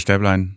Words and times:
Herr 0.00 0.14
Stäblein, 0.14 0.56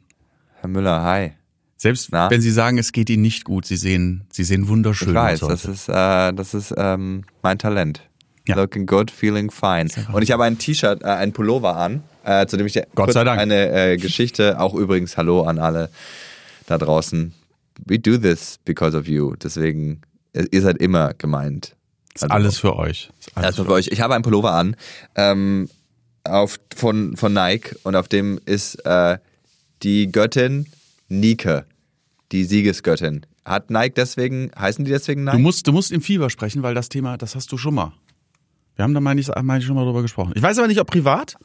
Herr 0.61 0.69
Müller, 0.69 1.03
hi. 1.03 1.33
selbst 1.75 2.13
Na? 2.13 2.31
wenn 2.31 2.39
Sie 2.39 2.49
sagen, 2.49 2.77
es 2.77 2.93
geht 2.93 3.09
Ihnen 3.09 3.23
nicht 3.23 3.43
gut, 3.43 3.65
Sie 3.65 3.75
sehen, 3.75 4.23
Sie 4.31 4.45
sehen 4.45 4.69
wunderschön 4.69 5.09
Ich 5.09 5.15
weiß, 5.15 5.43
aus 5.43 5.49
das 5.49 5.65
ist, 5.65 5.89
äh, 5.89 6.31
das 6.31 6.53
ist 6.53 6.73
ähm, 6.77 7.25
mein 7.41 7.59
Talent. 7.59 8.03
Ja. 8.47 8.55
Looking 8.55 8.85
good, 8.85 9.11
feeling 9.11 9.51
fine. 9.51 9.89
Und 10.13 10.21
ich 10.21 10.31
habe 10.31 10.45
ein 10.45 10.59
T-Shirt, 10.59 11.01
äh, 11.03 11.07
ein 11.07 11.33
Pullover 11.33 11.75
an, 11.75 12.03
äh, 12.23 12.45
zu 12.45 12.55
dem 12.55 12.67
ich 12.67 12.81
Gott 12.95 13.11
sei 13.11 13.25
Dank. 13.25 13.37
eine 13.37 13.91
äh, 13.91 13.97
Geschichte, 13.97 14.61
auch 14.61 14.75
übrigens 14.75 15.17
Hallo 15.17 15.43
an 15.43 15.59
alle 15.59 15.89
da 16.67 16.77
draußen. 16.77 17.33
We 17.85 17.99
do 17.99 18.17
this 18.17 18.59
because 18.63 18.95
of 18.95 19.09
you. 19.09 19.35
Deswegen, 19.35 20.03
äh, 20.31 20.45
ihr 20.51 20.61
seid 20.61 20.77
immer 20.77 21.13
gemeint. 21.15 21.75
ist 22.15 22.31
alles 22.31 22.59
für 22.59 22.77
euch. 22.77 23.09
Ist 23.19 23.35
alles 23.35 23.57
für 23.57 23.67
euch. 23.67 23.89
Ich 23.89 23.99
habe 23.99 24.15
einen 24.15 24.23
Pullover 24.23 24.53
an 24.53 24.77
ähm, 25.15 25.67
auf, 26.23 26.61
von, 26.73 27.17
von 27.17 27.33
Nike 27.33 27.75
und 27.83 27.97
auf 27.97 28.07
dem 28.07 28.39
ist 28.45 28.75
äh, 28.85 29.17
die 29.83 30.11
Göttin 30.11 30.67
Nike, 31.09 31.63
die 32.31 32.43
Siegesgöttin. 32.45 33.25
Hat 33.45 33.69
Nike 33.69 33.93
deswegen, 33.95 34.51
heißen 34.57 34.85
die 34.85 34.91
deswegen 34.91 35.25
Nike? 35.25 35.37
Du 35.37 35.39
musst, 35.43 35.67
du 35.67 35.71
musst 35.71 35.91
im 35.91 36.01
Fieber 36.01 36.29
sprechen, 36.29 36.63
weil 36.63 36.73
das 36.73 36.89
Thema, 36.89 37.17
das 37.17 37.35
hast 37.35 37.51
du 37.51 37.57
schon 37.57 37.75
mal. 37.75 37.93
Wir 38.75 38.83
haben 38.83 38.93
da, 38.93 39.01
meine 39.01 39.19
ich, 39.19 39.29
meine 39.41 39.59
ich, 39.59 39.65
schon 39.65 39.75
mal 39.75 39.85
drüber 39.85 40.01
gesprochen. 40.01 40.33
Ich 40.35 40.41
weiß 40.41 40.57
aber 40.57 40.67
nicht, 40.67 40.79
ob 40.79 40.87
privat 40.87 41.35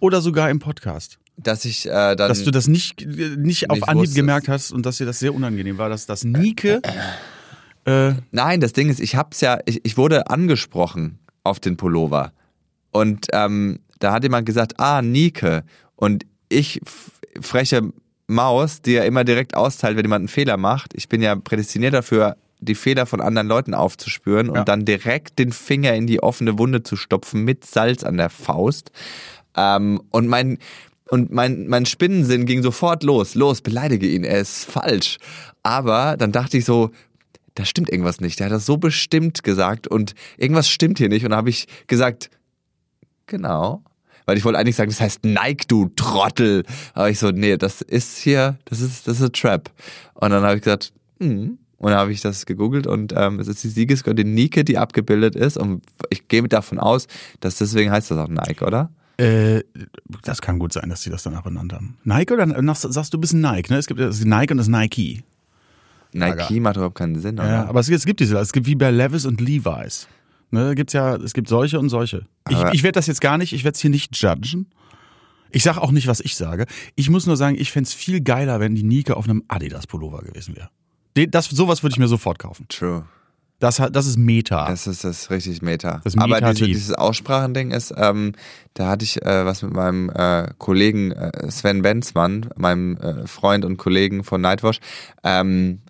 oder 0.00 0.20
sogar 0.20 0.50
im 0.50 0.58
Podcast. 0.58 1.18
dass 1.36 1.64
ich 1.64 1.86
äh, 1.86 2.16
dann. 2.16 2.28
Dass 2.28 2.42
du 2.42 2.50
das 2.50 2.66
nicht, 2.66 3.06
nicht 3.06 3.70
auf 3.70 3.82
Anhieb 3.84 4.02
wusstest. 4.02 4.16
gemerkt 4.16 4.48
hast 4.48 4.72
und 4.72 4.84
dass 4.86 4.96
dir 4.96 5.06
das 5.06 5.18
sehr 5.18 5.34
unangenehm 5.34 5.78
war, 5.78 5.88
dass 5.88 6.06
das 6.06 6.24
Nike. 6.24 6.80
Äh, 7.84 8.12
Nein, 8.30 8.60
das 8.60 8.74
Ding 8.74 8.88
ist, 8.90 9.00
ich 9.00 9.16
hab's 9.16 9.40
ja, 9.40 9.58
ich, 9.66 9.84
ich 9.84 9.96
wurde 9.96 10.30
angesprochen 10.30 11.18
auf 11.42 11.58
den 11.58 11.76
Pullover. 11.76 12.32
Und 12.92 13.26
ähm, 13.32 13.80
da 13.98 14.12
hat 14.12 14.22
jemand 14.22 14.46
gesagt, 14.46 14.78
ah, 14.78 15.02
Nike. 15.02 15.62
Und 15.96 16.24
ich, 16.48 16.80
freche 17.40 17.92
Maus, 18.26 18.82
die 18.82 18.92
ja 18.92 19.04
immer 19.04 19.24
direkt 19.24 19.54
austeilt, 19.56 19.96
wenn 19.96 20.04
jemand 20.04 20.20
einen 20.22 20.28
Fehler 20.28 20.56
macht. 20.56 20.92
Ich 20.94 21.08
bin 21.08 21.22
ja 21.22 21.34
prädestiniert 21.36 21.94
dafür, 21.94 22.36
die 22.60 22.74
Fehler 22.76 23.06
von 23.06 23.20
anderen 23.20 23.48
Leuten 23.48 23.74
aufzuspüren 23.74 24.48
und 24.48 24.56
Ja. 24.56 24.64
dann 24.64 24.84
direkt 24.84 25.38
den 25.38 25.52
Finger 25.52 25.94
in 25.94 26.06
die 26.06 26.22
offene 26.22 26.58
Wunde 26.58 26.82
zu 26.82 26.96
stopfen 26.96 27.44
mit 27.44 27.64
Salz 27.64 28.04
an 28.04 28.16
der 28.16 28.30
Faust. 28.30 28.92
Ähm, 29.56 30.00
und 30.10 30.28
mein 30.28 30.58
und 31.10 31.30
mein, 31.30 31.66
mein 31.66 31.84
Spinnensinn 31.84 32.46
ging 32.46 32.62
sofort 32.62 33.02
los. 33.02 33.34
Los, 33.34 33.60
beleidige 33.60 34.06
ihn, 34.06 34.24
er 34.24 34.40
ist 34.40 34.64
falsch. 34.64 35.18
Aber 35.62 36.16
dann 36.16 36.32
dachte 36.32 36.56
ich 36.56 36.64
so, 36.64 36.90
da 37.54 37.66
stimmt 37.66 37.90
irgendwas 37.90 38.20
nicht. 38.22 38.38
Der 38.40 38.46
hat 38.46 38.52
das 38.52 38.64
so 38.64 38.78
bestimmt 38.78 39.42
gesagt 39.42 39.86
und 39.86 40.14
irgendwas 40.38 40.70
stimmt 40.70 40.96
hier 40.96 41.10
nicht. 41.10 41.24
Und 41.24 41.32
dann 41.32 41.36
habe 41.38 41.50
ich 41.50 41.66
gesagt, 41.86 42.30
genau. 43.26 43.82
Weil 44.26 44.36
ich 44.36 44.44
wollte 44.44 44.58
eigentlich 44.58 44.76
sagen, 44.76 44.90
das 44.90 45.00
heißt 45.00 45.24
Nike, 45.24 45.66
du 45.68 45.90
Trottel. 45.96 46.64
Aber 46.94 47.10
ich 47.10 47.18
so, 47.18 47.30
nee, 47.30 47.56
das 47.56 47.82
ist 47.82 48.18
hier, 48.18 48.58
das 48.64 48.80
ist, 48.80 49.08
das 49.08 49.18
ist 49.20 49.24
ein 49.24 49.32
Trap. 49.32 49.70
Und 50.14 50.30
dann 50.30 50.42
habe 50.42 50.56
ich 50.56 50.62
gesagt, 50.62 50.92
hm. 51.20 51.58
Und 51.78 51.90
dann 51.90 51.98
habe 51.98 52.12
ich 52.12 52.20
das 52.20 52.46
gegoogelt 52.46 52.86
und 52.86 53.12
ähm, 53.16 53.40
es 53.40 53.48
ist 53.48 53.64
die 53.64 53.68
Siegesgöttin 53.68 54.34
Nike, 54.34 54.64
die 54.64 54.78
abgebildet 54.78 55.34
ist. 55.34 55.58
Und 55.58 55.82
ich 56.10 56.28
gehe 56.28 56.40
davon 56.44 56.78
aus, 56.78 57.08
dass 57.40 57.56
deswegen 57.56 57.90
heißt 57.90 58.08
das 58.12 58.18
auch 58.18 58.28
Nike, 58.28 58.62
oder? 58.64 58.90
äh, 59.22 59.62
das 60.22 60.40
kann 60.40 60.58
gut 60.58 60.72
sein, 60.72 60.88
dass 60.88 61.02
sie 61.02 61.10
das 61.10 61.22
danach 61.22 61.42
benannt 61.42 61.72
haben. 61.72 61.96
Nike 62.04 62.32
oder 62.32 62.46
nach, 62.46 62.76
sagst 62.76 63.12
du, 63.12 63.16
du 63.16 63.20
bist 63.20 63.34
ein 63.34 63.40
Nike, 63.40 63.70
ne? 63.70 63.78
Es 63.78 63.86
gibt 63.86 64.00
das 64.00 64.24
Nike 64.24 64.52
und 64.52 64.58
das 64.58 64.68
Nike. 64.68 65.22
Nike 66.12 66.60
macht 66.60 66.76
überhaupt 66.76 66.96
keinen 66.96 67.18
Sinn, 67.20 67.38
oder? 67.38 67.48
Ja, 67.48 67.64
aber 67.66 67.80
es, 67.80 67.88
es 67.88 68.04
gibt 68.04 68.20
diese, 68.20 68.36
es 68.38 68.52
gibt 68.52 68.66
wie 68.66 68.74
bei 68.74 68.90
Levis 68.90 69.24
und 69.24 69.40
Levi's. 69.40 70.08
Ne, 70.52 70.74
gibt's 70.74 70.92
ja, 70.92 71.16
es 71.16 71.32
gibt 71.32 71.48
solche 71.48 71.78
und 71.80 71.88
solche. 71.88 72.26
Ich, 72.48 72.58
ich 72.72 72.82
werde 72.82 72.92
das 72.96 73.06
jetzt 73.06 73.20
gar 73.22 73.38
nicht, 73.38 73.52
ich 73.54 73.64
werde 73.64 73.74
es 73.74 73.80
hier 73.80 73.90
nicht 73.90 74.14
judgen. 74.16 74.66
Ich 75.50 75.62
sage 75.64 75.80
auch 75.82 75.90
nicht, 75.90 76.06
was 76.06 76.20
ich 76.20 76.36
sage. 76.36 76.66
Ich 76.94 77.10
muss 77.10 77.26
nur 77.26 77.36
sagen, 77.36 77.56
ich 77.58 77.72
fänd's 77.72 77.92
viel 77.94 78.20
geiler, 78.20 78.60
wenn 78.60 78.74
die 78.74 78.82
Nike 78.84 79.12
auf 79.16 79.24
einem 79.24 79.42
Adidas-Pullover 79.48 80.20
gewesen 80.22 80.54
wäre. 80.56 80.68
Das, 81.30 81.46
sowas 81.46 81.82
würde 81.82 81.94
ich 81.94 81.98
mir 81.98 82.08
sofort 82.08 82.38
kaufen. 82.38 82.66
True. 82.68 83.04
Das, 83.58 83.78
hat- 83.78 83.94
das 83.94 84.06
ist 84.06 84.16
Meta. 84.18 84.66
Das 84.68 84.86
ist 84.86 85.04
das 85.04 85.30
richtig 85.30 85.62
Meta. 85.62 86.00
Das 86.04 86.16
Aber 86.18 86.40
diese, 86.40 86.66
dieses 86.66 86.92
Aussprachending 86.94 87.70
ist, 87.70 87.92
ähm, 87.96 88.32
da 88.74 88.88
hatte 88.88 89.04
ich 89.04 89.22
äh, 89.22 89.44
was 89.46 89.62
mit 89.62 89.72
meinem 89.72 90.10
äh, 90.10 90.48
Kollegen 90.58 91.12
äh, 91.12 91.50
Sven 91.50 91.80
Benzmann, 91.82 92.48
meinem 92.56 92.96
äh, 92.96 93.26
Freund 93.26 93.64
und 93.64 93.76
Kollegen 93.76 94.24
von 94.24 94.40
Nightwash, 94.40 94.80
ähm, 95.22 95.80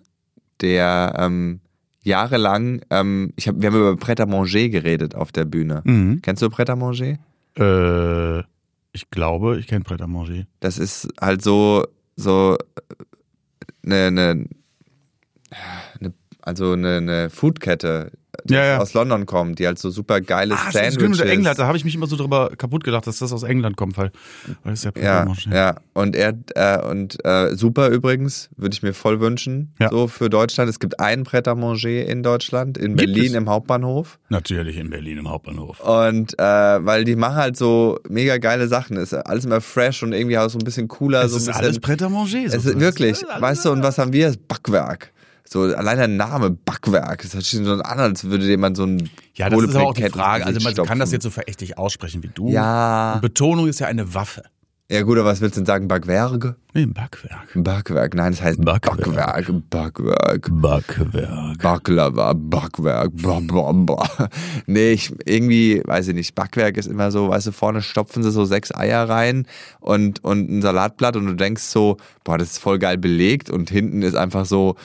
der 0.61 1.15
ähm, 1.17 1.61
jahrelang, 2.03 2.81
ähm, 2.89 3.33
ich 3.35 3.47
hab, 3.47 3.59
wir 3.59 3.69
haben 3.69 3.77
über 3.77 3.95
Pret 3.95 4.19
à 4.19 4.25
Manger 4.25 4.69
geredet 4.69 5.15
auf 5.15 5.31
der 5.31 5.45
Bühne. 5.45 5.81
Mhm. 5.85 6.21
Kennst 6.21 6.41
du 6.41 6.49
Pret 6.49 6.69
à 6.69 6.75
Manger? 6.75 7.17
Äh, 7.57 8.43
ich 8.91 9.09
glaube, 9.09 9.59
ich 9.59 9.67
kenne 9.67 9.83
Pret 9.83 10.01
à 10.01 10.07
Manger. 10.07 10.45
Das 10.59 10.77
ist 10.77 11.07
halt 11.19 11.41
so, 11.41 11.85
so 12.15 12.57
eine, 13.85 14.07
eine, 14.07 14.45
eine 15.99 16.13
also 16.45 16.73
eine, 16.73 16.97
eine 16.97 17.29
Foodkette, 17.29 18.11
die 18.45 18.55
Ja, 18.55 18.65
ja. 18.65 18.77
aus 18.79 18.93
London 18.95 19.25
kommt, 19.27 19.59
die 19.59 19.67
halt 19.67 19.77
so 19.79 19.91
super 19.91 20.19
geile 20.19 20.55
Ah, 20.55 20.57
das 20.73 20.75
ist 20.75 20.93
Sandwiches. 20.95 21.19
mit 21.19 21.29
England. 21.29 21.57
Da 21.59 21.67
habe 21.67 21.77
ich 21.77 21.85
mich 21.85 21.93
immer 21.95 22.07
so 22.07 22.15
drüber 22.17 22.49
kaputt 22.57 22.83
gedacht, 22.83 23.05
dass 23.07 23.19
das 23.19 23.31
aus 23.31 23.43
England 23.43 23.77
kommt, 23.77 23.95
weil, 23.97 24.11
weil 24.63 24.73
es 24.73 24.83
ja 24.83 24.91
Ja, 24.99 25.25
ja. 25.51 25.75
Und 25.93 26.15
er 26.15 26.33
äh, 26.55 26.81
und 26.85 27.23
äh, 27.23 27.55
super 27.55 27.89
übrigens, 27.89 28.49
würde 28.57 28.73
ich 28.73 28.81
mir 28.83 28.93
voll 28.93 29.19
wünschen, 29.21 29.73
Ja. 29.79 29.89
so 29.89 30.07
für 30.07 30.29
Deutschland. 30.31 30.67
Es 30.69 30.79
gibt 30.79 30.99
einen 30.99 31.23
Pret 31.25 31.47
à 31.47 31.53
Manger 31.55 32.05
in 32.07 32.23
Deutschland, 32.23 32.77
in 32.77 32.95
Gibt 32.97 33.13
Berlin 33.13 33.31
es? 33.31 33.37
im 33.37 33.49
Hauptbahnhof. 33.49 34.19
Natürlich 34.29 34.77
in 34.77 34.89
Berlin 34.89 35.19
im 35.19 35.29
Hauptbahnhof. 35.29 35.79
Und 35.79 36.33
äh, 36.39 36.43
weil 36.43 37.03
die 37.05 37.15
machen 37.15 37.35
halt 37.35 37.55
so 37.55 37.99
mega 38.09 38.37
geile 38.39 38.67
Sachen. 38.67 38.97
Ist 38.97 39.13
alles 39.13 39.45
immer 39.45 39.61
fresh 39.61 40.01
und 40.03 40.11
irgendwie 40.11 40.39
auch 40.39 40.49
so 40.49 40.57
ein 40.57 40.65
bisschen 40.65 40.87
cooler. 40.87 41.23
Es 41.23 41.31
so 41.31 41.37
ein 41.37 41.39
ist 41.41 41.45
bisschen, 41.47 41.63
alles 41.63 41.79
Pret 41.79 42.01
à 42.01 42.09
Manger. 42.09 42.45
es 42.47 42.65
ist 42.65 42.79
wirklich, 42.79 43.21
weißt 43.39 43.63
du, 43.65 43.71
und 43.71 43.83
was 43.83 43.99
haben 43.99 44.11
wir? 44.11 44.25
Das 44.27 44.37
Backwerk. 44.37 45.12
So, 45.53 45.61
allein 45.61 45.99
der 45.99 46.07
Name 46.07 46.49
Backwerk. 46.49 47.21
Das 47.21 47.35
hört 47.35 47.43
sich 47.43 47.63
so 47.63 47.73
an, 47.73 47.99
als 47.99 48.23
würde 48.23 48.43
jemand 48.43 48.75
so 48.75 48.87
ein 48.87 49.07
Ja, 49.35 49.49
das 49.49 49.61
ist 49.61 49.75
aber 49.75 49.89
auch 49.89 49.93
die 49.93 50.09
Frage. 50.09 50.47
Also 50.47 50.59
man 50.61 50.73
Gesicht 50.73 50.87
kann 50.87 50.97
das 50.97 51.09
stopfen. 51.09 51.13
jetzt 51.13 51.23
so 51.23 51.29
verächtlich 51.29 51.77
aussprechen 51.77 52.23
wie 52.23 52.31
du. 52.33 52.49
Ja. 52.49 53.13
Und 53.13 53.21
Betonung 53.21 53.67
ist 53.67 53.79
ja 53.79 53.85
eine 53.85 54.15
Waffe. 54.15 54.41
Ja 54.89 55.03
gut, 55.03 55.19
aber 55.19 55.29
was 55.29 55.41
willst 55.41 55.55
du 55.55 55.61
denn 55.61 55.67
sagen? 55.67 55.87
Backwerke? 55.87 56.55
Nee, 56.73 56.81
ein 56.81 56.93
Backwerk. 56.93 57.49
Backwerk, 57.53 58.15
nein, 58.15 58.31
das 58.31 58.41
heißt 58.41 58.65
Backwerk. 58.65 58.97
Backwerk, 58.97 59.69
Backwerk. 59.69 60.49
Backwerk. 60.51 61.61
Baklava, 61.61 62.33
Backwerk, 62.33 63.11
bla 63.13 63.39
bla 63.39 63.71
bla. 63.73 64.29
Nee, 64.65 64.93
ich, 64.93 65.13
irgendwie, 65.23 65.83
weiß 65.85 66.07
ich 66.07 66.15
nicht, 66.15 66.33
Backwerk 66.33 66.77
ist 66.77 66.87
immer 66.87 67.11
so, 67.11 67.29
weißt 67.29 67.45
du, 67.45 67.51
vorne 67.51 67.83
stopfen 67.83 68.23
sie 68.23 68.31
so 68.31 68.43
sechs 68.45 68.73
Eier 68.73 69.07
rein 69.07 69.45
und, 69.81 70.23
und 70.23 70.49
ein 70.49 70.61
Salatblatt 70.63 71.15
und 71.15 71.27
du 71.27 71.35
denkst 71.35 71.61
so, 71.61 71.97
boah, 72.23 72.39
das 72.39 72.53
ist 72.53 72.57
voll 72.57 72.79
geil 72.79 72.97
belegt 72.97 73.51
und 73.51 73.69
hinten 73.69 74.01
ist 74.01 74.15
einfach 74.15 74.45
so 74.45 74.77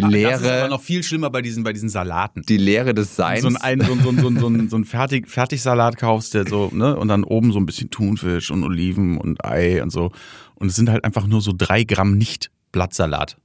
die 0.00 0.22
Das 0.22 0.42
ist 0.42 0.46
aber 0.46 0.68
noch 0.68 0.82
viel 0.82 1.02
schlimmer 1.02 1.30
bei 1.30 1.42
diesen, 1.42 1.64
bei 1.64 1.72
diesen 1.72 1.88
Salaten. 1.88 2.42
die 2.42 2.56
Leere 2.56 2.94
des 2.94 3.16
Seins. 3.16 3.42
so 3.42 3.48
ein, 3.48 3.56
ein, 3.56 3.80
so 3.80 3.92
ein, 3.92 4.00
so 4.00 4.08
ein, 4.10 4.18
so 4.18 4.28
ein, 4.28 4.36
so 4.40 4.46
ein, 4.48 4.68
so 4.68 4.76
ein 4.76 4.84
Fertig, 4.84 5.28
Fertigsalat 5.28 5.96
kaufst, 5.96 6.34
der 6.34 6.46
so, 6.46 6.70
ne, 6.72 6.96
und 6.96 7.08
dann 7.08 7.24
oben 7.24 7.52
so 7.52 7.58
ein 7.58 7.66
bisschen 7.66 7.90
Thunfisch 7.90 8.50
und 8.50 8.62
Oliven 8.64 9.18
und 9.18 9.44
Ei 9.44 9.82
und 9.82 9.90
so. 9.90 10.12
Und 10.54 10.68
es 10.68 10.76
sind 10.76 10.88
halt 10.88 11.04
einfach 11.04 11.26
nur 11.26 11.40
so 11.40 11.52
drei 11.56 11.84
Gramm 11.84 12.16
nicht 12.16 12.50
Blattsalat. 12.72 13.36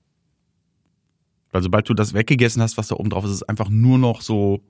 Weil 1.52 1.64
sobald 1.64 1.90
du 1.90 1.94
das 1.94 2.14
weggegessen 2.14 2.62
hast, 2.62 2.78
was 2.78 2.88
da 2.88 2.96
oben 2.96 3.10
drauf 3.10 3.24
ist, 3.26 3.32
ist 3.32 3.38
es 3.38 3.44
einfach 3.44 3.70
nur 3.70 3.98
noch 3.98 4.22
so 4.22 4.62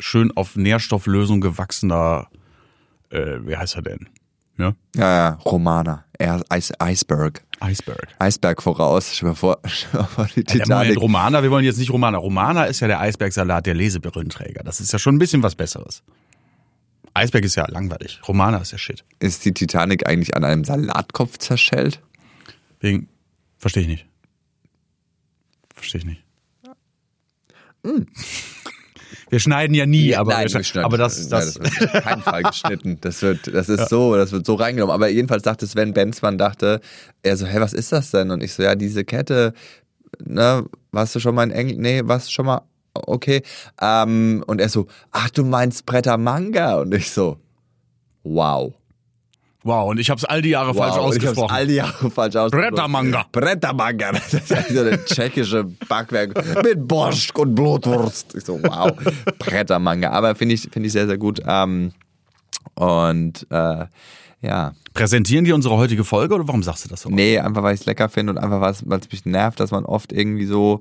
schön 0.00 0.30
auf 0.36 0.56
Nährstofflösung 0.56 1.40
gewachsener, 1.40 2.28
äh, 3.10 3.38
wie 3.44 3.56
heißt 3.56 3.76
er 3.76 3.82
denn? 3.82 4.08
Ja? 4.58 4.74
ja, 4.96 5.16
ja, 5.16 5.28
Romana, 5.44 6.04
er 6.18 6.42
Eis, 6.48 6.72
Iceberg. 6.82 7.44
Eisberg. 7.60 8.08
Eisberg 8.18 8.60
voraus, 8.62 9.14
stell 9.14 9.28
dir 9.28 9.30
mal 9.30 9.34
vor, 9.36 9.58
stell 9.66 10.00
mal 10.00 10.06
vor 10.06 10.26
die 10.26 10.40
Ja, 10.40 10.64
Titanic. 10.64 11.00
Romana, 11.00 11.42
wir 11.42 11.50
wollen 11.50 11.64
jetzt 11.64 11.78
nicht 11.78 11.92
Romana. 11.92 12.18
Romana 12.18 12.64
ist 12.64 12.80
ja 12.80 12.88
der 12.88 13.00
Eisbergsalat 13.00 13.66
der 13.66 13.74
Lesebrillenträger. 13.74 14.64
Das 14.64 14.80
ist 14.80 14.92
ja 14.92 14.98
schon 14.98 15.14
ein 15.14 15.18
bisschen 15.18 15.42
was 15.42 15.54
Besseres. 15.54 16.02
Eisberg 17.14 17.44
ist 17.44 17.54
ja 17.54 17.66
langweilig. 17.68 18.20
Romana 18.26 18.58
ist 18.58 18.72
ja 18.72 18.78
shit. 18.78 19.04
Ist 19.20 19.44
die 19.44 19.52
Titanic 19.52 20.08
eigentlich 20.08 20.36
an 20.36 20.44
einem 20.44 20.64
Salatkopf 20.64 21.38
zerschellt? 21.38 22.00
Wegen, 22.80 23.08
verstehe 23.58 23.82
ich 23.84 23.88
nicht. 23.88 24.06
Verstehe 25.74 26.00
ich 26.00 26.06
nicht. 26.06 26.24
Wir 29.30 29.40
schneiden 29.40 29.74
ja 29.74 29.86
nie, 29.86 30.14
aber, 30.14 30.32
nein, 30.32 30.52
wir, 30.52 30.62
schneiden- 30.64 30.84
aber 30.86 30.96
das, 30.98 31.18
nein, 31.28 31.40
das, 31.40 31.60
wird 31.60 31.94
auf 31.94 32.02
keinen 32.02 32.22
Fall 32.22 32.42
geschnitten. 32.44 32.98
Das 33.00 33.20
wird, 33.22 33.52
das 33.52 33.68
ist 33.68 33.88
so, 33.88 34.16
das 34.16 34.32
wird 34.32 34.46
so 34.46 34.54
reingenommen. 34.54 34.94
Aber 34.94 35.08
jedenfalls 35.08 35.42
dachte 35.42 35.66
Sven 35.66 35.92
Benzmann, 35.92 36.38
dachte, 36.38 36.80
er 37.22 37.36
so, 37.36 37.46
hä, 37.46 37.60
was 37.60 37.72
ist 37.72 37.92
das 37.92 38.10
denn? 38.10 38.30
Und 38.30 38.42
ich 38.42 38.52
so, 38.54 38.62
ja, 38.62 38.74
diese 38.74 39.04
Kette, 39.04 39.52
ne, 40.24 40.64
warst 40.92 41.14
du 41.14 41.20
schon 41.20 41.34
mal 41.34 41.44
in 41.44 41.50
England? 41.50 41.80
Nee, 41.80 42.00
warst 42.04 42.28
du 42.28 42.32
schon 42.32 42.46
mal, 42.46 42.62
okay. 42.94 43.42
Ähm, 43.80 44.42
und 44.46 44.60
er 44.60 44.68
so, 44.68 44.86
ach, 45.10 45.30
du 45.30 45.44
meinst 45.44 45.84
Bretter 45.86 46.16
Manga? 46.16 46.80
Und 46.80 46.94
ich 46.94 47.10
so, 47.10 47.38
wow. 48.22 48.72
Wow, 49.68 49.88
und 49.90 49.98
ich 50.00 50.10
habe 50.10 50.18
es 50.18 50.24
all 50.24 50.42
die 50.42 50.48
Jahre 50.50 50.74
falsch 50.74 50.96
wow. 50.96 51.06
Und 51.06 51.16
Ich 51.16 51.26
hab's 51.26 51.38
ausgesprochen. 51.38 51.54
all 51.54 51.66
die 51.66 51.74
Jahre 51.74 52.10
falsch 52.10 52.34
ausgesprochen. 52.36 52.70
Brettermanga. 52.74 53.26
Brettermanga. 53.30 54.10
Das 54.12 54.34
ist 54.34 54.50
ja 54.50 54.62
so 54.62 54.80
eine 54.80 55.04
tschechische 55.04 55.64
Backwerk 55.88 56.62
mit 56.64 56.88
Borscht 56.88 57.36
und 57.38 57.54
Blutwurst. 57.54 58.34
Ich 58.34 58.44
so, 58.44 58.60
wow. 58.62 58.90
Brettermanga. 59.38 60.10
Aber 60.10 60.34
finde 60.34 60.54
ich, 60.56 60.62
finde 60.72 60.86
ich 60.88 60.92
sehr, 60.92 61.06
sehr 61.06 61.18
gut. 61.18 61.40
Ähm, 61.46 61.92
und 62.74 63.46
äh, 63.50 63.86
Ja. 64.40 64.72
Präsentieren 64.94 65.44
die 65.44 65.52
unsere 65.52 65.76
heutige 65.76 66.02
Folge 66.04 66.34
oder 66.34 66.46
warum 66.48 66.62
sagst 66.62 66.84
du 66.84 66.88
das 66.88 67.02
so? 67.02 67.08
Nee, 67.10 67.38
einfach 67.38 67.62
weil 67.62 67.74
ich 67.74 67.80
es 67.82 67.86
lecker 67.86 68.08
finde 68.08 68.32
und 68.32 68.38
einfach 68.38 68.60
weil 68.60 68.98
es 68.98 69.10
mich 69.12 69.24
nervt, 69.26 69.60
dass 69.60 69.70
man 69.70 69.84
oft 69.84 70.12
irgendwie 70.12 70.46
so. 70.46 70.80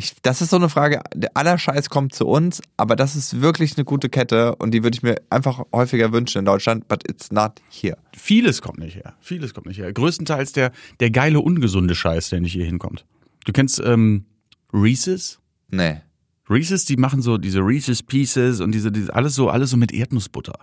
Ich, 0.00 0.14
das 0.22 0.40
ist 0.40 0.48
so 0.48 0.56
eine 0.56 0.70
Frage, 0.70 1.02
der 1.14 1.36
aller 1.36 1.58
Scheiß 1.58 1.90
kommt 1.90 2.14
zu 2.14 2.26
uns, 2.26 2.62
aber 2.78 2.96
das 2.96 3.16
ist 3.16 3.42
wirklich 3.42 3.76
eine 3.76 3.84
gute 3.84 4.08
Kette 4.08 4.56
und 4.56 4.72
die 4.72 4.82
würde 4.82 4.94
ich 4.96 5.02
mir 5.02 5.16
einfach 5.28 5.62
häufiger 5.74 6.10
wünschen 6.10 6.38
in 6.38 6.46
Deutschland, 6.46 6.88
but 6.88 7.06
it's 7.06 7.30
not 7.30 7.60
here. 7.68 7.98
Vieles 8.16 8.62
kommt 8.62 8.78
nicht 8.78 8.96
her. 8.96 9.14
Vieles 9.20 9.52
kommt 9.52 9.66
nicht 9.66 9.78
her. 9.78 9.92
Größtenteils 9.92 10.52
der, 10.52 10.72
der 11.00 11.10
geile, 11.10 11.40
ungesunde 11.40 11.94
Scheiß, 11.94 12.30
der 12.30 12.40
nicht 12.40 12.52
hier 12.54 12.64
hinkommt. 12.64 13.04
Du 13.44 13.52
kennst 13.52 13.78
ähm, 13.84 14.24
Reese's? 14.72 15.38
Nee. 15.68 16.00
Reese's, 16.48 16.86
die 16.86 16.96
machen 16.96 17.20
so 17.20 17.36
diese 17.36 17.60
Reese's 17.60 18.02
Pieces 18.02 18.60
und 18.62 18.72
diese, 18.72 18.90
diese 18.90 19.14
alles 19.14 19.34
so, 19.34 19.50
alles 19.50 19.68
so 19.68 19.76
mit 19.76 19.92
Erdnussbutter. 19.92 20.60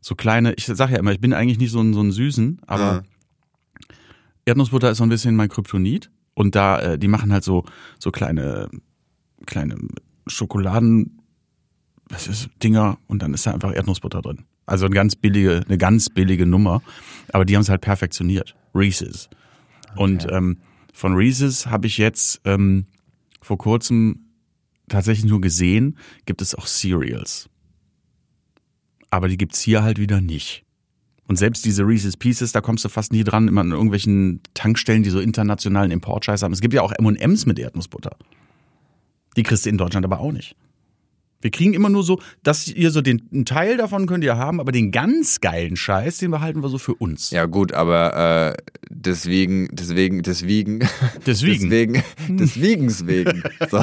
So 0.00 0.14
kleine, 0.14 0.54
ich 0.54 0.64
sag 0.64 0.88
ja 0.90 0.96
immer, 0.96 1.12
ich 1.12 1.20
bin 1.20 1.34
eigentlich 1.34 1.58
nicht 1.58 1.70
so 1.70 1.80
ein, 1.80 1.92
so 1.92 2.00
ein 2.00 2.12
Süßen, 2.12 2.62
aber 2.66 3.02
Mhm. 3.02 3.08
Erdnussbutter 4.46 4.90
ist 4.90 4.96
so 4.96 5.04
ein 5.04 5.10
bisschen 5.10 5.36
mein 5.36 5.50
Kryptonit. 5.50 6.10
Und 6.38 6.54
da, 6.54 6.78
äh, 6.78 6.98
die 7.00 7.08
machen 7.08 7.32
halt 7.32 7.42
so, 7.42 7.64
so 7.98 8.12
kleine, 8.12 8.70
kleine 9.44 9.76
Schokoladen, 10.28 11.20
was 12.08 12.28
ist, 12.28 12.48
Dinger, 12.62 12.96
und 13.08 13.22
dann 13.22 13.34
ist 13.34 13.44
da 13.44 13.54
einfach 13.54 13.74
Erdnussbutter 13.74 14.22
drin. 14.22 14.44
Also 14.64 14.86
eine 14.86 14.94
ganz 14.94 15.16
billige, 15.16 15.64
eine 15.66 15.78
ganz 15.78 16.08
billige 16.08 16.46
Nummer. 16.46 16.80
Aber 17.32 17.44
die 17.44 17.56
haben 17.56 17.62
es 17.62 17.68
halt 17.68 17.80
perfektioniert. 17.80 18.54
Reese's. 18.72 19.28
Und 19.96 20.28
ähm, 20.30 20.58
von 20.94 21.14
Reese's 21.14 21.66
habe 21.66 21.88
ich 21.88 21.98
jetzt 21.98 22.40
ähm, 22.44 22.86
vor 23.42 23.58
kurzem 23.58 24.28
tatsächlich 24.88 25.28
nur 25.28 25.40
gesehen, 25.40 25.98
gibt 26.24 26.40
es 26.40 26.54
auch 26.54 26.66
Cereals. 26.66 27.50
Aber 29.10 29.26
die 29.26 29.38
gibt's 29.38 29.60
hier 29.60 29.82
halt 29.82 29.98
wieder 29.98 30.20
nicht. 30.20 30.64
Und 31.28 31.36
selbst 31.36 31.64
diese 31.66 31.86
Reese's 31.86 32.16
Pieces, 32.16 32.52
da 32.52 32.62
kommst 32.62 32.84
du 32.84 32.88
fast 32.88 33.12
nie 33.12 33.22
dran, 33.22 33.48
immer 33.48 33.60
an 33.60 33.70
irgendwelchen 33.70 34.40
Tankstellen, 34.54 35.02
die 35.02 35.10
so 35.10 35.20
internationalen 35.20 35.90
Importscheiß 35.90 36.42
haben. 36.42 36.52
Es 36.52 36.62
gibt 36.62 36.72
ja 36.72 36.82
auch 36.82 36.92
M&M's 36.92 37.44
mit 37.44 37.58
Erdnussbutter. 37.58 38.16
Die 39.36 39.42
kriegst 39.42 39.66
du 39.66 39.70
in 39.70 39.76
Deutschland 39.76 40.06
aber 40.06 40.20
auch 40.20 40.32
nicht. 40.32 40.56
Wir 41.40 41.52
kriegen 41.52 41.72
immer 41.72 41.88
nur 41.88 42.02
so, 42.02 42.20
dass 42.42 42.66
ihr 42.66 42.90
so 42.90 43.00
den 43.00 43.22
einen 43.32 43.44
Teil 43.44 43.76
davon 43.76 44.06
könnt 44.06 44.24
ihr 44.24 44.36
haben, 44.36 44.58
aber 44.60 44.72
den 44.72 44.90
ganz 44.90 45.40
geilen 45.40 45.76
Scheiß, 45.76 46.18
den 46.18 46.32
behalten 46.32 46.62
wir 46.64 46.68
so 46.68 46.78
für 46.78 46.94
uns. 46.94 47.30
Ja 47.30 47.46
gut, 47.46 47.72
aber 47.72 48.56
äh, 48.56 48.62
deswegen, 48.90 49.68
deswegen, 49.70 50.22
deswegen, 50.22 50.80
Deswegen. 51.26 51.70
deswegen, 51.70 52.02
deswegens 52.28 53.06
wegen. 53.06 53.42
So. 53.70 53.78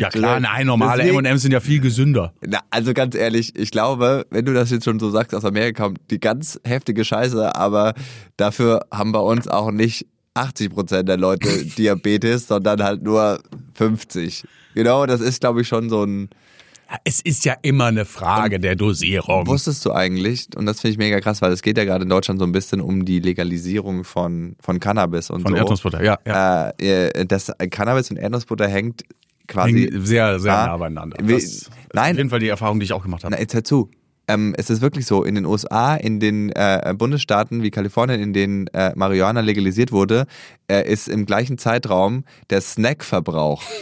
Ja 0.00 0.08
klar, 0.08 0.40
nein, 0.40 0.66
normale 0.66 1.04
M&M's 1.04 1.42
sind 1.42 1.52
ja 1.52 1.60
viel 1.60 1.80
gesünder. 1.80 2.32
Na, 2.44 2.60
also 2.70 2.92
ganz 2.92 3.14
ehrlich, 3.14 3.54
ich 3.56 3.70
glaube, 3.70 4.26
wenn 4.30 4.44
du 4.44 4.52
das 4.52 4.70
jetzt 4.70 4.84
schon 4.84 4.98
so 4.98 5.10
sagst, 5.10 5.34
aus 5.34 5.44
Amerika 5.44 5.84
kommt 5.84 6.00
die 6.10 6.18
ganz 6.18 6.58
heftige 6.64 7.04
Scheiße, 7.04 7.54
aber 7.54 7.94
dafür 8.36 8.80
haben 8.90 9.12
bei 9.12 9.20
uns 9.20 9.48
auch 9.48 9.70
nicht 9.70 10.06
80 10.34 10.70
Prozent 10.70 11.08
der 11.08 11.16
Leute 11.18 11.48
Diabetes, 11.78 12.48
sondern 12.48 12.82
halt 12.82 13.02
nur 13.02 13.40
50. 13.74 14.44
Genau, 14.74 15.06
das 15.06 15.20
ist, 15.20 15.40
glaube 15.40 15.60
ich, 15.62 15.68
schon 15.68 15.88
so 15.90 16.04
ein. 16.04 16.30
Es 17.04 17.20
ist 17.22 17.46
ja 17.46 17.54
immer 17.62 17.86
eine 17.86 18.04
Frage 18.04 18.60
der 18.60 18.76
Dosierung. 18.76 19.46
Wusstest 19.46 19.84
du 19.86 19.92
eigentlich, 19.92 20.48
und 20.56 20.66
das 20.66 20.80
finde 20.82 20.92
ich 20.92 20.98
mega 20.98 21.20
krass, 21.20 21.40
weil 21.40 21.50
es 21.50 21.62
geht 21.62 21.78
ja 21.78 21.84
gerade 21.84 22.02
in 22.02 22.10
Deutschland 22.10 22.38
so 22.38 22.44
ein 22.44 22.52
bisschen 22.52 22.82
um 22.82 23.06
die 23.06 23.18
Legalisierung 23.18 24.04
von, 24.04 24.56
von 24.60 24.78
Cannabis 24.78 25.30
und 25.30 25.40
Von 25.40 25.52
so. 25.52 25.56
Erdnussbutter, 25.56 26.02
ja. 26.04 26.18
ja. 26.26 26.70
Äh, 26.78 27.24
das 27.24 27.50
Cannabis 27.70 28.10
und 28.10 28.18
Erdnussbutter 28.18 28.68
hängt 28.68 29.04
quasi. 29.48 29.88
Hängen 29.88 30.04
sehr, 30.04 30.38
sehr 30.38 30.52
Ah, 30.52 30.66
nah 30.66 30.76
beieinander. 30.76 31.16
Das 31.16 31.70
nein. 31.94 32.12
Auf 32.12 32.18
jeden 32.18 32.30
Fall 32.30 32.40
die 32.40 32.48
Erfahrung, 32.48 32.78
die 32.78 32.84
ich 32.84 32.92
auch 32.92 33.02
gemacht 33.02 33.24
habe. 33.24 33.34
Na, 33.34 33.40
jetzt 33.40 33.54
hör 33.54 33.64
zu. 33.64 33.90
Ähm, 34.28 34.54
es 34.56 34.70
ist 34.70 34.80
wirklich 34.80 35.06
so, 35.06 35.24
in 35.24 35.34
den 35.34 35.46
USA, 35.46 35.96
in 35.96 36.20
den 36.20 36.50
äh, 36.50 36.94
Bundesstaaten 36.96 37.62
wie 37.62 37.70
Kalifornien, 37.70 38.20
in 38.20 38.32
denen 38.32 38.66
äh, 38.68 38.92
Marihuana 38.94 39.40
legalisiert 39.40 39.90
wurde, 39.92 40.26
äh, 40.68 40.90
ist 40.90 41.08
im 41.08 41.26
gleichen 41.26 41.58
Zeitraum 41.58 42.24
der 42.50 42.60
Snackverbrauch 42.60 43.62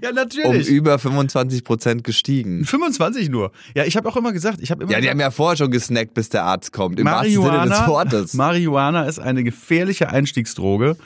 Ja, 0.00 0.10
um 0.10 0.14
natürlich. 0.14 0.68
über 0.68 0.98
25 0.98 1.64
Prozent 1.64 2.04
gestiegen. 2.04 2.64
25 2.64 3.28
nur. 3.28 3.52
Ja, 3.74 3.84
ich 3.84 3.96
habe 3.96 4.08
auch 4.08 4.16
immer 4.16 4.32
gesagt, 4.32 4.58
ich 4.62 4.70
habe 4.70 4.84
immer 4.84 4.92
Ja, 4.92 5.00
die 5.00 5.10
haben 5.10 5.20
ja 5.20 5.30
vorher 5.30 5.56
schon 5.56 5.70
gesnackt, 5.70 6.14
bis 6.14 6.28
der 6.28 6.44
Arzt 6.44 6.72
kommt. 6.72 6.98
Im 6.98 7.06
wahrsten 7.06 7.30
Sinne 7.32 7.44
des 7.44 7.70
Marihuana, 7.70 7.86
Wortes. 7.88 8.34
Marihuana 8.34 9.04
ist 9.04 9.18
eine 9.18 9.44
gefährliche 9.44 10.08
Einstiegsdroge 10.08 10.96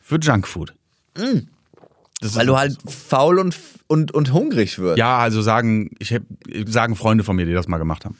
für 0.00 0.18
Junkfood. 0.20 0.74
Das 2.20 2.34
Weil 2.34 2.46
du 2.46 2.56
halt 2.56 2.76
faul 2.86 3.38
und, 3.38 3.56
und, 3.86 4.12
und 4.12 4.32
hungrig 4.32 4.78
wirst. 4.78 4.98
ja, 4.98 5.18
also 5.18 5.40
sagen, 5.40 5.90
ich 5.98 6.12
hab, 6.12 6.22
sagen 6.66 6.96
Freunde 6.96 7.22
von 7.22 7.36
mir, 7.36 7.46
die 7.46 7.52
das 7.52 7.68
mal 7.68 7.78
gemacht 7.78 8.04
haben. 8.04 8.16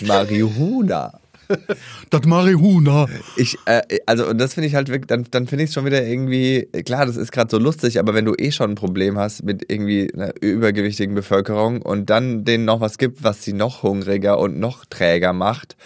Marihuana. 0.00 1.20
Das 2.10 2.24
Marihuana. 2.24 3.06
Ich, 3.36 3.56
äh, 3.64 3.80
also, 4.04 4.26
und 4.26 4.38
das 4.38 4.54
finde 4.54 4.68
ich 4.68 4.74
halt 4.74 4.88
wirklich, 4.88 5.06
dann, 5.06 5.26
dann 5.30 5.46
finde 5.46 5.64
ich 5.64 5.70
es 5.70 5.74
schon 5.74 5.86
wieder 5.86 6.04
irgendwie, 6.04 6.68
klar, 6.84 7.06
das 7.06 7.16
ist 7.16 7.32
gerade 7.32 7.50
so 7.50 7.58
lustig, 7.58 7.98
aber 7.98 8.14
wenn 8.14 8.24
du 8.24 8.34
eh 8.36 8.50
schon 8.50 8.72
ein 8.72 8.74
Problem 8.74 9.16
hast 9.16 9.44
mit 9.44 9.64
irgendwie 9.70 10.12
einer 10.12 10.34
übergewichtigen 10.42 11.14
Bevölkerung 11.14 11.80
und 11.82 12.10
dann 12.10 12.44
denen 12.44 12.64
noch 12.64 12.80
was 12.80 12.98
gibt, 12.98 13.24
was 13.24 13.44
sie 13.44 13.54
noch 13.54 13.82
hungriger 13.82 14.38
und 14.38 14.58
noch 14.58 14.84
träger 14.84 15.32
macht, 15.32 15.76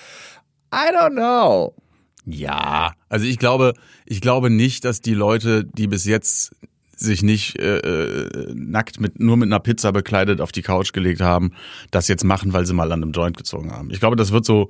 I 0.75 0.91
don't 0.97 1.13
know. 1.13 1.75
Ja, 2.25 2.93
also 3.09 3.27
ich 3.27 3.39
glaube, 3.39 3.75
ich 4.07 4.21
glaube 4.21 4.49
nicht, 4.51 4.85
dass 4.85 5.01
die 5.01 5.15
Leute, 5.15 5.65
die 5.65 5.87
bis 5.89 6.05
jetzt 6.05 6.55
sich 6.97 7.23
nicht 7.25 7.59
äh, 7.59 7.79
äh, 7.79 8.55
nackt 8.55 9.01
mit 9.01 9.19
nur 9.19 9.37
mit 9.37 9.49
einer 9.49 9.59
Pizza 9.59 9.91
bekleidet 9.91 10.41
auf 10.41 10.53
die 10.53 10.63
Couch 10.63 10.93
gelegt 10.93 11.21
haben, 11.21 11.53
das 11.91 12.07
jetzt 12.07 12.23
machen, 12.23 12.53
weil 12.53 12.65
sie 12.65 12.75
mal 12.75 12.93
an 12.93 13.03
einem 13.03 13.11
Joint 13.13 13.37
gezogen 13.37 13.73
haben. 13.73 13.91
Ich 13.91 13.99
glaube, 13.99 14.15
das 14.15 14.31
wird 14.31 14.45
so, 14.45 14.69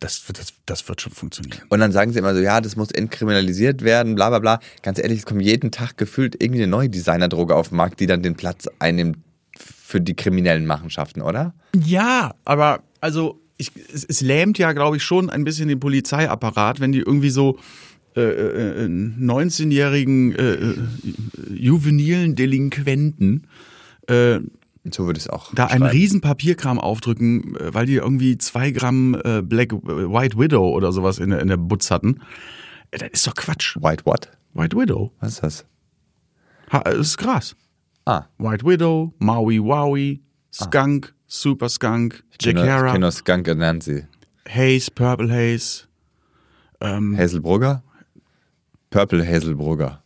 das, 0.00 0.26
wird- 0.26 0.40
das, 0.40 0.52
das 0.66 0.88
wird 0.88 1.00
schon 1.00 1.12
funktionieren. 1.12 1.60
Und 1.68 1.78
dann 1.78 1.92
sagen 1.92 2.12
sie 2.12 2.18
immer 2.18 2.34
so, 2.34 2.40
ja, 2.40 2.60
das 2.60 2.74
muss 2.74 2.90
entkriminalisiert 2.90 3.82
werden, 3.82 4.16
bla 4.16 4.30
bla 4.30 4.40
bla. 4.40 4.58
Ganz 4.82 4.98
ehrlich, 4.98 5.20
es 5.20 5.26
kommt 5.26 5.42
jeden 5.42 5.70
Tag 5.70 5.96
gefühlt 5.96 6.42
irgendwie 6.42 6.62
eine 6.62 6.70
neue 6.70 6.88
Designerdroge 6.88 7.54
auf 7.54 7.68
den 7.68 7.76
Markt, 7.76 8.00
die 8.00 8.06
dann 8.06 8.22
den 8.22 8.34
Platz 8.34 8.66
einnimmt 8.80 9.18
für 9.56 10.00
die 10.00 10.14
kriminellen 10.16 10.66
Machenschaften, 10.66 11.20
oder? 11.22 11.54
Ja, 11.76 12.34
aber 12.44 12.82
also 13.00 13.39
ich, 13.60 13.70
es, 13.92 14.04
es 14.04 14.20
lähmt 14.20 14.58
ja, 14.58 14.72
glaube 14.72 14.96
ich, 14.96 15.02
schon 15.02 15.30
ein 15.30 15.44
bisschen 15.44 15.68
den 15.68 15.78
Polizeiapparat, 15.80 16.80
wenn 16.80 16.92
die 16.92 16.98
irgendwie 17.00 17.30
so 17.30 17.58
äh, 18.16 18.20
äh, 18.22 18.86
19-jährigen 18.86 20.34
äh, 20.34 20.52
äh, 20.54 20.74
juvenilen 21.54 22.34
Delinquenten 22.34 23.46
äh, 24.08 24.40
So 24.90 25.06
würde 25.06 25.18
ich 25.18 25.24
es 25.26 25.30
auch 25.30 25.54
da 25.54 25.66
einen 25.66 25.84
riesen 25.84 26.20
Papierkram 26.20 26.80
aufdrücken, 26.80 27.54
äh, 27.56 27.72
weil 27.72 27.86
die 27.86 27.94
irgendwie 27.94 28.36
zwei 28.38 28.70
Gramm 28.72 29.14
äh, 29.24 29.42
Black 29.42 29.72
White 29.72 30.38
Widow 30.38 30.70
oder 30.70 30.90
sowas 30.92 31.18
in 31.18 31.30
der, 31.30 31.40
in 31.40 31.48
der 31.48 31.56
Butz 31.58 31.90
hatten. 31.90 32.20
Äh, 32.90 32.98
Das 32.98 33.10
ist 33.12 33.26
doch 33.26 33.34
Quatsch. 33.34 33.76
White 33.80 34.04
what? 34.06 34.30
White 34.54 34.76
Widow. 34.76 35.12
Was 35.20 35.34
ist 35.34 35.42
das? 35.44 35.66
Ha, 36.72 36.80
das 36.80 36.98
ist 36.98 37.18
krass. 37.18 37.54
Ah, 38.06 38.24
White 38.38 38.64
Widow, 38.66 39.12
Maui 39.18 39.60
Wowie, 39.62 40.20
Skunk, 40.52 41.14
Super 41.26 41.68
Skunk, 41.68 42.22
Jack 42.40 42.56
Hara, 42.56 42.92
Kinder 42.92 43.10
Skunk 43.12 43.48
und 43.48 43.58
Nancy. 43.58 44.06
Haze, 44.48 44.90
Purple 44.90 45.30
Haze. 45.30 45.84
Ähm, 46.80 47.16
Hazelbrugger? 47.16 47.82
Purple 48.90 49.24
Hazelbrugger. 49.26 50.02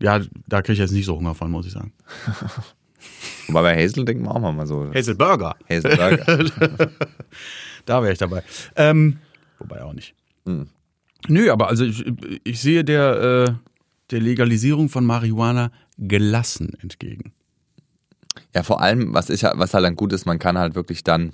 ja, 0.00 0.20
da 0.46 0.62
kriege 0.62 0.74
ich 0.74 0.78
jetzt 0.78 0.92
nicht 0.92 1.06
so 1.06 1.16
Hunger 1.16 1.34
von, 1.34 1.50
muss 1.50 1.66
ich 1.66 1.72
sagen. 1.72 1.92
Wobei 3.48 3.62
bei 3.62 3.84
Hazel 3.84 4.04
denken 4.04 4.24
wir 4.24 4.34
auch 4.34 4.40
mal 4.40 4.66
so. 4.66 4.92
Hazel 4.94 5.14
Burger. 5.14 5.56
Hazelburger. 5.68 6.90
Da 7.86 8.02
wäre 8.02 8.12
ich 8.12 8.18
dabei. 8.18 8.42
Ähm, 8.76 9.16
wobei 9.58 9.82
auch 9.82 9.94
nicht. 9.94 10.14
Hm. 10.44 10.68
Nö, 11.26 11.50
aber 11.50 11.68
also 11.68 11.86
ich, 11.86 12.04
ich 12.44 12.60
sehe 12.60 12.84
der, 12.84 13.46
äh, 13.48 13.52
der 14.10 14.20
Legalisierung 14.20 14.90
von 14.90 15.06
Marihuana 15.06 15.72
gelassen 15.96 16.76
entgegen. 16.82 17.32
Ja, 18.54 18.62
vor 18.62 18.80
allem, 18.80 19.14
was, 19.14 19.30
ich, 19.30 19.42
was 19.42 19.74
halt 19.74 19.84
dann 19.84 19.96
gut 19.96 20.12
ist, 20.12 20.26
man 20.26 20.38
kann 20.38 20.58
halt 20.58 20.74
wirklich 20.74 21.04
dann 21.04 21.32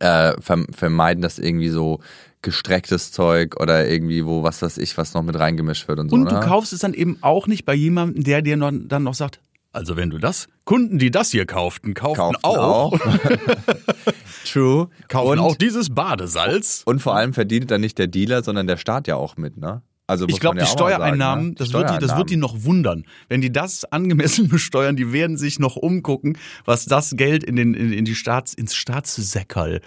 äh, 0.00 0.32
verm- 0.40 0.74
vermeiden, 0.74 1.22
dass 1.22 1.38
irgendwie 1.38 1.68
so 1.68 2.00
gestrecktes 2.42 3.12
Zeug 3.12 3.60
oder 3.60 3.88
irgendwie 3.88 4.26
wo, 4.26 4.42
was 4.42 4.62
weiß 4.62 4.78
ich, 4.78 4.96
was 4.98 5.14
noch 5.14 5.22
mit 5.22 5.38
reingemischt 5.38 5.86
wird 5.88 6.00
und 6.00 6.08
so. 6.10 6.16
Und 6.16 6.24
ne? 6.24 6.30
du 6.30 6.40
kaufst 6.40 6.72
es 6.72 6.80
dann 6.80 6.94
eben 6.94 7.18
auch 7.20 7.46
nicht 7.46 7.64
bei 7.64 7.74
jemandem, 7.74 8.24
der 8.24 8.42
dir 8.42 8.56
noch, 8.56 8.72
dann 8.72 9.04
noch 9.04 9.14
sagt, 9.14 9.40
also 9.72 9.96
wenn 9.96 10.10
du 10.10 10.18
das, 10.18 10.48
Kunden, 10.64 10.98
die 10.98 11.10
das 11.10 11.30
hier 11.30 11.46
kauften, 11.46 11.94
kauften, 11.94 12.34
Kauften 12.34 12.44
auch, 12.44 12.92
auch. 12.92 12.98
True. 14.44 14.88
kaufen 15.08 15.30
und, 15.30 15.38
auch 15.38 15.56
dieses 15.56 15.94
Badesalz. 15.94 16.82
und 16.84 17.00
vor 17.00 17.14
allem 17.14 17.32
verdient 17.32 17.70
dann 17.70 17.80
nicht 17.80 17.96
der 17.98 18.06
Dealer, 18.06 18.42
sondern 18.42 18.66
der 18.66 18.76
Staat 18.76 19.06
ja 19.08 19.16
auch 19.16 19.36
mit, 19.36 19.56
ne? 19.56 19.82
Also 20.12 20.26
Ich 20.28 20.40
glaube, 20.40 20.56
die 20.56 20.60
ja 20.60 20.66
mal 20.66 20.72
Steuereinnahmen, 20.72 21.44
sagen, 21.44 21.48
ne? 21.48 21.54
das, 21.56 21.72
wird 21.72 21.90
die, 21.90 21.98
das 21.98 22.16
wird 22.16 22.30
die 22.30 22.36
noch 22.36 22.64
wundern. 22.64 23.04
Wenn 23.28 23.40
die 23.40 23.50
das 23.50 23.84
angemessen 23.84 24.48
besteuern, 24.50 24.96
die 24.96 25.12
werden 25.12 25.36
sich 25.36 25.58
noch 25.58 25.76
umgucken, 25.76 26.38
was 26.64 26.86
das 26.86 27.16
Geld 27.16 27.42
in, 27.42 27.56
den, 27.56 27.74
in, 27.74 27.92
in 27.92 28.04
die 28.04 28.14
Staats, 28.14 28.54
ins 28.54 28.74
Staatssäckerl. 28.74 29.80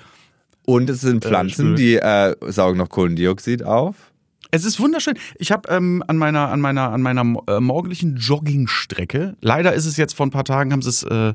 Und 0.66 0.90
es 0.90 1.02
sind 1.02 1.24
Pflanzen, 1.24 1.68
schwül. 1.68 1.76
die 1.76 1.96
äh, 1.96 2.36
saugen 2.52 2.80
noch 2.80 2.90
Kohlendioxid 2.90 3.64
auf. 3.64 4.12
Es 4.52 4.66
ist 4.66 4.80
wunderschön. 4.80 5.16
Ich 5.38 5.52
habe 5.52 5.70
ähm, 5.70 6.04
an 6.08 6.18
meiner 6.18 6.50
an 6.50 6.62
meiner 6.62 6.92
an 6.92 7.02
meiner 7.02 7.22
äh, 7.48 7.60
morgendlichen 7.60 8.16
Joggingstrecke, 8.16 9.36
leider 9.42 9.74
ist 9.74 9.86
es 9.86 9.98
jetzt 9.98 10.14
vor 10.14 10.26
ein 10.26 10.32
paar 10.32 10.46
Tagen 10.46 10.72
haben 10.72 10.82
sie 10.82 10.90
es 10.90 11.04
äh, 11.04 11.34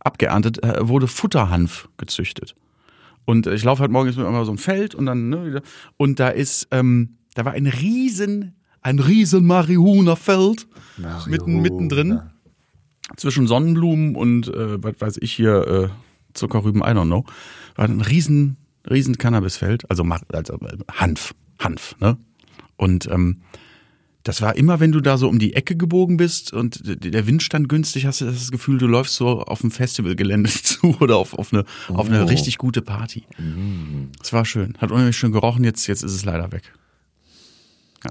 abgeerntet, 0.00 0.62
äh, 0.62 0.86
wurde 0.86 1.06
Futterhanf 1.06 1.88
gezüchtet. 1.96 2.54
Und 3.24 3.46
ich 3.46 3.62
laufe 3.62 3.82
halt 3.82 3.92
morgens 3.92 4.16
mit 4.16 4.26
immer 4.26 4.46
so 4.46 4.52
ein 4.52 4.58
Feld 4.58 4.94
und 4.94 5.04
dann, 5.04 5.28
ne, 5.28 5.46
wieder. 5.46 5.60
Und 5.98 6.18
da 6.18 6.28
ist, 6.28 6.66
ähm, 6.70 7.17
da 7.34 7.44
war 7.44 7.52
ein 7.52 7.66
riesen, 7.66 8.54
ein 8.82 8.98
riesen 8.98 9.46
Marihuana-Feld 9.46 10.66
mitten, 11.26 11.60
mittendrin. 11.60 12.20
Zwischen 13.16 13.46
Sonnenblumen 13.46 14.16
und, 14.16 14.48
äh, 14.48 14.82
was 14.82 15.00
weiß 15.00 15.16
ich 15.22 15.32
hier, 15.32 15.66
äh, 15.66 15.88
Zuckerrüben, 16.34 16.82
I 16.82 16.86
don't 16.92 17.06
know. 17.06 17.24
War 17.74 17.86
ein 17.86 18.02
riesen, 18.02 18.56
riesen 18.88 19.16
Cannabisfeld. 19.16 19.90
Also, 19.90 20.04
also 20.32 20.54
äh, 20.60 20.76
Hanf, 20.92 21.34
Hanf, 21.58 21.96
ne? 22.00 22.18
Und, 22.76 23.08
ähm, 23.10 23.40
das 24.24 24.42
war 24.42 24.56
immer, 24.58 24.78
wenn 24.78 24.92
du 24.92 25.00
da 25.00 25.16
so 25.16 25.26
um 25.26 25.38
die 25.38 25.54
Ecke 25.54 25.74
gebogen 25.74 26.18
bist 26.18 26.52
und 26.52 26.82
der 26.84 27.26
Wind 27.26 27.42
stand 27.42 27.66
günstig, 27.70 28.04
hast 28.04 28.20
du 28.20 28.26
das 28.26 28.50
Gefühl, 28.50 28.76
du 28.76 28.86
läufst 28.86 29.14
so 29.14 29.40
auf 29.40 29.64
ein 29.64 29.70
Festivalgelände 29.70 30.50
zu 30.62 30.94
oder 31.00 31.16
auf, 31.16 31.32
auf, 31.32 31.50
eine, 31.54 31.64
auf 31.88 32.08
eine 32.08 32.24
Oh. 32.24 32.26
richtig 32.26 32.58
gute 32.58 32.82
Party. 32.82 33.24
Es 34.22 34.32
war 34.34 34.44
schön. 34.44 34.74
Hat 34.78 34.90
unheimlich 34.90 35.16
schön 35.16 35.32
gerochen, 35.32 35.64
jetzt, 35.64 35.86
jetzt 35.86 36.02
ist 36.02 36.12
es 36.12 36.26
leider 36.26 36.52
weg. 36.52 36.74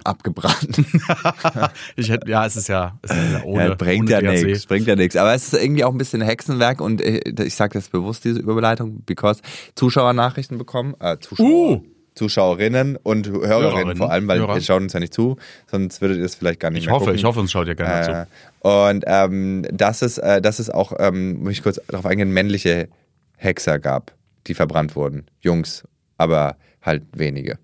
Abgebrannt. 0.03 0.67
Ich 1.95 2.09
hätte, 2.09 2.29
ja, 2.29 2.45
es 2.45 2.55
ist 2.57 2.67
ja, 2.67 2.97
es 3.01 3.11
ist 3.11 3.31
ja 3.33 3.43
ohne, 3.43 3.67
ja, 3.69 3.75
bringt 3.75 4.11
ohne 4.11 4.21
ja 4.23 4.31
nichts, 4.31 4.65
bringt 4.65 4.85
ja 4.87 4.95
nichts. 4.95 5.15
Aber 5.15 5.33
es 5.33 5.51
ist 5.53 5.61
irgendwie 5.61 5.83
auch 5.83 5.91
ein 5.91 5.97
bisschen 5.97 6.21
Hexenwerk 6.21 6.81
und 6.81 7.01
äh, 7.01 7.21
ich 7.43 7.55
sage 7.55 7.73
das 7.75 7.89
bewusst, 7.89 8.23
diese 8.25 8.39
Überleitung, 8.39 9.01
because 9.05 9.41
Zuschauernachrichten 9.75 10.57
bekommen, 10.57 10.95
äh, 10.99 11.17
Zuschauer, 11.19 11.47
Uh. 11.47 11.81
Zuschauerinnen 12.15 12.95
und 12.97 13.27
Hörerinnen, 13.27 13.49
Hörerinnen, 13.49 13.97
vor 13.97 14.11
allem, 14.11 14.27
weil 14.27 14.39
Hörer. 14.39 14.55
ihr 14.55 14.61
schaut 14.61 14.81
uns 14.81 14.93
ja 14.93 14.99
nicht 14.99 15.13
zu, 15.13 15.37
sonst 15.69 16.01
würdet 16.01 16.17
ihr 16.17 16.25
es 16.25 16.33
vielleicht 16.35 16.59
gar 16.59 16.71
nicht 16.71 16.81
Ich 16.81 16.85
mehr 16.87 16.95
hoffe, 16.95 17.05
gucken. 17.05 17.19
ich 17.19 17.23
hoffe, 17.25 17.39
uns 17.39 17.51
schaut 17.51 17.67
ja 17.67 17.75
keiner 17.75 18.03
zu. 18.03 18.27
Äh, 18.67 18.89
und 18.89 19.03
ähm, 19.07 19.65
dass 19.71 20.01
es, 20.01 20.17
äh, 20.17 20.41
dass 20.41 20.57
es 20.59 20.69
auch, 20.71 20.93
ähm, 20.99 21.43
muss 21.43 21.51
ich 21.53 21.63
kurz 21.63 21.79
darauf 21.87 22.05
eingehen, 22.07 22.31
männliche 22.31 22.89
Hexer 23.37 23.77
gab, 23.79 24.13
die 24.47 24.55
verbrannt 24.55 24.95
wurden. 24.95 25.27
Jungs, 25.41 25.83
aber 26.17 26.57
halt 26.81 27.03
wenige. 27.13 27.59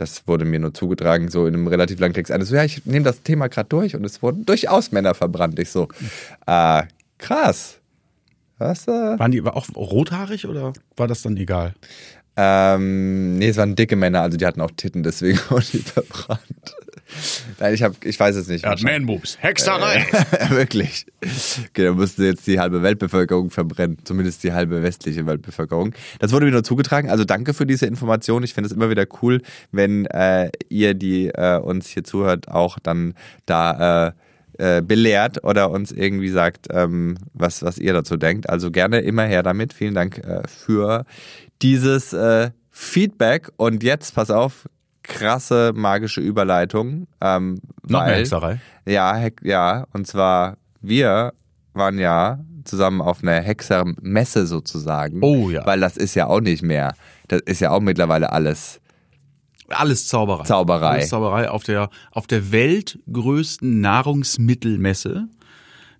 Das 0.00 0.26
wurde 0.26 0.46
mir 0.46 0.58
nur 0.58 0.72
zugetragen, 0.72 1.28
so 1.28 1.46
in 1.46 1.52
einem 1.52 1.66
relativ 1.66 2.00
langen 2.00 2.14
Text. 2.14 2.32
Eines 2.32 2.48
so, 2.48 2.56
ja, 2.56 2.64
ich 2.64 2.86
nehme 2.86 3.04
das 3.04 3.22
Thema 3.22 3.48
gerade 3.48 3.68
durch 3.68 3.94
und 3.94 4.04
es 4.04 4.22
wurden 4.22 4.46
durchaus 4.46 4.92
Männer 4.92 5.14
verbrannt. 5.14 5.58
Ich 5.58 5.70
so, 5.70 5.88
äh, 6.46 6.84
krass. 7.18 7.78
Was? 8.56 8.88
Äh? 8.88 9.18
Waren 9.18 9.30
die 9.30 9.40
aber 9.40 9.56
auch 9.56 9.66
rothaarig 9.76 10.46
oder 10.46 10.72
war 10.96 11.06
das 11.06 11.20
dann 11.20 11.36
egal? 11.36 11.74
Ähm, 12.36 13.36
nee, 13.36 13.48
es 13.48 13.58
waren 13.58 13.76
dicke 13.76 13.96
Männer, 13.96 14.22
also 14.22 14.38
die 14.38 14.46
hatten 14.46 14.62
auch 14.62 14.70
Titten, 14.74 15.02
deswegen 15.02 15.38
wurden 15.50 15.66
die 15.72 15.78
verbrannt. 15.78 16.76
Nein, 17.60 17.74
ich, 17.74 17.82
hab, 17.82 18.04
ich 18.04 18.18
weiß 18.18 18.36
es 18.36 18.48
nicht. 18.48 18.64
Man-Boobs. 18.64 19.36
Hexerei. 19.40 20.06
Wirklich. 20.48 21.04
Okay, 21.22 21.84
dann 21.84 21.96
müssten 21.96 22.24
jetzt 22.24 22.46
die 22.46 22.58
halbe 22.58 22.82
Weltbevölkerung 22.82 23.50
verbrennen. 23.50 23.98
Zumindest 24.04 24.42
die 24.42 24.52
halbe 24.52 24.82
westliche 24.82 25.26
Weltbevölkerung. 25.26 25.92
Das 26.20 26.32
wurde 26.32 26.46
mir 26.46 26.52
nur 26.52 26.64
zugetragen. 26.64 27.10
Also 27.10 27.24
danke 27.24 27.52
für 27.52 27.66
diese 27.66 27.84
Information. 27.84 28.42
Ich 28.44 28.54
finde 28.54 28.68
es 28.68 28.72
immer 28.72 28.88
wieder 28.88 29.04
cool, 29.20 29.42
wenn 29.72 30.06
äh, 30.06 30.50
ihr, 30.70 30.94
die 30.94 31.28
äh, 31.28 31.58
uns 31.58 31.88
hier 31.88 32.02
zuhört, 32.02 32.48
auch 32.48 32.78
dann 32.78 33.12
da 33.44 34.08
äh, 34.08 34.12
äh, 34.58 34.82
belehrt 34.82 35.44
oder 35.44 35.70
uns 35.70 35.92
irgendwie 35.92 36.30
sagt, 36.30 36.68
ähm, 36.70 37.16
was, 37.34 37.62
was 37.62 37.76
ihr 37.76 37.92
dazu 37.92 38.16
denkt. 38.16 38.48
Also 38.48 38.70
gerne 38.70 39.00
immer 39.00 39.24
her 39.24 39.42
damit. 39.42 39.74
Vielen 39.74 39.94
Dank 39.94 40.18
äh, 40.18 40.42
für 40.48 41.04
dieses 41.60 42.12
äh, 42.14 42.50
Feedback. 42.70 43.50
Und 43.56 43.82
jetzt, 43.82 44.14
pass 44.14 44.30
auf, 44.30 44.66
krasse 45.02 45.72
magische 45.74 46.20
Überleitung. 46.20 47.06
Ähm, 47.20 47.60
Noch 47.82 48.00
mehr 48.00 48.12
weil- 48.12 48.20
Hexerei. 48.20 48.60
ja, 48.86 49.14
Heck, 49.16 49.40
ja, 49.42 49.86
und 49.92 50.06
zwar 50.06 50.56
wir 50.80 51.32
waren 51.74 51.98
ja 51.98 52.40
zusammen 52.64 53.00
auf 53.00 53.22
einer 53.22 53.40
Hexermesse 53.40 54.46
sozusagen. 54.46 55.20
Oh 55.22 55.50
ja. 55.50 55.64
Weil 55.66 55.80
das 55.80 55.96
ist 55.96 56.14
ja 56.14 56.26
auch 56.26 56.40
nicht 56.40 56.62
mehr. 56.62 56.94
Das 57.28 57.40
ist 57.42 57.60
ja 57.60 57.70
auch 57.70 57.80
mittlerweile 57.80 58.32
alles. 58.32 58.80
Alles 59.68 60.08
Zauberei. 60.08 60.44
Zauberei. 60.44 60.86
Alles 60.88 61.08
Zauberei 61.10 61.48
auf 61.50 61.62
der, 61.62 61.90
auf 62.10 62.26
der 62.26 62.50
weltgrößten 62.52 63.80
Nahrungsmittelmesse, 63.80 65.28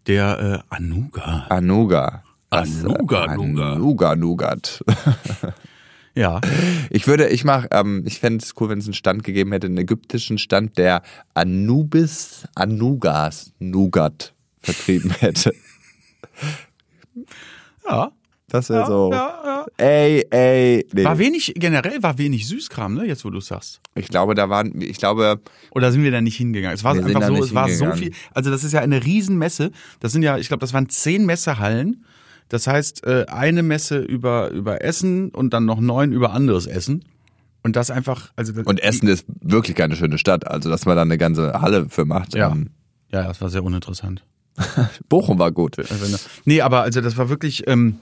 der 0.07 0.65
äh, 0.71 0.75
Anuga. 0.75 1.47
Anuga. 1.49 2.23
Anuga, 2.51 3.25
Anuga. 3.25 4.57
Ja. 6.15 6.41
Ich 6.91 7.07
würde, 7.07 7.29
ich 7.29 7.45
mach, 7.45 7.67
ähm, 7.71 8.03
ich 8.07 8.19
fände 8.19 8.45
es 8.45 8.55
cool, 8.61 8.69
wenn 8.69 8.79
es 8.79 8.87
einen 8.87 8.95
Stand 8.95 9.23
gegeben 9.23 9.53
hätte, 9.53 9.67
einen 9.67 9.79
ägyptischen 9.79 10.39
Stand, 10.39 10.77
der 10.77 11.03
Anubis 11.35 12.45
Anugas 12.55 13.53
Nougat 13.59 14.35
vertrieben 14.61 15.11
hätte. 15.19 15.53
Ja. 17.89 18.13
Das 18.49 18.69
wäre 18.69 18.81
Ja, 18.81 18.87
so. 18.87 19.11
ja, 19.13 19.41
ja. 19.45 19.67
Ey, 19.77 20.27
ey. 20.31 20.87
Nee. 20.93 21.05
War 21.05 21.19
wenig, 21.19 21.53
generell 21.57 22.03
war 22.03 22.19
wenig 22.19 22.49
Süßkram, 22.49 22.95
ne, 22.95 23.07
jetzt 23.07 23.25
wo 23.25 23.31
du 23.31 23.41
sagst. 23.41 23.81
Ich 23.95 24.09
glaube, 24.09 24.35
da 24.35 24.49
waren, 24.49 24.81
ich 24.81 24.99
glaube, 24.99 25.41
Oder 25.71 25.93
sind 25.93 26.03
wir 26.03 26.11
da 26.11 26.21
nicht 26.21 26.37
hingegangen? 26.37 26.75
Es 26.75 26.83
war 26.83 26.95
einfach 26.95 27.27
so, 27.27 27.37
es 27.37 27.55
war 27.55 27.69
so 27.69 27.93
viel. 27.93 28.13
Also 28.33 28.51
das 28.51 28.65
ist 28.65 28.73
ja 28.73 28.81
eine 28.81 29.05
Riesenmesse. 29.05 29.71
Das 30.01 30.13
sind 30.13 30.23
ja, 30.23 30.37
ich 30.37 30.49
glaube, 30.49 30.61
das 30.61 30.73
waren 30.73 30.89
zehn 30.89 31.27
Messehallen. 31.27 32.05
Das 32.51 32.67
heißt, 32.67 33.07
äh, 33.07 33.27
eine 33.29 33.63
Messe 33.63 33.99
über, 34.01 34.51
über 34.51 34.85
Essen 34.85 35.31
und 35.31 35.55
dann 35.55 35.65
noch 35.65 35.81
neun 35.81 36.13
über 36.13 36.33
anderes 36.33 36.67
Essen. 36.67 37.05
Und 37.63 37.77
das 37.77 37.91
einfach, 37.91 38.33
also 38.37 38.53
das, 38.53 38.67
Und 38.67 38.83
Essen 38.83 39.09
ist 39.09 39.25
wirklich 39.41 39.77
keine 39.77 39.95
schöne 39.95 40.19
Stadt. 40.19 40.47
Also, 40.47 40.69
dass 40.69 40.85
man 40.85 40.97
da 40.97 41.03
eine 41.03 41.17
ganze 41.17 41.61
Halle 41.61 41.89
für 41.89 42.05
macht. 42.05 42.35
Ja. 42.35 42.51
Ähm, 42.51 42.71
Ja, 43.13 43.25
das 43.25 43.41
war 43.41 43.51
sehr 43.51 43.63
uninteressant. 43.63 44.25
Bochum 45.09 45.39
war 45.39 45.53
gut. 45.53 45.79
Also, 45.79 46.19
nee, 46.45 46.61
aber 46.61 46.83
also 46.83 47.01
das 47.01 47.17
war 47.17 47.29
wirklich 47.29 47.67
ähm, 47.69 47.99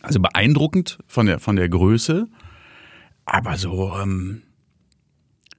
also 0.00 0.20
beeindruckend 0.20 0.98
von 1.06 1.26
der 1.26 1.38
von 1.38 1.56
der 1.56 1.68
Größe. 1.68 2.26
Aber 3.26 3.56
so, 3.58 3.92
ähm, 4.00 4.42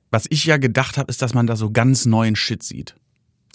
was 0.09 0.25
ich 0.29 0.45
ja 0.45 0.57
gedacht 0.57 0.97
habe, 0.97 1.09
ist, 1.09 1.21
dass 1.21 1.33
man 1.33 1.45
da 1.47 1.55
so 1.55 1.69
ganz 1.69 2.05
neuen 2.05 2.35
Shit 2.35 2.63
sieht. 2.63 2.95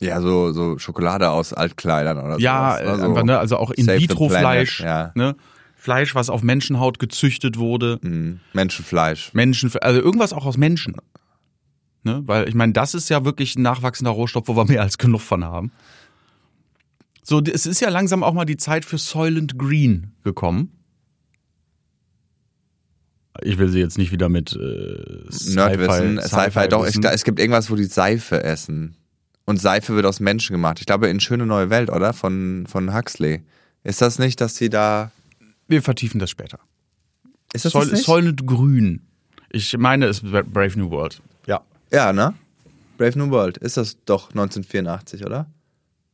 Ja, 0.00 0.20
so, 0.20 0.52
so 0.52 0.78
Schokolade 0.78 1.30
aus 1.30 1.52
Altkleidern 1.52 2.18
oder 2.18 2.38
Ja, 2.38 2.72
sowas. 2.78 2.80
äh, 2.86 2.90
Also, 2.90 3.04
einfach, 3.06 3.22
ne, 3.24 3.38
also 3.38 3.56
auch 3.56 3.70
In-vitro-Fleisch, 3.70 4.80
Ja. 4.80 5.12
ne? 5.14 5.36
Fleisch, 5.74 6.14
was 6.14 6.28
auf 6.30 6.42
Menschenhaut 6.42 6.98
gezüchtet 6.98 7.58
wurde, 7.58 7.98
Mhm. 8.02 8.40
Menschenfleisch. 8.52 9.32
Menschen, 9.34 9.70
also 9.80 10.00
irgendwas 10.00 10.32
auch 10.32 10.44
aus 10.44 10.56
Menschen. 10.56 10.96
Ne? 12.02 12.22
Weil 12.26 12.48
ich 12.48 12.54
meine, 12.54 12.72
das 12.72 12.94
ist 12.94 13.08
ja 13.08 13.24
wirklich 13.24 13.56
ein 13.56 13.62
nachwachsender 13.62 14.10
Rohstoff, 14.10 14.48
wo 14.48 14.56
wir 14.56 14.64
mehr 14.64 14.82
als 14.82 14.98
genug 14.98 15.20
von 15.22 15.44
haben. 15.44 15.72
So, 17.22 17.40
es 17.42 17.66
ist 17.66 17.80
ja 17.80 17.88
langsam 17.88 18.22
auch 18.22 18.32
mal 18.34 18.44
die 18.44 18.56
Zeit 18.56 18.84
für 18.84 18.98
Soylent 18.98 19.58
Green 19.58 20.12
gekommen. 20.24 20.70
Ich 23.42 23.58
will 23.58 23.68
sie 23.68 23.80
jetzt 23.80 23.98
nicht 23.98 24.12
wieder 24.12 24.28
mit 24.28 24.52
äh, 24.54 24.58
Nerdwissen, 25.54 26.20
Sci-Fi, 26.20 26.68
doch. 26.68 26.82
Ich, 26.82 26.88
wissen. 26.88 27.02
da- 27.02 27.12
es 27.12 27.24
gibt 27.24 27.38
irgendwas, 27.38 27.70
wo 27.70 27.76
die 27.76 27.84
Seife 27.84 28.42
essen. 28.42 28.96
Und 29.46 29.58
Seife 29.58 29.94
wird 29.94 30.04
aus 30.06 30.20
Menschen 30.20 30.52
gemacht. 30.52 30.80
Ich 30.80 30.86
glaube, 30.86 31.08
in 31.08 31.20
Schöne 31.20 31.46
Neue 31.46 31.70
Welt, 31.70 31.88
oder? 31.90 32.12
Von, 32.12 32.66
von 32.68 32.94
Huxley. 32.94 33.42
Ist 33.84 34.02
das 34.02 34.18
nicht, 34.18 34.40
dass 34.40 34.56
sie 34.56 34.68
da. 34.68 35.12
Wir 35.68 35.82
vertiefen 35.82 36.18
das 36.18 36.30
später. 36.30 36.58
Ist 37.52 37.64
das 37.64 37.72
das 37.72 37.92
nicht? 37.92 38.04
Soylent 38.04 38.46
Grün. 38.46 39.02
Ich 39.50 39.76
meine, 39.78 40.06
es 40.06 40.22
ist 40.22 40.30
Brave 40.30 40.78
New 40.78 40.90
World. 40.90 41.22
Ja. 41.46 41.62
Ja, 41.92 42.12
ne? 42.12 42.34
Brave 42.98 43.18
New 43.18 43.30
World. 43.30 43.56
Ist 43.58 43.76
das 43.76 43.96
doch 44.04 44.30
1984, 44.30 45.24
oder? 45.24 45.46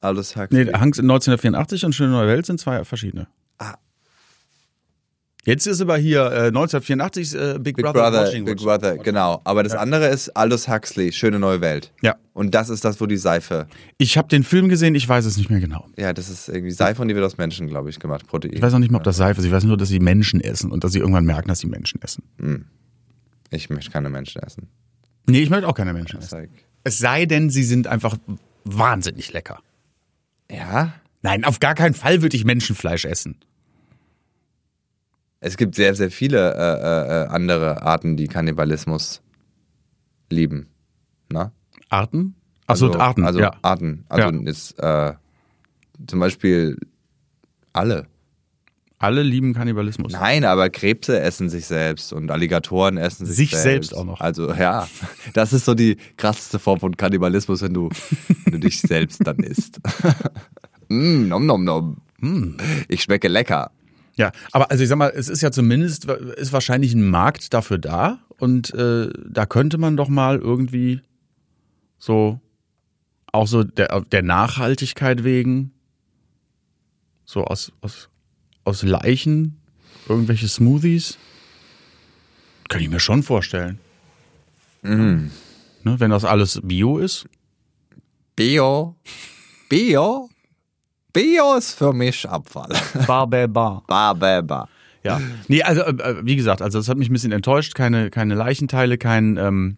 Aldous 0.02 0.36
Huxley. 0.36 0.66
Nee, 0.66 0.72
Hanks 0.72 0.98
in 0.98 1.04
1984 1.04 1.84
und 1.86 1.94
Schöne 1.94 2.10
Neue 2.10 2.28
Welt 2.28 2.44
sind 2.44 2.60
zwei 2.60 2.84
verschiedene. 2.84 3.28
Ah. 3.58 3.76
Jetzt 5.44 5.66
ist 5.66 5.80
aber 5.80 5.96
hier 5.96 6.20
äh, 6.20 6.46
1984 6.48 7.34
äh, 7.34 7.54
Big, 7.58 7.74
Big 7.76 7.84
Brother, 7.84 8.10
Brother, 8.10 8.26
Watching 8.26 8.44
Big. 8.44 8.58
Brother, 8.58 8.96
genau. 8.98 9.40
Aber 9.42 9.64
das 9.64 9.74
andere 9.74 10.06
ist 10.06 10.28
Aldous 10.36 10.68
Huxley, 10.68 11.10
Schöne 11.10 11.40
Neue 11.40 11.60
Welt. 11.60 11.92
Ja. 12.00 12.14
Und 12.32 12.54
das 12.54 12.68
ist 12.68 12.84
das, 12.84 13.00
wo 13.00 13.06
die 13.06 13.16
Seife. 13.16 13.66
Ich 13.98 14.16
habe 14.16 14.28
den 14.28 14.44
Film 14.44 14.68
gesehen, 14.68 14.94
ich 14.94 15.08
weiß 15.08 15.24
es 15.24 15.36
nicht 15.36 15.50
mehr 15.50 15.58
genau. 15.58 15.88
Ja, 15.98 16.12
das 16.12 16.28
ist 16.28 16.48
irgendwie 16.48 16.70
Seife 16.70 17.02
und 17.02 17.08
die 17.08 17.16
wird 17.16 17.24
aus 17.24 17.38
Menschen, 17.38 17.66
glaube 17.66 17.90
ich, 17.90 17.98
gemacht. 17.98 18.26
Protein. 18.28 18.52
Ich 18.52 18.62
weiß 18.62 18.72
auch 18.72 18.78
nicht 18.78 18.90
mehr, 18.92 18.98
ob 18.98 19.04
das 19.04 19.16
Seife 19.16 19.40
ist. 19.40 19.46
Ich 19.46 19.52
weiß 19.52 19.64
nur, 19.64 19.76
dass 19.76 19.88
sie 19.88 19.98
Menschen 19.98 20.40
essen 20.40 20.70
und 20.70 20.84
dass 20.84 20.92
sie 20.92 21.00
irgendwann 21.00 21.24
merken, 21.24 21.48
dass 21.48 21.58
sie 21.58 21.66
Menschen 21.66 22.00
essen. 22.02 22.22
Ich 23.50 23.68
möchte 23.68 23.90
keine 23.90 24.10
Menschen 24.10 24.40
essen. 24.42 24.68
Nee, 25.26 25.42
ich 25.42 25.50
möchte 25.50 25.66
auch 25.66 25.74
keine 25.74 25.92
Menschen 25.92 26.20
essen. 26.20 26.50
Es 26.84 26.98
sei 26.98 27.26
denn, 27.26 27.50
sie 27.50 27.64
sind 27.64 27.88
einfach 27.88 28.16
wahnsinnig 28.64 29.32
lecker. 29.32 29.58
Ja? 30.50 30.94
Nein, 31.22 31.44
auf 31.44 31.58
gar 31.60 31.74
keinen 31.74 31.94
Fall 31.94 32.22
würde 32.22 32.36
ich 32.36 32.44
Menschenfleisch 32.44 33.04
essen. 33.04 33.36
Es 35.44 35.56
gibt 35.56 35.74
sehr, 35.74 35.94
sehr 35.96 36.12
viele 36.12 36.54
äh, 36.54 37.24
äh, 37.24 37.26
andere 37.26 37.82
Arten, 37.82 38.16
die 38.16 38.28
Kannibalismus 38.28 39.22
lieben. 40.30 40.68
Na? 41.30 41.50
Arten? 41.88 42.36
Achso, 42.68 42.92
Arten, 42.96 43.24
Also 43.24 43.40
ja. 43.40 43.50
Arten. 43.60 44.04
Also 44.08 44.30
Ja. 44.30 44.40
ist 44.48 44.78
äh, 44.78 45.14
zum 46.06 46.20
Beispiel 46.20 46.78
alle. 47.72 48.06
Alle 48.98 49.24
lieben 49.24 49.52
Kannibalismus. 49.52 50.12
Nein, 50.12 50.44
aber 50.44 50.70
Krebse 50.70 51.18
essen 51.18 51.50
sich 51.50 51.66
selbst 51.66 52.12
und 52.12 52.30
Alligatoren 52.30 52.96
essen 52.96 53.26
sich, 53.26 53.36
Sich 53.36 53.50
selbst. 53.50 53.88
selbst 53.90 53.96
auch 53.96 54.04
noch. 54.04 54.20
Also 54.20 54.54
ja, 54.54 54.86
das 55.34 55.52
ist 55.52 55.64
so 55.64 55.74
die 55.74 55.96
krasseste 56.16 56.60
Form 56.60 56.78
von 56.78 56.96
Kannibalismus, 56.96 57.62
wenn 57.62 57.74
du, 57.74 57.88
wenn 58.44 58.52
du 58.52 58.60
dich 58.60 58.80
selbst 58.80 59.26
dann 59.26 59.38
isst. 59.38 59.80
mm, 60.88 61.26
nom 61.26 61.46
nom 61.46 61.64
nom. 61.64 61.96
Mm. 62.20 62.56
Ich 62.86 63.02
schmecke 63.02 63.26
lecker. 63.26 63.72
Ja, 64.16 64.32
aber 64.52 64.70
also 64.70 64.82
ich 64.82 64.88
sag 64.88 64.96
mal, 64.96 65.12
es 65.14 65.28
ist 65.28 65.40
ja 65.42 65.50
zumindest, 65.50 66.04
ist 66.04 66.52
wahrscheinlich 66.52 66.92
ein 66.94 67.08
Markt 67.08 67.54
dafür 67.54 67.78
da 67.78 68.18
und 68.38 68.74
äh, 68.74 69.08
da 69.26 69.46
könnte 69.46 69.78
man 69.78 69.96
doch 69.96 70.08
mal 70.08 70.38
irgendwie 70.38 71.00
so, 71.98 72.40
auch 73.32 73.46
so 73.46 73.64
der, 73.64 74.02
der 74.02 74.22
Nachhaltigkeit 74.22 75.24
wegen, 75.24 75.72
so 77.24 77.44
aus, 77.44 77.72
aus, 77.80 78.10
aus 78.64 78.82
Leichen, 78.82 79.56
irgendwelche 80.08 80.48
Smoothies, 80.48 81.16
kann 82.68 82.82
ich 82.82 82.90
mir 82.90 83.00
schon 83.00 83.22
vorstellen. 83.22 83.78
Ne, 85.84 86.00
wenn 86.00 86.10
das 86.10 86.24
alles 86.24 86.60
Bio 86.62 86.98
ist. 86.98 87.28
Bio. 88.36 88.96
Bio. 89.68 90.28
Bio 91.12 91.56
ist 91.56 91.72
für 91.74 91.92
mich 91.92 92.28
Abfall. 92.28 92.70
Bar, 93.06 93.26
bar, 93.26 93.48
bar. 93.48 93.84
Bar, 93.86 94.14
bar, 94.14 94.42
bar. 94.42 94.68
Ja. 95.04 95.20
Nee, 95.48 95.62
also 95.62 95.82
äh, 95.82 96.24
wie 96.24 96.36
gesagt, 96.36 96.62
also 96.62 96.78
das 96.78 96.88
hat 96.88 96.96
mich 96.96 97.10
ein 97.10 97.12
bisschen 97.12 97.32
enttäuscht. 97.32 97.74
Keine, 97.74 98.10
keine 98.10 98.34
Leichenteile, 98.34 98.98
kein, 98.98 99.36
ähm, 99.36 99.76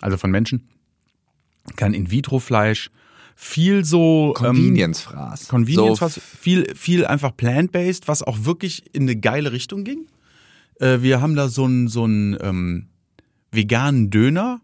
also 0.00 0.16
von 0.16 0.30
Menschen, 0.30 0.68
kein 1.76 1.94
In-vitro-Fleisch. 1.94 2.90
Viel 3.34 3.84
so 3.84 4.34
ähm, 4.38 4.44
Convenience-Fraß. 4.44 5.48
Convenience 5.48 5.98
So 5.98 6.08
viel 6.08 6.74
viel 6.76 7.06
einfach 7.06 7.36
plant-based, 7.36 8.06
was 8.06 8.22
auch 8.22 8.44
wirklich 8.44 8.94
in 8.94 9.02
eine 9.02 9.16
geile 9.16 9.52
Richtung 9.52 9.84
ging. 9.84 10.06
Äh, 10.78 10.98
wir 11.00 11.20
haben 11.20 11.34
da 11.34 11.48
so 11.48 11.64
einen 11.64 11.88
so 11.88 12.04
einen 12.04 12.36
ähm, 12.40 12.88
veganen 13.50 14.10
Döner, 14.10 14.60